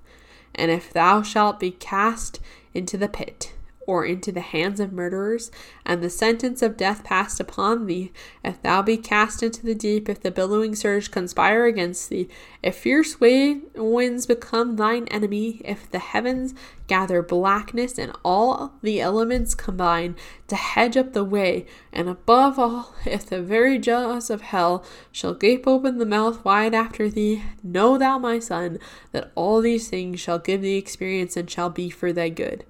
And 0.56 0.72
if 0.72 0.91
thou 0.91 1.22
shalt 1.22 1.60
be 1.60 1.72
cast 1.72 2.39
into 2.74 2.97
the 2.97 3.10
pit, 3.10 3.54
or 3.89 4.05
into 4.05 4.31
the 4.31 4.39
hands 4.39 4.79
of 4.79 4.93
murderers, 4.93 5.49
and 5.83 6.03
the 6.03 6.11
sentence 6.11 6.61
of 6.61 6.77
death 6.77 7.03
passed 7.03 7.39
upon 7.39 7.87
thee. 7.87 8.11
If 8.45 8.61
thou 8.61 8.83
be 8.83 8.97
cast 8.97 9.41
into 9.41 9.65
the 9.65 9.73
deep, 9.73 10.07
if 10.07 10.21
the 10.21 10.29
billowing 10.29 10.75
surge 10.75 11.09
conspire 11.09 11.65
against 11.65 12.07
thee, 12.07 12.29
if 12.61 12.75
fierce 12.75 13.19
winds 13.19 14.27
become 14.27 14.75
thine 14.75 15.07
enemy, 15.07 15.63
if 15.65 15.89
the 15.89 15.97
heavens 15.97 16.53
gather 16.85 17.23
blackness 17.23 17.97
and 17.97 18.11
all 18.23 18.73
the 18.83 19.01
elements 19.01 19.55
combine 19.55 20.15
to 20.49 20.55
hedge 20.55 20.95
up 20.95 21.13
the 21.13 21.23
way, 21.23 21.65
and 21.91 22.07
above 22.07 22.59
all, 22.59 22.93
if 23.07 23.25
the 23.25 23.41
very 23.41 23.79
jaws 23.79 24.29
of 24.29 24.41
hell 24.41 24.85
shall 25.11 25.33
gape 25.33 25.65
open 25.65 25.97
the 25.97 26.05
mouth 26.05 26.45
wide 26.45 26.75
after 26.75 27.09
thee, 27.09 27.41
know 27.63 27.97
thou, 27.97 28.19
my 28.19 28.37
son, 28.37 28.77
that 29.13 29.31
all 29.33 29.61
these 29.61 29.89
things 29.89 30.19
shall 30.19 30.37
give 30.37 30.61
thee 30.61 30.77
experience 30.77 31.35
and 31.35 31.49
shall 31.49 31.71
be 31.71 31.89
for 31.89 32.13
thy 32.13 32.29
good. 32.29 32.65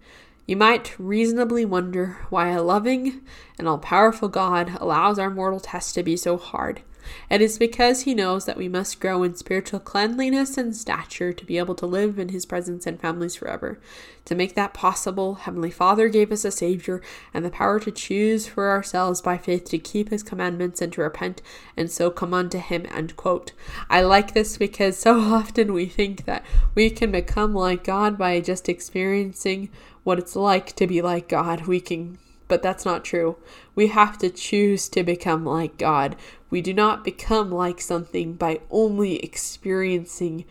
You 0.49 0.57
might 0.57 0.97
reasonably 0.97 1.63
wonder 1.63 2.25
why 2.31 2.49
a 2.49 2.63
loving 2.63 3.21
and 3.59 3.67
all 3.67 3.77
powerful 3.77 4.29
God 4.29 4.75
allows 4.81 5.19
our 5.19 5.29
mortal 5.29 5.59
tests 5.59 5.93
to 5.93 6.01
be 6.01 6.17
so 6.17 6.37
hard. 6.37 6.81
It 7.29 7.39
is 7.39 7.59
because 7.59 8.01
he 8.01 8.15
knows 8.15 8.45
that 8.45 8.57
we 8.57 8.67
must 8.67 8.99
grow 8.99 9.21
in 9.23 9.35
spiritual 9.35 9.79
cleanliness 9.79 10.57
and 10.57 10.75
stature 10.75 11.33
to 11.33 11.45
be 11.45 11.59
able 11.59 11.75
to 11.75 11.85
live 11.85 12.17
in 12.17 12.29
his 12.29 12.45
presence 12.45 12.87
and 12.87 12.99
families 12.99 13.35
forever. 13.35 13.79
To 14.25 14.35
make 14.35 14.55
that 14.55 14.73
possible, 14.73 15.35
Heavenly 15.35 15.71
Father 15.71 16.09
gave 16.09 16.31
us 16.31 16.45
a 16.45 16.51
Savior 16.51 17.01
and 17.33 17.45
the 17.45 17.49
power 17.49 17.79
to 17.79 17.91
choose 17.91 18.47
for 18.47 18.69
ourselves 18.69 19.21
by 19.21 19.37
faith 19.37 19.65
to 19.65 19.77
keep 19.77 20.09
his 20.09 20.23
commandments 20.23 20.81
and 20.81 20.91
to 20.93 21.01
repent 21.01 21.41
and 21.77 21.89
so 21.89 22.09
come 22.11 22.33
unto 22.33 22.57
him. 22.57 22.85
End 22.91 23.15
quote. 23.15 23.53
I 23.89 24.01
like 24.01 24.33
this 24.33 24.57
because 24.57 24.97
so 24.97 25.19
often 25.19 25.73
we 25.73 25.85
think 25.85 26.25
that 26.25 26.45
we 26.75 26.89
can 26.89 27.11
become 27.11 27.53
like 27.53 27.83
God 27.83 28.17
by 28.17 28.39
just 28.41 28.69
experiencing 28.69 29.69
what 30.03 30.19
it's 30.19 30.35
like 30.35 30.75
to 30.75 30.87
be 30.87 31.01
like 31.01 31.27
God. 31.27 31.67
We 31.67 31.79
can 31.79 32.17
but 32.49 32.63
that's 32.63 32.83
not 32.83 33.05
true. 33.05 33.37
We 33.75 33.87
have 33.87 34.17
to 34.17 34.29
choose 34.29 34.89
to 34.89 35.03
become 35.03 35.45
like 35.45 35.77
God. 35.77 36.17
We 36.49 36.61
do 36.61 36.73
not 36.73 37.05
become 37.05 37.51
like 37.51 37.79
something 37.79 38.33
by 38.33 38.59
only 38.69 39.17
experiencing 39.23 40.43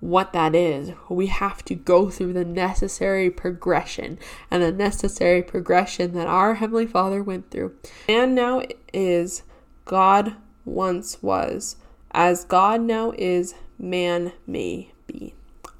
what 0.00 0.32
that 0.32 0.54
is. 0.54 0.92
We 1.08 1.26
have 1.26 1.64
to 1.66 1.76
go 1.76 2.10
through 2.10 2.32
the 2.32 2.44
necessary 2.44 3.30
progression 3.30 4.18
and 4.50 4.62
the 4.62 4.72
necessary 4.72 5.42
progression 5.42 6.14
that 6.14 6.26
our 6.26 6.54
Heavenly 6.54 6.86
Father 6.86 7.22
went 7.22 7.50
through. 7.50 7.76
And 8.08 8.34
now 8.34 8.62
is 8.92 9.42
God 9.84 10.34
once 10.64 11.22
was. 11.22 11.76
As 12.12 12.44
God 12.44 12.80
now 12.80 13.12
is, 13.16 13.54
man 13.78 14.32
may 14.46 14.90
be. 15.06 15.34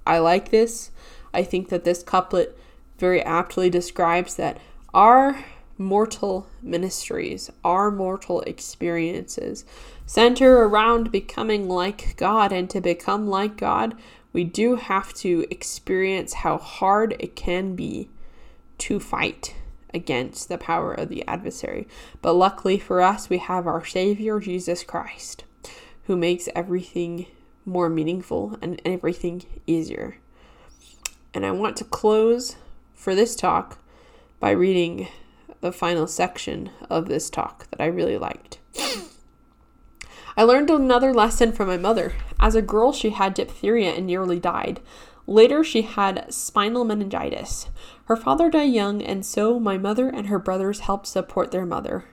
I 0.07 0.19
like 0.19 0.51
this. 0.51 0.91
I 1.33 1.43
think 1.43 1.71
that 1.71 1.85
this 1.85 2.03
couplet 2.03 2.57
very 3.03 3.21
aptly 3.23 3.69
describes 3.69 4.37
that 4.37 4.61
our 4.95 5.45
mortal 5.77 6.47
ministries, 6.63 7.51
our 7.65 7.91
mortal 7.91 8.43
experiences, 8.43 9.65
center 10.07 10.59
around 10.59 11.11
becoming 11.11 11.69
like 11.69 12.15
God. 12.17 12.53
And 12.53 12.71
to 12.71 12.81
become 12.81 13.27
like 13.27 13.57
God, 13.57 13.97
we 14.33 14.45
do 14.45 14.77
have 14.77 15.13
to 15.15 15.45
experience 15.51 16.33
how 16.33 16.59
hard 16.59 17.17
it 17.19 17.35
can 17.35 17.75
be 17.75 18.09
to 18.79 19.01
fight 19.01 19.57
against 19.93 20.49
the 20.49 20.57
power 20.57 20.95
of 20.95 21.09
the 21.09 21.27
adversary. 21.27 21.89
But 22.21 22.35
luckily 22.35 22.79
for 22.79 23.01
us, 23.01 23.29
we 23.29 23.39
have 23.39 23.67
our 23.67 23.85
Savior, 23.85 24.39
Jesus 24.39 24.85
Christ, 24.85 25.43
who 26.05 26.17
makes 26.17 26.49
everything 26.55 27.27
more 27.67 27.89
meaningful 27.89 28.57
and 28.63 28.81
everything 28.85 29.43
easier. 29.67 30.19
And 31.35 31.45
I 31.45 31.51
want 31.51 31.77
to 31.79 31.85
close 31.85 32.55
for 33.03 33.17
this 33.17 33.35
talk 33.35 33.79
by 34.39 34.53
reading 34.53 35.09
the 35.61 35.73
final 35.73 36.07
section 36.07 36.71
of 36.89 37.09
this 37.09 37.31
talk 37.31 37.69
that 37.71 37.81
I 37.81 37.87
really 37.87 38.17
liked. 38.17 38.61
I 40.37 40.45
learned 40.45 40.71
another 40.71 41.13
lesson 41.13 41.51
from 41.51 41.67
my 41.67 41.77
mother. 41.77 42.13
As 42.39 42.55
a 42.55 42.63
girl, 42.63 42.93
she 42.93 43.11
had 43.11 43.35
diphtheria 43.35 43.91
and 43.91 44.07
nearly 44.07 44.39
died. 44.39 44.81
Later, 45.27 45.65
she 45.65 45.83
had 45.83 46.33
spinal 46.33 46.85
meningitis. 46.85 47.71
Her 48.05 48.15
father 48.15 48.49
died 48.49 48.73
young, 48.73 49.03
and 49.03 49.27
so 49.27 49.59
my 49.59 49.79
mother 49.79 50.09
and 50.09 50.29
her 50.29 50.39
brothers 50.39 50.81
helped 50.81 51.09
support 51.09 51.51
their 51.51 51.67
mother. 51.67 52.05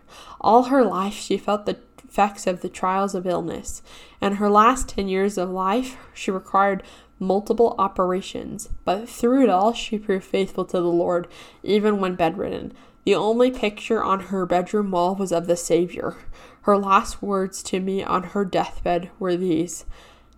All 0.42 0.64
her 0.64 0.84
life, 0.84 1.14
she 1.14 1.38
felt 1.38 1.68
the 1.68 1.78
effects 2.04 2.48
of 2.48 2.62
the 2.62 2.70
trials 2.70 3.14
of 3.14 3.28
illness. 3.28 3.84
And 4.20 4.38
her 4.38 4.50
last 4.50 4.90
10 4.90 5.08
years 5.08 5.38
of 5.38 5.52
life, 5.52 5.98
she 6.16 6.32
required 6.32 6.82
multiple 7.20 7.76
operations, 7.78 8.70
but 8.86 9.08
through 9.08 9.44
it 9.44 9.50
all, 9.50 9.74
she 9.74 10.00
proved 10.00 10.26
faithful 10.26 10.66
to 10.66 10.78
the 10.78 10.88
Lord, 10.88 11.28
even 11.64 12.00
when 12.00 12.16
bedridden. 12.16 12.74
The 13.06 13.16
only 13.16 13.52
picture 13.52 14.04
on 14.04 14.20
her 14.22 14.46
bedroom 14.46 14.92
wall 14.92 15.16
was 15.16 15.32
of 15.32 15.48
the 15.48 15.56
Savior. 15.56 16.16
Her 16.62 16.78
last 16.78 17.22
words 17.22 17.62
to 17.64 17.80
me 17.80 18.04
on 18.04 18.24
her 18.24 18.46
deathbed 18.46 19.10
were 19.20 19.36
these 19.36 19.86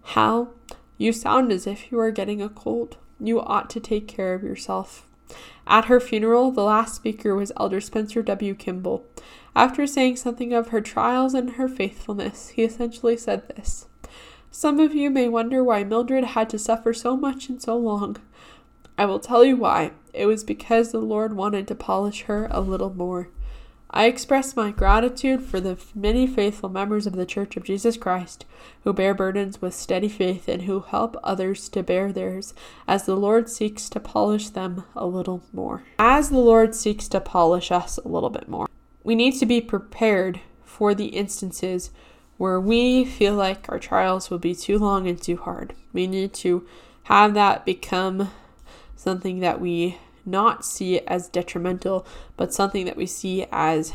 Hal, 0.03 0.53
you 0.97 1.11
sound 1.11 1.51
as 1.51 1.67
if 1.67 1.91
you 1.91 1.99
are 1.99 2.11
getting 2.11 2.41
a 2.41 2.49
cold. 2.49 2.97
You 3.19 3.41
ought 3.41 3.69
to 3.71 3.79
take 3.79 4.07
care 4.07 4.33
of 4.33 4.43
yourself. 4.43 5.07
At 5.67 5.85
her 5.85 5.99
funeral, 5.99 6.51
the 6.51 6.63
last 6.63 6.95
speaker 6.95 7.35
was 7.35 7.51
Elder 7.57 7.81
Spencer 7.81 8.21
W. 8.21 8.53
Kimball. 8.55 9.05
After 9.55 9.85
saying 9.85 10.17
something 10.17 10.53
of 10.53 10.69
her 10.69 10.81
trials 10.81 11.33
and 11.33 11.51
her 11.51 11.67
faithfulness, 11.67 12.49
he 12.49 12.63
essentially 12.63 13.17
said 13.17 13.47
this 13.47 13.87
Some 14.53 14.81
of 14.81 14.93
you 14.93 15.09
may 15.09 15.29
wonder 15.29 15.63
why 15.63 15.85
Mildred 15.85 16.25
had 16.25 16.49
to 16.49 16.59
suffer 16.59 16.93
so 16.93 17.15
much 17.15 17.47
and 17.47 17.61
so 17.61 17.77
long. 17.77 18.17
I 18.97 19.05
will 19.05 19.19
tell 19.19 19.45
you 19.45 19.55
why. 19.55 19.91
It 20.13 20.25
was 20.25 20.43
because 20.43 20.91
the 20.91 20.99
Lord 20.99 21.33
wanted 21.33 21.69
to 21.69 21.75
polish 21.75 22.23
her 22.23 22.49
a 22.51 22.59
little 22.59 22.93
more. 22.93 23.29
I 23.89 24.05
express 24.05 24.55
my 24.55 24.71
gratitude 24.71 25.41
for 25.41 25.61
the 25.61 25.77
many 25.95 26.27
faithful 26.27 26.67
members 26.67 27.07
of 27.07 27.15
the 27.15 27.25
Church 27.25 27.55
of 27.55 27.63
Jesus 27.63 27.95
Christ 27.95 28.45
who 28.83 28.91
bear 28.91 29.13
burdens 29.13 29.61
with 29.61 29.73
steady 29.73 30.09
faith 30.09 30.49
and 30.49 30.63
who 30.63 30.81
help 30.81 31.15
others 31.23 31.69
to 31.69 31.81
bear 31.81 32.11
theirs 32.11 32.53
as 32.87 33.05
the 33.05 33.15
Lord 33.15 33.49
seeks 33.49 33.89
to 33.89 33.99
polish 34.01 34.49
them 34.49 34.83
a 34.95 35.05
little 35.05 35.43
more. 35.53 35.83
As 35.97 36.29
the 36.29 36.37
Lord 36.37 36.75
seeks 36.75 37.07
to 37.09 37.21
polish 37.21 37.71
us 37.71 37.97
a 37.97 38.07
little 38.07 38.29
bit 38.29 38.49
more, 38.49 38.67
we 39.03 39.15
need 39.15 39.39
to 39.39 39.45
be 39.45 39.61
prepared 39.61 40.41
for 40.63 40.93
the 40.93 41.07
instances 41.07 41.91
where 42.41 42.59
we 42.59 43.05
feel 43.05 43.35
like 43.35 43.69
our 43.69 43.77
trials 43.77 44.31
will 44.31 44.39
be 44.39 44.55
too 44.55 44.79
long 44.79 45.07
and 45.07 45.21
too 45.21 45.37
hard. 45.37 45.75
We 45.93 46.07
need 46.07 46.33
to 46.33 46.67
have 47.03 47.35
that 47.35 47.65
become 47.65 48.31
something 48.95 49.41
that 49.41 49.61
we 49.61 49.99
not 50.25 50.65
see 50.65 51.01
as 51.01 51.29
detrimental, 51.29 52.03
but 52.37 52.51
something 52.51 52.85
that 52.85 52.97
we 52.97 53.05
see 53.05 53.45
as 53.51 53.93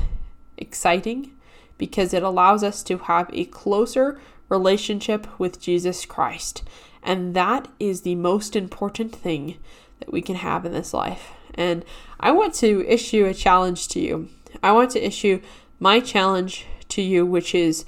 exciting 0.57 1.32
because 1.76 2.14
it 2.14 2.22
allows 2.22 2.62
us 2.62 2.84
to 2.84 2.99
have 2.99 3.28
a 3.32 3.47
closer 3.47 4.20
relationship 4.49 5.26
with 5.40 5.61
Jesus 5.61 6.07
Christ. 6.07 6.62
And 7.03 7.34
that 7.34 7.66
is 7.80 8.03
the 8.03 8.14
most 8.14 8.55
important 8.55 9.12
thing 9.12 9.59
that 9.99 10.12
we 10.12 10.22
can 10.22 10.36
have 10.36 10.64
in 10.64 10.72
this 10.72 10.94
life. 10.94 11.32
And 11.55 11.84
I 12.20 12.30
want 12.30 12.55
to 12.55 12.86
issue 12.86 13.24
a 13.24 13.34
challenge 13.34 13.88
to 13.88 13.99
you. 13.99 14.28
I 14.62 14.70
want 14.70 14.92
to 14.92 15.05
issue 15.05 15.42
my 15.80 15.99
challenge 15.99 16.64
to 16.90 17.03
you, 17.03 17.26
which 17.26 17.53
is 17.53 17.84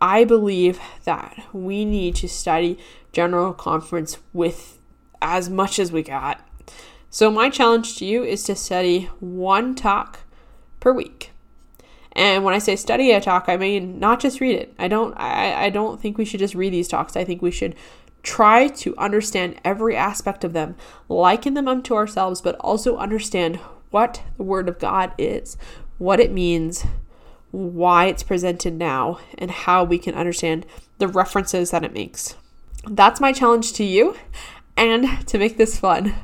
I 0.00 0.24
believe 0.24 0.80
that 1.04 1.36
we 1.52 1.84
need 1.84 2.14
to 2.16 2.28
study 2.28 2.78
General 3.12 3.52
Conference 3.52 4.18
with 4.32 4.78
as 5.20 5.50
much 5.50 5.78
as 5.78 5.90
we 5.90 6.02
got. 6.02 6.40
So, 7.10 7.30
my 7.30 7.50
challenge 7.50 7.96
to 7.96 8.04
you 8.04 8.22
is 8.22 8.44
to 8.44 8.54
study 8.54 9.08
one 9.18 9.74
talk 9.74 10.20
per 10.80 10.92
week. 10.92 11.32
And 12.12 12.44
when 12.44 12.54
I 12.54 12.58
say 12.58 12.76
study 12.76 13.12
a 13.12 13.20
talk, 13.20 13.44
I 13.48 13.56
mean 13.56 13.98
not 13.98 14.20
just 14.20 14.40
read 14.40 14.56
it. 14.56 14.74
I 14.78 14.88
don't 14.88 15.14
I, 15.14 15.66
I 15.66 15.70
don't 15.70 16.00
think 16.00 16.18
we 16.18 16.24
should 16.24 16.40
just 16.40 16.54
read 16.54 16.72
these 16.72 16.88
talks. 16.88 17.16
I 17.16 17.24
think 17.24 17.42
we 17.42 17.50
should 17.50 17.74
try 18.22 18.68
to 18.68 18.96
understand 18.96 19.60
every 19.64 19.96
aspect 19.96 20.44
of 20.44 20.52
them, 20.52 20.74
liken 21.08 21.54
them 21.54 21.68
unto 21.68 21.94
ourselves, 21.94 22.40
but 22.40 22.56
also 22.56 22.96
understand 22.96 23.56
what 23.90 24.22
the 24.36 24.42
Word 24.42 24.68
of 24.68 24.78
God 24.78 25.12
is, 25.16 25.56
what 25.98 26.20
it 26.20 26.32
means, 26.32 26.84
why 27.50 28.06
it's 28.06 28.22
presented 28.22 28.74
now, 28.74 29.20
and 29.36 29.50
how 29.50 29.84
we 29.84 29.98
can 29.98 30.14
understand 30.14 30.66
the 30.98 31.08
references 31.08 31.70
that 31.70 31.84
it 31.84 31.92
makes. 31.92 32.36
That's 32.86 33.20
my 33.20 33.32
challenge 33.32 33.72
to 33.74 33.84
you. 33.84 34.16
And 34.76 35.26
to 35.26 35.38
make 35.38 35.56
this 35.56 35.78
fun, 35.78 36.14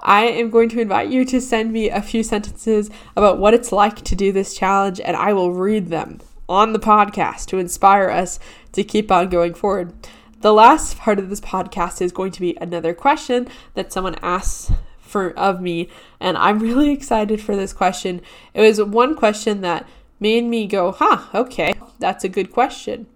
I 0.00 0.22
am 0.22 0.50
going 0.50 0.68
to 0.70 0.80
invite 0.80 1.10
you 1.10 1.24
to 1.26 1.40
send 1.40 1.72
me 1.72 1.90
a 1.90 2.00
few 2.00 2.22
sentences 2.22 2.90
about 3.16 3.38
what 3.38 3.54
it's 3.54 3.72
like 3.72 4.02
to 4.04 4.16
do 4.16 4.32
this 4.32 4.56
challenge, 4.56 5.00
and 5.00 5.16
I 5.16 5.32
will 5.32 5.52
read 5.52 5.88
them 5.88 6.20
on 6.48 6.72
the 6.72 6.78
podcast 6.78 7.46
to 7.46 7.58
inspire 7.58 8.08
us 8.08 8.38
to 8.72 8.84
keep 8.84 9.10
on 9.10 9.28
going 9.28 9.54
forward. 9.54 9.92
The 10.40 10.54
last 10.54 10.96
part 10.98 11.18
of 11.18 11.28
this 11.28 11.40
podcast 11.40 12.00
is 12.00 12.12
going 12.12 12.32
to 12.32 12.40
be 12.40 12.56
another 12.60 12.94
question 12.94 13.48
that 13.74 13.92
someone 13.92 14.14
asks 14.22 14.72
for 14.98 15.30
of 15.30 15.60
me, 15.60 15.88
and 16.20 16.38
I'm 16.38 16.60
really 16.60 16.90
excited 16.92 17.40
for 17.40 17.56
this 17.56 17.72
question. 17.72 18.22
It 18.54 18.60
was 18.60 18.80
one 18.80 19.16
question 19.16 19.62
that 19.62 19.86
made 20.20 20.44
me 20.44 20.66
go, 20.66 20.92
"Huh, 20.92 21.20
okay, 21.34 21.74
that's 21.98 22.24
a 22.24 22.28
good 22.28 22.52
question." 22.52 23.06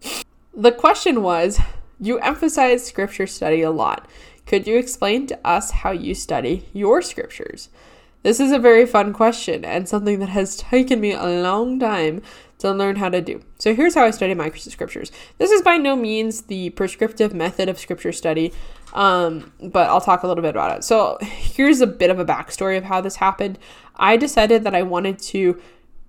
The 0.55 0.73
question 0.73 1.23
was, 1.23 1.61
you 2.01 2.19
emphasize 2.19 2.85
scripture 2.85 3.27
study 3.27 3.63
a 3.63 3.71
lot. 3.71 4.07
Could 4.47 4.67
you 4.67 4.77
explain 4.77 5.27
to 5.29 5.39
us 5.47 5.71
how 5.71 5.93
you 5.93 6.15
study 6.15 6.69
your 6.73 7.01
scriptures? 7.01 7.69
This 8.23 8.39
is 8.39 8.53
a 8.53 8.59
very 8.59 8.87
fun 8.87 9.13
question 9.13 9.65
and 9.65 9.89
something 9.89 10.19
that 10.21 10.29
has 10.29 10.57
taken 10.57 11.01
me 11.01 11.13
a 11.13 11.27
long 11.27 11.81
time 11.81 12.23
to 12.59 12.71
learn 12.71 12.97
how 12.97 13.09
to 13.09 13.21
do. 13.21 13.43
So 13.59 13.75
here's 13.75 13.95
how 13.95 14.05
I 14.05 14.11
study 14.13 14.35
my 14.35 14.51
scriptures. 14.51 15.11
This 15.39 15.51
is 15.51 15.63
by 15.63 15.77
no 15.77 15.97
means 15.97 16.43
the 16.43 16.71
prescriptive 16.71 17.35
method 17.35 17.69
of 17.69 17.79
scripture 17.79 18.13
study, 18.13 18.53
um, 18.95 19.53
but 19.61 19.89
I'll 19.89 20.01
talk 20.01 20.23
a 20.23 20.29
little 20.29 20.43
bit 20.43 20.51
about 20.51 20.79
it. 20.79 20.85
So 20.85 21.19
here's 21.23 21.81
a 21.81 21.87
bit 21.87 22.11
of 22.11 22.21
a 22.21 22.25
backstory 22.25 22.79
of 22.79 22.85
how 22.85 23.01
this 23.01 23.17
happened. 23.17 23.59
I 23.97 24.17
decided 24.17 24.63
that 24.65 24.75
I 24.75 24.83
wanted 24.83 25.19
to 25.21 25.61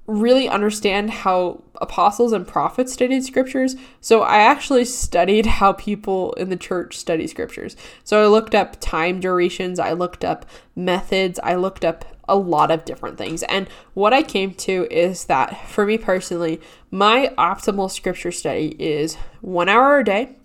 really 0.06 0.50
understand 0.50 1.10
how 1.10 1.64
apostles 1.82 2.34
and 2.34 2.48
prophets 2.48 2.92
studied 2.92 3.24
scriptures. 3.24 3.76
So 4.02 4.22
I 4.22 4.40
actually 4.40 4.86
studied 4.86 5.46
how 5.46 5.74
people 5.74 6.34
in 6.34 6.50
the 6.50 6.58
church 6.58 6.98
study 6.98 7.26
scriptures. 7.28 7.78
So 8.04 8.22
I 8.22 8.28
looked 8.28 8.54
up 8.54 8.80
time 8.80 9.20
durations, 9.20 9.80
I 9.80 9.94
looked 9.94 10.26
up 10.26 10.46
methods, 10.76 11.40
I 11.42 11.56
looked 11.56 11.86
up 11.86 12.06
a 12.28 12.36
lot 12.36 12.72
of 12.72 12.86
different 12.86 13.18
things. 13.18 13.44
And 13.44 13.68
what 13.94 14.14
I 14.14 14.24
came 14.24 14.54
to 14.56 14.88
is 14.92 15.26
that 15.26 15.70
for 15.70 15.86
me 15.86 15.98
personally, 15.98 16.62
my 16.92 17.34
optimal 17.38 17.90
scripture 17.92 18.32
study 18.32 18.76
is 18.80 19.16
one 19.42 19.70
hour 19.70 20.00
a 20.00 20.06
day, 20.06 20.36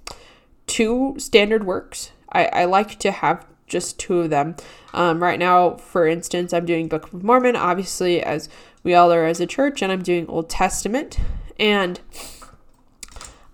two 0.66 1.14
standard 1.18 1.64
works. 1.64 2.12
I, 2.30 2.46
I 2.46 2.64
like 2.66 2.98
to 3.00 3.10
have 3.10 3.46
just 3.66 3.98
two 3.98 4.20
of 4.20 4.30
them. 4.30 4.56
Um, 4.94 5.22
right 5.22 5.38
now, 5.38 5.76
for 5.76 6.06
instance, 6.06 6.52
I'm 6.52 6.64
doing 6.64 6.88
Book 6.88 7.12
of 7.12 7.22
Mormon, 7.22 7.54
obviously, 7.54 8.22
as 8.22 8.48
we 8.82 8.94
all 8.94 9.12
are 9.12 9.24
as 9.24 9.40
a 9.40 9.46
church, 9.46 9.82
and 9.82 9.92
I'm 9.92 10.02
doing 10.02 10.26
Old 10.28 10.48
Testament. 10.48 11.18
And 11.58 12.00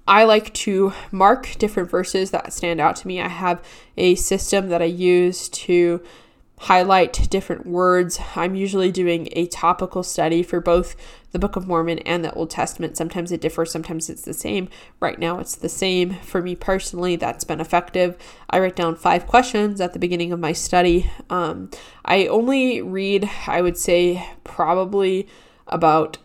I 0.07 0.25
like 0.25 0.53
to 0.55 0.93
mark 1.11 1.57
different 1.59 1.91
verses 1.91 2.31
that 2.31 2.53
stand 2.53 2.81
out 2.81 2.97
to 2.97 3.09
me. 3.09 3.21
I 3.21 3.29
have 3.29 3.65
a 3.97 4.15
system 4.17 4.69
that 4.69 4.83
I 4.83 4.87
use 4.87 5.49
to 5.51 6.03
highlight 6.59 7.29
different 7.31 7.67
words. 7.67 8.21
I'm 8.37 8.55
usually 8.55 8.93
doing 8.93 9.29
a 9.33 9.47
topical 9.47 10.03
study 10.03 10.43
for 10.43 10.61
both 10.61 10.95
the 11.33 11.39
Book 11.39 11.57
of 11.57 11.67
Mormon 11.67 11.99
and 12.01 12.25
the 12.25 12.33
Old 12.33 12.51
Testament. 12.51 12.97
Sometimes 12.97 13.33
it 13.33 13.41
differs, 13.41 13.73
sometimes 13.73 14.09
it's 14.09 14.23
the 14.23 14.33
same. 14.33 14.69
Right 15.01 15.19
now 15.19 15.41
it's 15.41 15.57
the 15.57 15.69
same. 15.69 16.15
For 16.21 16.41
me 16.41 16.55
personally, 16.55 17.17
that's 17.17 17.45
been 17.45 17.61
effective. 17.61 18.17
I 18.49 18.61
write 18.61 18.77
down 18.77 18.95
five 18.95 19.27
questions 19.27 19.81
at 19.81 19.93
the 19.93 19.99
beginning 19.99 20.33
of 20.33 20.39
my 20.39 20.53
study. 20.53 21.11
Um, 21.29 21.71
I 22.05 22.27
only 22.29 22.81
read, 22.81 23.29
I 23.47 23.61
would 23.61 23.77
say, 23.77 24.27
probably 24.45 25.29
about 25.67 26.19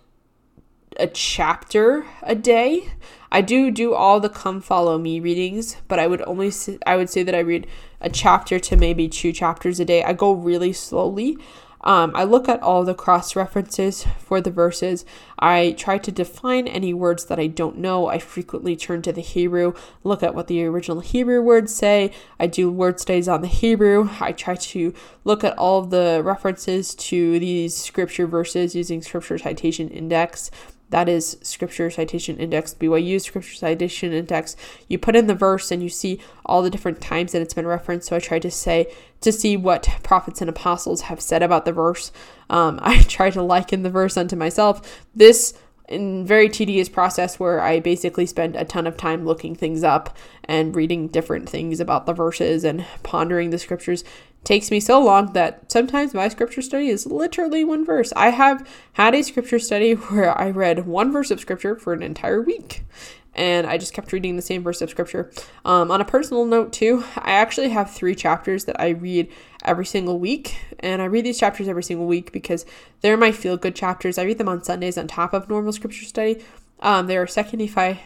a 1.00 1.08
chapter 1.08 2.06
a 2.22 2.36
day. 2.36 2.94
I 3.32 3.42
do 3.42 3.72
do 3.72 3.94
all 3.94 4.20
the 4.20 4.30
come 4.30 4.62
follow 4.62 4.98
me 4.98 5.20
readings, 5.20 5.78
but 5.88 6.00
I 6.00 6.08
would 6.08 6.22
only 6.24 6.52
I 6.86 6.98
would 6.98 7.10
say 7.10 7.24
that 7.24 7.36
I 7.36 7.40
read 7.40 7.68
a 8.02 8.10
chapter 8.10 8.60
to 8.60 8.76
maybe 8.76 9.08
two 9.08 9.32
chapters 9.32 9.80
a 9.80 9.86
day. 9.86 10.04
I 10.04 10.14
go 10.14 10.32
really 10.32 10.74
slowly. 10.74 11.38
Um, 11.82 12.12
I 12.14 12.26
look 12.26 12.50
at 12.50 12.62
all 12.62 12.84
the 12.84 12.94
cross 12.94 13.36
references 13.36 14.06
for 14.20 14.42
the 14.42 14.52
verses. 14.52 15.06
I 15.38 15.76
try 15.78 15.98
to 16.00 16.12
define 16.12 16.68
any 16.68 16.94
words 16.94 17.26
that 17.26 17.40
I 17.40 17.48
don't 17.48 17.78
know. 17.78 18.08
I 18.08 18.20
frequently 18.20 18.76
turn 18.76 19.02
to 19.04 19.14
the 19.14 19.22
Hebrew, 19.22 19.74
look 20.04 20.22
at 20.22 20.36
what 20.36 20.48
the 20.48 20.66
original 20.66 21.00
Hebrew 21.00 21.42
words 21.42 21.74
say. 21.74 22.12
I 22.40 22.48
do 22.48 22.70
word 22.70 23.00
studies 23.00 23.30
on 23.30 23.42
the 23.42 23.48
Hebrew. 23.48 24.10
I 24.20 24.34
try 24.34 24.56
to 24.56 24.94
look 25.24 25.44
at 25.44 25.58
all 25.58 25.84
the 25.84 26.22
references 26.24 26.94
to 26.96 27.40
these 27.40 27.78
scripture 27.78 28.28
verses 28.28 28.76
using 28.76 29.02
Scripture 29.02 29.38
Citation 29.38 29.88
Index. 29.90 30.52
That 30.90 31.08
is 31.08 31.38
Scripture 31.42 31.90
Citation 31.90 32.38
Index, 32.38 32.74
BYU 32.74 33.22
Scripture 33.22 33.56
Citation 33.56 34.12
Index. 34.12 34.56
You 34.88 34.98
put 34.98 35.16
in 35.16 35.28
the 35.28 35.36
verse 35.36 35.72
and 35.72 35.84
you 35.84 35.90
see 35.90 36.20
all 36.46 36.62
the 36.62 36.70
different 36.70 37.02
times 37.02 37.32
that 37.32 37.42
it's 37.42 37.54
been 37.54 37.68
referenced. 37.68 38.08
So 38.08 38.16
I 38.16 38.20
try 38.20 38.40
to 38.40 38.52
say 38.52 38.92
to 39.22 39.32
see 39.32 39.56
what 39.56 39.90
prophets 40.04 40.42
and 40.42 40.50
apostles 40.50 41.02
have 41.02 41.22
said 41.22 41.44
about 41.44 41.66
the 41.66 41.74
verse. 41.74 42.12
Um, 42.50 42.80
I 42.84 43.04
try 43.04 43.30
to 43.30 43.42
liken 43.42 43.84
the 43.84 43.90
verse 43.90 44.18
unto 44.18 44.36
myself. 44.36 45.04
This 45.16 45.54
in 45.90 46.24
very 46.24 46.48
tedious 46.48 46.88
process 46.88 47.40
where 47.40 47.60
I 47.60 47.80
basically 47.80 48.28
spend 48.28 48.56
a 48.56 48.64
ton 48.64 48.86
of 48.86 48.96
time 48.96 49.26
looking 49.26 49.56
things 49.56 49.84
up 49.84 50.16
and 50.46 50.76
reading 50.76 51.08
different 51.08 51.50
things 51.50 51.80
about 51.80 52.06
the 52.06 52.14
verses 52.14 52.64
and 52.64 52.86
pondering 53.02 53.50
the 53.50 53.58
scriptures 53.58 54.04
takes 54.44 54.72
me 54.72 54.80
so 54.80 55.04
long 55.04 55.34
that 55.34 55.72
sometimes 55.72 56.14
my 56.14 56.28
scripture 56.28 56.62
study 56.62 56.90
is 56.90 57.06
literally 57.06 57.64
one 57.64 57.86
verse. 57.86 58.14
I 58.16 58.30
have 58.30 58.68
had 58.94 59.14
a 59.14 59.24
scripture 59.24 59.60
study 59.60 59.94
where 59.94 60.38
I 60.38 60.50
read 60.50 60.88
one 60.88 61.12
verse 61.12 61.32
of 61.32 61.40
scripture 61.40 61.76
for 61.76 61.94
an 61.94 62.04
entire 62.04 62.42
week. 62.42 62.84
And 63.36 63.68
I 63.68 63.78
just 63.78 63.94
kept 63.94 64.12
reading 64.12 64.36
the 64.36 64.42
same 64.42 64.64
verse 64.64 64.82
of 64.82 64.90
scripture. 64.90 65.32
Um, 65.64 65.92
on 65.92 66.02
a 66.02 66.06
personal 66.06 66.46
note, 66.46 66.74
too, 66.74 67.06
I 67.16 67.32
actually 67.32 67.70
have 67.70 67.92
three 67.92 68.16
chapters 68.16 68.66
that 68.66 68.82
I 68.82 68.90
read 68.90 69.32
every 69.64 69.86
single 69.86 70.20
week. 70.20 70.58
And 70.80 71.02
I 71.02 71.06
read 71.06 71.26
these 71.26 71.40
chapters 71.40 71.68
every 71.68 71.84
single 71.84 72.08
week 72.08 72.32
because 72.32 72.66
they're 73.02 73.18
my 73.18 73.32
feel 73.32 73.56
good 73.56 73.76
chapters. 73.76 74.18
I 74.18 74.24
read 74.24 74.40
them 74.40 74.50
on 74.50 74.64
Sundays 74.64 74.98
on 74.98 75.08
top 75.08 75.34
of 75.34 75.48
normal 75.48 75.72
scripture 75.72 76.06
study. 76.06 76.44
Um, 76.80 77.08
they 77.08 77.18
are 77.18 77.28
Second 77.28 77.60
Nephi 77.60 78.02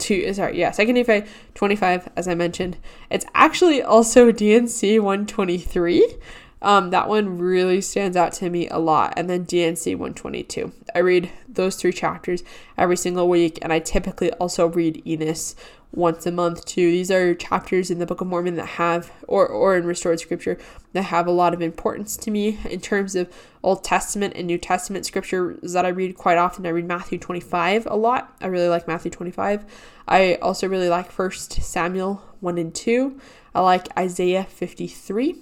two 0.00 0.32
sorry 0.34 0.58
yeah 0.58 0.70
second 0.70 0.94
Nephi 0.94 1.24
25 1.54 2.08
as 2.16 2.26
i 2.28 2.34
mentioned. 2.34 2.76
It's 3.10 3.26
actually 3.34 3.82
also 3.82 4.32
D&C 4.40 4.98
123 4.98 6.16
um, 6.62 6.90
that 6.90 7.08
one 7.08 7.38
really 7.38 7.80
stands 7.80 8.16
out 8.16 8.32
to 8.34 8.50
me 8.50 8.68
a 8.68 8.78
lot 8.78 9.14
and 9.16 9.30
then 9.30 9.44
D&C 9.44 9.94
122 9.94 10.72
i 10.94 10.98
read 10.98 11.30
those 11.48 11.76
three 11.76 11.92
chapters 11.92 12.42
every 12.76 12.96
single 12.96 13.28
week 13.28 13.58
and 13.62 13.72
i 13.72 13.78
typically 13.78 14.32
also 14.34 14.66
read 14.68 15.02
enos 15.06 15.54
once 15.92 16.24
a 16.26 16.32
month 16.32 16.64
too. 16.64 16.90
These 16.90 17.10
are 17.10 17.34
chapters 17.34 17.90
in 17.90 17.98
the 17.98 18.06
Book 18.06 18.20
of 18.20 18.26
Mormon 18.26 18.56
that 18.56 18.66
have, 18.66 19.10
or, 19.26 19.46
or 19.46 19.76
in 19.76 19.84
Restored 19.84 20.20
Scripture, 20.20 20.58
that 20.92 21.02
have 21.02 21.26
a 21.26 21.32
lot 21.32 21.54
of 21.54 21.60
importance 21.60 22.16
to 22.18 22.30
me 22.30 22.58
in 22.68 22.80
terms 22.80 23.14
of 23.16 23.32
Old 23.62 23.82
Testament 23.82 24.34
and 24.36 24.46
New 24.46 24.58
Testament 24.58 25.06
scriptures 25.06 25.72
that 25.72 25.84
I 25.84 25.88
read 25.88 26.16
quite 26.16 26.38
often. 26.38 26.66
I 26.66 26.70
read 26.70 26.86
Matthew 26.86 27.18
25 27.18 27.86
a 27.86 27.96
lot. 27.96 28.36
I 28.40 28.46
really 28.46 28.68
like 28.68 28.86
Matthew 28.86 29.10
25. 29.10 29.64
I 30.06 30.34
also 30.36 30.68
really 30.68 30.88
like 30.88 31.10
First 31.10 31.62
Samuel 31.62 32.22
1 32.40 32.58
and 32.58 32.74
2. 32.74 33.20
I 33.54 33.60
like 33.60 33.88
Isaiah 33.98 34.44
53, 34.44 35.36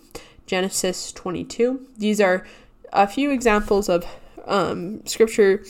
Genesis 0.46 1.12
22. 1.12 1.86
These 1.98 2.20
are 2.20 2.46
a 2.92 3.06
few 3.06 3.30
examples 3.30 3.88
of 3.88 4.06
um, 4.46 5.04
scripture 5.06 5.62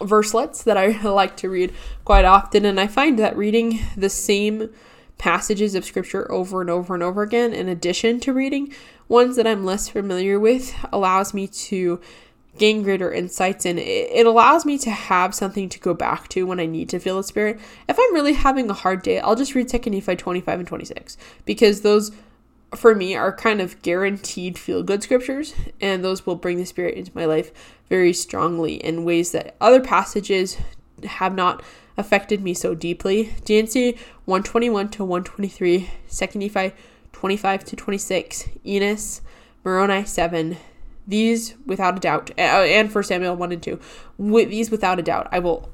verselets 0.00 0.64
that 0.64 0.76
I 0.76 1.00
like 1.02 1.36
to 1.38 1.48
read 1.48 1.72
quite 2.04 2.24
often, 2.24 2.64
and 2.64 2.80
I 2.80 2.86
find 2.86 3.18
that 3.18 3.36
reading 3.36 3.80
the 3.96 4.10
same 4.10 4.70
passages 5.18 5.74
of 5.74 5.84
scripture 5.84 6.30
over 6.32 6.60
and 6.60 6.70
over 6.70 6.94
and 6.94 7.02
over 7.02 7.22
again, 7.22 7.52
in 7.52 7.68
addition 7.68 8.20
to 8.20 8.32
reading 8.32 8.72
ones 9.06 9.36
that 9.36 9.46
I'm 9.46 9.64
less 9.64 9.88
familiar 9.88 10.40
with, 10.40 10.74
allows 10.92 11.34
me 11.34 11.46
to 11.46 12.00
gain 12.58 12.82
greater 12.82 13.12
insights 13.12 13.64
and 13.64 13.78
it 13.78 14.26
allows 14.26 14.66
me 14.66 14.76
to 14.78 14.90
have 14.90 15.34
something 15.34 15.68
to 15.68 15.78
go 15.78 15.94
back 15.94 16.28
to 16.28 16.44
when 16.44 16.60
I 16.60 16.66
need 16.66 16.88
to 16.90 16.98
feel 16.98 17.16
the 17.16 17.22
spirit. 17.22 17.60
If 17.88 17.98
I'm 17.98 18.14
really 18.14 18.32
having 18.32 18.68
a 18.68 18.74
hard 18.74 19.02
day, 19.02 19.20
I'll 19.20 19.36
just 19.36 19.54
read 19.54 19.68
2 19.68 19.90
Nephi 19.90 20.16
25 20.16 20.58
and 20.58 20.68
26 20.68 21.16
because 21.44 21.82
those 21.82 22.12
for 22.74 22.94
me 22.94 23.16
are 23.16 23.32
kind 23.32 23.60
of 23.60 23.80
guaranteed 23.82 24.58
feel 24.58 24.82
good 24.82 25.02
scriptures 25.02 25.54
and 25.80 26.04
those 26.04 26.24
will 26.24 26.36
bring 26.36 26.56
the 26.56 26.64
spirit 26.64 26.94
into 26.94 27.10
my 27.14 27.24
life 27.24 27.50
very 27.88 28.12
strongly 28.12 28.74
in 28.74 29.04
ways 29.04 29.32
that 29.32 29.56
other 29.60 29.80
passages 29.80 30.56
have 31.04 31.34
not 31.34 31.62
affected 31.96 32.42
me 32.42 32.54
so 32.54 32.74
deeply. 32.74 33.34
D&C 33.44 33.92
121 34.24 34.88
to 34.90 35.04
123, 35.04 35.90
2 36.10 36.38
Nephi 36.38 36.72
25 37.12 37.64
to 37.64 37.76
26, 37.76 38.48
Enos, 38.64 39.20
Moroni 39.64 40.04
7. 40.04 40.56
These, 41.06 41.54
without 41.66 41.96
a 41.96 42.00
doubt, 42.00 42.30
and 42.38 42.90
for 42.90 43.02
Samuel 43.02 43.34
1 43.34 43.52
and 43.52 43.62
2, 43.62 43.80
these, 44.18 44.70
without 44.70 44.98
a 44.98 45.02
doubt, 45.02 45.28
I 45.32 45.40
will 45.40 45.68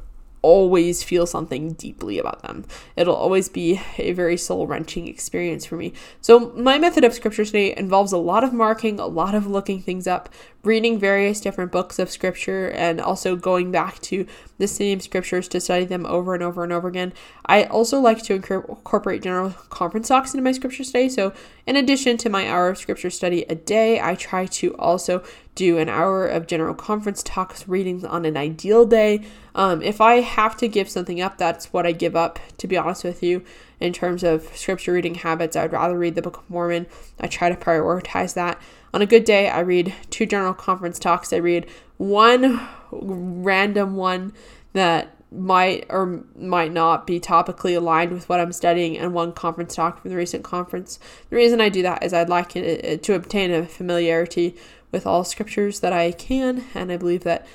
always 0.47 1.03
feel 1.03 1.27
something 1.27 1.73
deeply 1.73 2.21
about 2.21 2.43
them. 2.43 2.65
It'll 2.95 3.17
always 3.17 3.49
be 3.49 3.81
a 3.99 4.13
very 4.13 4.37
soul 4.37 4.69
wrenching 4.69 5.09
experience 5.09 5.67
for 5.67 5.75
me. 5.75 5.93
So, 6.21 6.53
my 6.55 6.79
method 6.79 7.03
of 7.03 7.13
scripture 7.13 7.45
study 7.45 7.77
involves 7.77 8.13
a 8.13 8.17
lot 8.17 8.45
of 8.45 8.53
marking, 8.53 9.01
a 9.01 9.07
lot 9.09 9.35
of 9.35 9.49
looking 9.49 9.83
things 9.83 10.07
up, 10.07 10.29
reading 10.67 10.99
various 10.99 11.41
different 11.41 11.71
books 11.71 11.99
of 11.99 12.11
scripture, 12.11 12.69
and 12.71 13.01
also 13.01 13.37
going 13.37 13.71
back 13.71 14.01
to 14.01 14.27
the 14.59 14.67
same 14.67 14.99
scriptures 15.01 15.47
to 15.49 15.61
study 15.61 15.85
them 15.85 16.05
over 16.07 16.35
and 16.35 16.43
over 16.43 16.65
and 16.65 16.73
over 16.73 16.89
again. 16.89 17.13
I 17.47 17.65
also 17.65 18.01
like 18.01 18.23
to 18.25 18.35
incorporate 18.35 19.23
general 19.23 19.51
conference 19.71 20.09
talks 20.09 20.35
into 20.35 20.43
my 20.43 20.53
scripture 20.53 20.85
study. 20.85 21.09
So, 21.09 21.33
in 21.67 21.77
addition 21.77 22.17
to 22.19 22.29
my 22.29 22.49
hour 22.49 22.69
of 22.69 22.79
scripture 22.79 23.11
study 23.11 23.45
a 23.49 23.55
day, 23.55 24.01
I 24.01 24.15
try 24.17 24.47
to 24.47 24.75
also 24.77 25.23
do 25.55 25.79
an 25.79 25.89
hour 25.89 26.27
of 26.27 26.47
general 26.47 26.75
conference 26.75 27.23
talks 27.23 27.67
readings 27.67 28.05
on 28.05 28.25
an 28.25 28.37
ideal 28.37 28.85
day. 28.85 29.25
Um, 29.55 29.81
if 29.83 30.01
I 30.01 30.17
have 30.17 30.57
to 30.59 30.69
give 30.69 30.91
something 30.91 31.21
up, 31.21 31.39
that's 31.39 31.73
what 31.73 31.87
I 31.87 31.93
give 31.93 32.15
up, 32.15 32.39
to 32.59 32.67
be 32.67 32.77
honest 32.77 33.05
with 33.05 33.23
you. 33.23 33.43
In 33.81 33.93
terms 33.93 34.23
of 34.23 34.55
scripture 34.57 34.93
reading 34.93 35.17
habits, 35.17 35.57
I'd 35.57 35.73
rather 35.73 35.99
read 35.99 36.15
the 36.15 36.23
Book 36.23 36.39
of 36.39 36.51
Mormon. 36.51 36.87
I 37.21 37.27
try 37.27 37.49
to 37.49 37.57
prioritize 37.57 38.35
that. 38.35 38.61
On 38.97 39.03
a 39.03 39.07
good 39.07 39.25
day, 39.27 39.51
I 39.51 39.61
read 39.61 39.93
two 40.09 40.25
general 40.25 40.55
conference 40.55 40.99
talks. 40.99 41.31
I 41.31 41.37
read 41.37 41.67
one 41.99 42.67
random 42.91 43.95
one 43.97 44.33
that 44.73 45.15
might 45.31 45.85
or 45.91 46.25
might 46.35 46.73
not 46.73 47.07
be 47.07 47.21
topically 47.21 47.77
aligned 47.77 48.11
with 48.11 48.27
what 48.27 48.41
I'm 48.41 48.53
studying 48.53 48.97
and 48.97 49.13
one 49.13 49.33
conference 49.33 49.75
talk 49.75 50.01
from 50.01 50.13
the 50.13 50.17
recent 50.17 50.45
conference. 50.45 50.99
The 51.29 51.37
reason 51.37 51.61
I 51.61 51.69
do 51.69 51.83
that 51.83 52.05
is 52.05 52.15
I'd 52.15 52.31
like 52.31 52.57
it 52.57 53.03
to 53.03 53.13
obtain 53.13 53.51
a 53.51 53.67
familiarity 53.67 54.57
with 54.93 55.07
all 55.07 55.25
scriptures 55.25 55.81
that 55.81 55.93
I 55.93 56.13
can, 56.13 56.65
and 56.75 56.91
I 56.91 56.97
believe 56.97 57.23
that, 57.25 57.47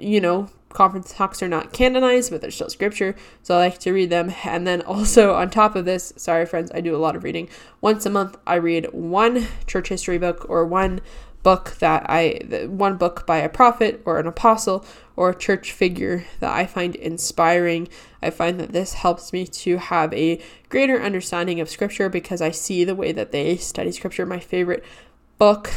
you 0.00 0.20
know, 0.20 0.50
conference 0.76 1.14
talks 1.14 1.42
are 1.42 1.48
not 1.48 1.72
canonized, 1.72 2.30
but 2.30 2.42
they're 2.42 2.50
still 2.50 2.68
scripture, 2.68 3.16
so 3.42 3.54
I 3.54 3.58
like 3.58 3.78
to 3.78 3.92
read 3.92 4.10
them. 4.10 4.32
And 4.44 4.66
then 4.66 4.82
also 4.82 5.34
on 5.34 5.48
top 5.48 5.74
of 5.74 5.86
this, 5.86 6.12
sorry 6.16 6.44
friends, 6.44 6.70
I 6.74 6.82
do 6.82 6.94
a 6.94 6.98
lot 6.98 7.16
of 7.16 7.24
reading. 7.24 7.48
Once 7.80 8.04
a 8.04 8.10
month, 8.10 8.36
I 8.46 8.56
read 8.56 8.92
one 8.92 9.46
church 9.66 9.88
history 9.88 10.18
book 10.18 10.44
or 10.50 10.66
one 10.66 11.00
book 11.42 11.76
that 11.78 12.04
I, 12.10 12.66
one 12.68 12.98
book 12.98 13.26
by 13.26 13.38
a 13.38 13.48
prophet 13.48 14.02
or 14.04 14.18
an 14.18 14.26
apostle 14.26 14.84
or 15.16 15.30
a 15.30 15.38
church 15.38 15.72
figure 15.72 16.26
that 16.40 16.52
I 16.52 16.66
find 16.66 16.94
inspiring. 16.94 17.88
I 18.20 18.28
find 18.28 18.60
that 18.60 18.72
this 18.72 18.94
helps 18.94 19.32
me 19.32 19.46
to 19.46 19.78
have 19.78 20.12
a 20.12 20.42
greater 20.68 21.00
understanding 21.00 21.58
of 21.58 21.70
scripture 21.70 22.10
because 22.10 22.42
I 22.42 22.50
see 22.50 22.84
the 22.84 22.94
way 22.94 23.12
that 23.12 23.32
they 23.32 23.56
study 23.56 23.92
scripture. 23.92 24.26
My 24.26 24.40
favorite 24.40 24.84
book 25.38 25.70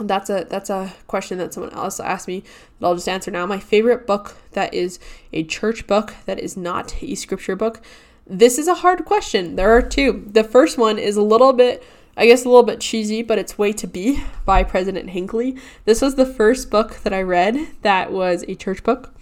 that's 0.00 0.30
a 0.30 0.46
that's 0.48 0.70
a 0.70 0.92
question 1.06 1.38
that 1.38 1.52
someone 1.54 1.72
else 1.72 2.00
asked 2.00 2.28
me 2.28 2.40
that 2.78 2.86
I'll 2.86 2.94
just 2.94 3.08
answer 3.08 3.30
now. 3.30 3.46
My 3.46 3.58
favorite 3.58 4.06
book 4.06 4.36
that 4.52 4.72
is 4.72 4.98
a 5.32 5.44
church 5.44 5.86
book 5.86 6.14
that 6.26 6.38
is 6.38 6.56
not 6.56 7.02
a 7.02 7.14
scripture 7.14 7.56
book. 7.56 7.80
This 8.26 8.58
is 8.58 8.68
a 8.68 8.74
hard 8.74 9.04
question. 9.04 9.56
There 9.56 9.70
are 9.70 9.82
two. 9.82 10.28
The 10.30 10.44
first 10.44 10.78
one 10.78 10.98
is 10.98 11.16
a 11.16 11.22
little 11.22 11.52
bit 11.52 11.82
I 12.16 12.26
guess 12.26 12.44
a 12.44 12.48
little 12.48 12.64
bit 12.64 12.80
cheesy, 12.80 13.22
but 13.22 13.38
it's 13.38 13.56
Way 13.56 13.72
to 13.74 13.86
Be 13.86 14.24
by 14.44 14.64
President 14.64 15.10
Hinckley. 15.10 15.56
This 15.84 16.02
was 16.02 16.16
the 16.16 16.26
first 16.26 16.68
book 16.68 16.96
that 17.04 17.12
I 17.12 17.22
read 17.22 17.68
that 17.82 18.10
was 18.10 18.44
a 18.48 18.56
church 18.56 18.82
book. 18.82 19.14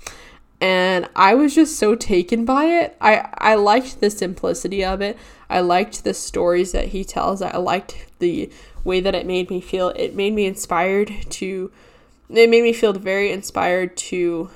And 0.62 1.07
I 1.14 1.35
was 1.35 1.55
just 1.55 1.79
so 1.79 1.95
taken 1.95 2.47
by 2.47 2.64
it. 2.64 2.97
I, 2.99 3.29
I 3.37 3.57
liked 3.57 4.01
the 4.01 4.09
simplicity 4.09 4.83
of 4.83 5.03
it. 5.03 5.18
I 5.51 5.61
liked 5.61 6.05
the 6.05 6.14
stories 6.14 6.72
that 6.72 6.89
he 6.89 7.05
tells. 7.05 7.43
I 7.43 7.59
liked 7.59 8.07
the 8.18 8.51
way 8.87 9.01
that 9.01 9.14
it 9.14 9.26
made 9.26 9.51
me 9.51 9.61
feel. 9.61 9.89
It 9.91 10.14
made 10.14 10.32
me 10.32 10.47
inspired 10.47 11.12
to, 11.30 11.70
it 12.30 12.49
made 12.49 12.62
me 12.62 12.72
feel 12.72 12.93
very 12.93 13.30
inspired 13.32 13.97
to 13.99 14.51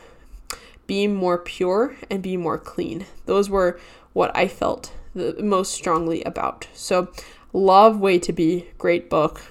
be 0.86 1.06
more 1.06 1.38
pure 1.38 1.96
and 2.08 2.22
be 2.22 2.36
more 2.36 2.58
clean. 2.58 3.06
Those 3.26 3.50
were 3.50 3.78
what 4.12 4.34
I 4.34 4.48
felt 4.48 4.92
the 5.14 5.42
most 5.42 5.72
strongly 5.72 6.22
about. 6.22 6.68
So 6.72 7.08
Love 7.52 8.00
Way 8.00 8.18
to 8.20 8.32
Be, 8.32 8.66
great 8.78 9.10
book. 9.10 9.42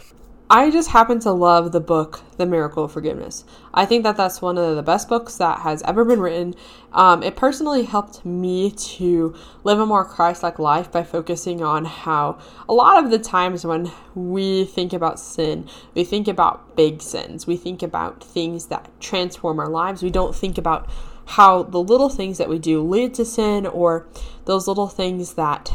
I 0.52 0.72
just 0.72 0.90
happen 0.90 1.20
to 1.20 1.32
love 1.32 1.72
the 1.72 1.80
book, 1.80 2.22
The 2.38 2.46
Miracle 2.48 2.86
of 2.86 2.92
Forgiveness. 2.92 3.46
I 3.72 3.86
think 3.86 4.02
that 4.02 4.18
that's 4.18 4.42
one 4.42 4.58
of 4.58 4.76
the 4.76 4.82
best 4.82 5.08
books 5.08 5.36
that 5.36 5.60
has 5.60 5.84
ever 5.84 6.04
been 6.04 6.20
written. 6.20 6.56
Um, 6.92 7.22
it 7.22 7.36
personally 7.36 7.84
helped 7.84 8.26
me 8.26 8.72
to 8.72 9.36
live 9.64 9.78
a 9.78 9.86
more 9.86 10.04
Christ 10.04 10.42
like 10.42 10.58
life 10.58 10.92
by 10.92 11.04
focusing 11.04 11.62
on 11.62 11.86
how 11.86 12.40
a 12.68 12.74
lot 12.74 13.04
of 13.04 13.12
the 13.12 13.20
times 13.20 13.64
when 13.64 13.92
we 14.16 14.66
think 14.66 14.92
about 14.92 15.20
sin, 15.20 15.70
we 15.94 16.04
think 16.04 16.28
about 16.28 16.76
big 16.76 17.04
sins, 17.04 17.46
we 17.46 17.56
think 17.56 17.84
about 17.84 18.24
things 18.24 18.66
that 18.68 18.90
transform 19.00 19.60
our 19.60 19.70
lives. 19.70 20.02
We 20.02 20.10
don't 20.10 20.36
think 20.36 20.58
about 20.58 20.90
how 21.26 21.62
the 21.62 21.80
little 21.80 22.10
things 22.10 22.40
that 22.40 22.50
we 22.50 22.58
do 22.58 22.82
lead 22.82 23.14
to 23.14 23.24
sin 23.24 23.68
or 23.68 24.08
those 24.46 24.68
little 24.68 24.88
things 24.88 25.36
that 25.36 25.72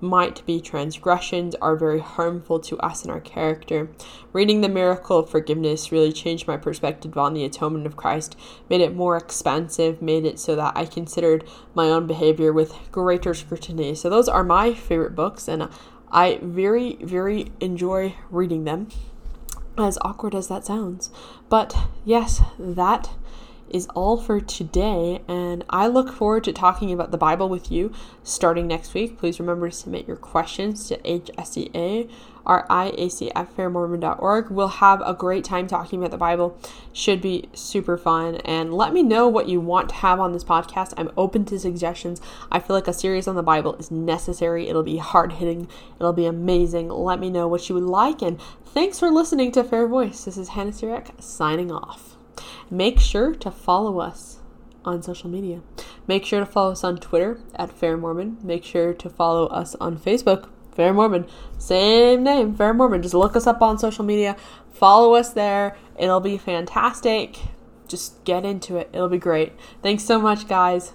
might 0.00 0.44
be 0.46 0.60
transgressions 0.60 1.54
are 1.56 1.76
very 1.76 2.00
harmful 2.00 2.60
to 2.60 2.78
us 2.78 3.02
and 3.02 3.10
our 3.10 3.20
character. 3.20 3.88
Reading 4.32 4.60
the 4.60 4.68
miracle 4.68 5.20
of 5.20 5.30
forgiveness 5.30 5.90
really 5.90 6.12
changed 6.12 6.46
my 6.46 6.56
perspective 6.56 7.16
on 7.16 7.34
the 7.34 7.44
atonement 7.44 7.86
of 7.86 7.96
Christ, 7.96 8.36
made 8.68 8.80
it 8.80 8.94
more 8.94 9.16
expansive, 9.16 10.02
made 10.02 10.24
it 10.24 10.38
so 10.38 10.54
that 10.56 10.76
I 10.76 10.84
considered 10.84 11.44
my 11.74 11.86
own 11.86 12.06
behavior 12.06 12.52
with 12.52 12.74
greater 12.92 13.34
scrutiny. 13.34 13.94
So, 13.94 14.10
those 14.10 14.28
are 14.28 14.44
my 14.44 14.74
favorite 14.74 15.14
books, 15.14 15.48
and 15.48 15.68
I 16.10 16.38
very, 16.42 16.96
very 17.00 17.52
enjoy 17.60 18.14
reading 18.30 18.64
them, 18.64 18.88
as 19.78 19.98
awkward 20.02 20.34
as 20.34 20.48
that 20.48 20.64
sounds. 20.64 21.10
But 21.48 21.76
yes, 22.04 22.42
that 22.58 23.10
is 23.70 23.86
all 23.94 24.16
for 24.16 24.40
today, 24.40 25.22
and 25.28 25.64
I 25.70 25.86
look 25.86 26.12
forward 26.12 26.44
to 26.44 26.52
talking 26.52 26.92
about 26.92 27.10
the 27.10 27.18
Bible 27.18 27.48
with 27.48 27.70
you 27.70 27.92
starting 28.22 28.66
next 28.66 28.94
week. 28.94 29.18
Please 29.18 29.40
remember 29.40 29.68
to 29.68 29.76
submit 29.76 30.06
your 30.06 30.16
questions 30.16 30.88
to 30.88 30.98
HSEA 30.98 32.10
RIAC 32.46 33.32
at 33.34 33.54
fairmormon.org. 33.56 34.50
We'll 34.50 34.68
have 34.68 35.02
a 35.04 35.14
great 35.14 35.44
time 35.44 35.66
talking 35.66 35.98
about 35.98 36.12
the 36.12 36.16
Bible. 36.16 36.58
Should 36.92 37.20
be 37.20 37.48
super 37.52 37.98
fun. 37.98 38.36
And 38.36 38.72
let 38.72 38.92
me 38.92 39.02
know 39.02 39.28
what 39.28 39.48
you 39.48 39.60
want 39.60 39.88
to 39.90 39.94
have 39.96 40.20
on 40.20 40.32
this 40.32 40.44
podcast. 40.44 40.94
I'm 40.96 41.10
open 41.16 41.44
to 41.46 41.58
suggestions. 41.58 42.20
I 42.50 42.60
feel 42.60 42.76
like 42.76 42.88
a 42.88 42.92
series 42.92 43.28
on 43.28 43.34
the 43.34 43.42
Bible 43.42 43.74
is 43.74 43.90
necessary. 43.90 44.68
It'll 44.68 44.82
be 44.82 44.98
hard 44.98 45.34
hitting, 45.34 45.68
it'll 45.98 46.12
be 46.12 46.26
amazing. 46.26 46.88
Let 46.88 47.18
me 47.18 47.30
know 47.30 47.48
what 47.48 47.68
you 47.68 47.74
would 47.74 47.84
like. 47.84 48.22
And 48.22 48.40
thanks 48.64 48.98
for 48.98 49.10
listening 49.10 49.52
to 49.52 49.64
Fair 49.64 49.86
Voice. 49.86 50.24
This 50.24 50.36
is 50.36 50.50
Hannah 50.50 50.70
Seariac 50.70 51.20
signing 51.20 51.72
off. 51.72 52.15
Make 52.70 53.00
sure 53.00 53.34
to 53.34 53.50
follow 53.50 54.00
us 54.00 54.38
on 54.84 55.02
social 55.02 55.28
media. 55.28 55.62
Make 56.06 56.24
sure 56.24 56.40
to 56.40 56.46
follow 56.46 56.72
us 56.72 56.84
on 56.84 56.98
Twitter 56.98 57.40
at 57.56 57.72
Fair 57.72 57.96
Mormon. 57.96 58.38
Make 58.42 58.64
sure 58.64 58.94
to 58.94 59.10
follow 59.10 59.46
us 59.46 59.74
on 59.76 59.98
Facebook, 59.98 60.48
Fair 60.72 60.94
Mormon. 60.94 61.26
Same 61.58 62.22
name, 62.22 62.54
Fair 62.54 62.72
Mormon. 62.72 63.02
Just 63.02 63.14
look 63.14 63.36
us 63.36 63.46
up 63.46 63.62
on 63.62 63.78
social 63.78 64.04
media. 64.04 64.36
Follow 64.72 65.14
us 65.14 65.32
there. 65.32 65.76
It'll 65.98 66.20
be 66.20 66.38
fantastic. 66.38 67.38
Just 67.88 68.22
get 68.24 68.44
into 68.44 68.76
it. 68.76 68.90
It'll 68.92 69.08
be 69.08 69.18
great. 69.18 69.52
Thanks 69.82 70.04
so 70.04 70.20
much, 70.20 70.46
guys. 70.48 70.92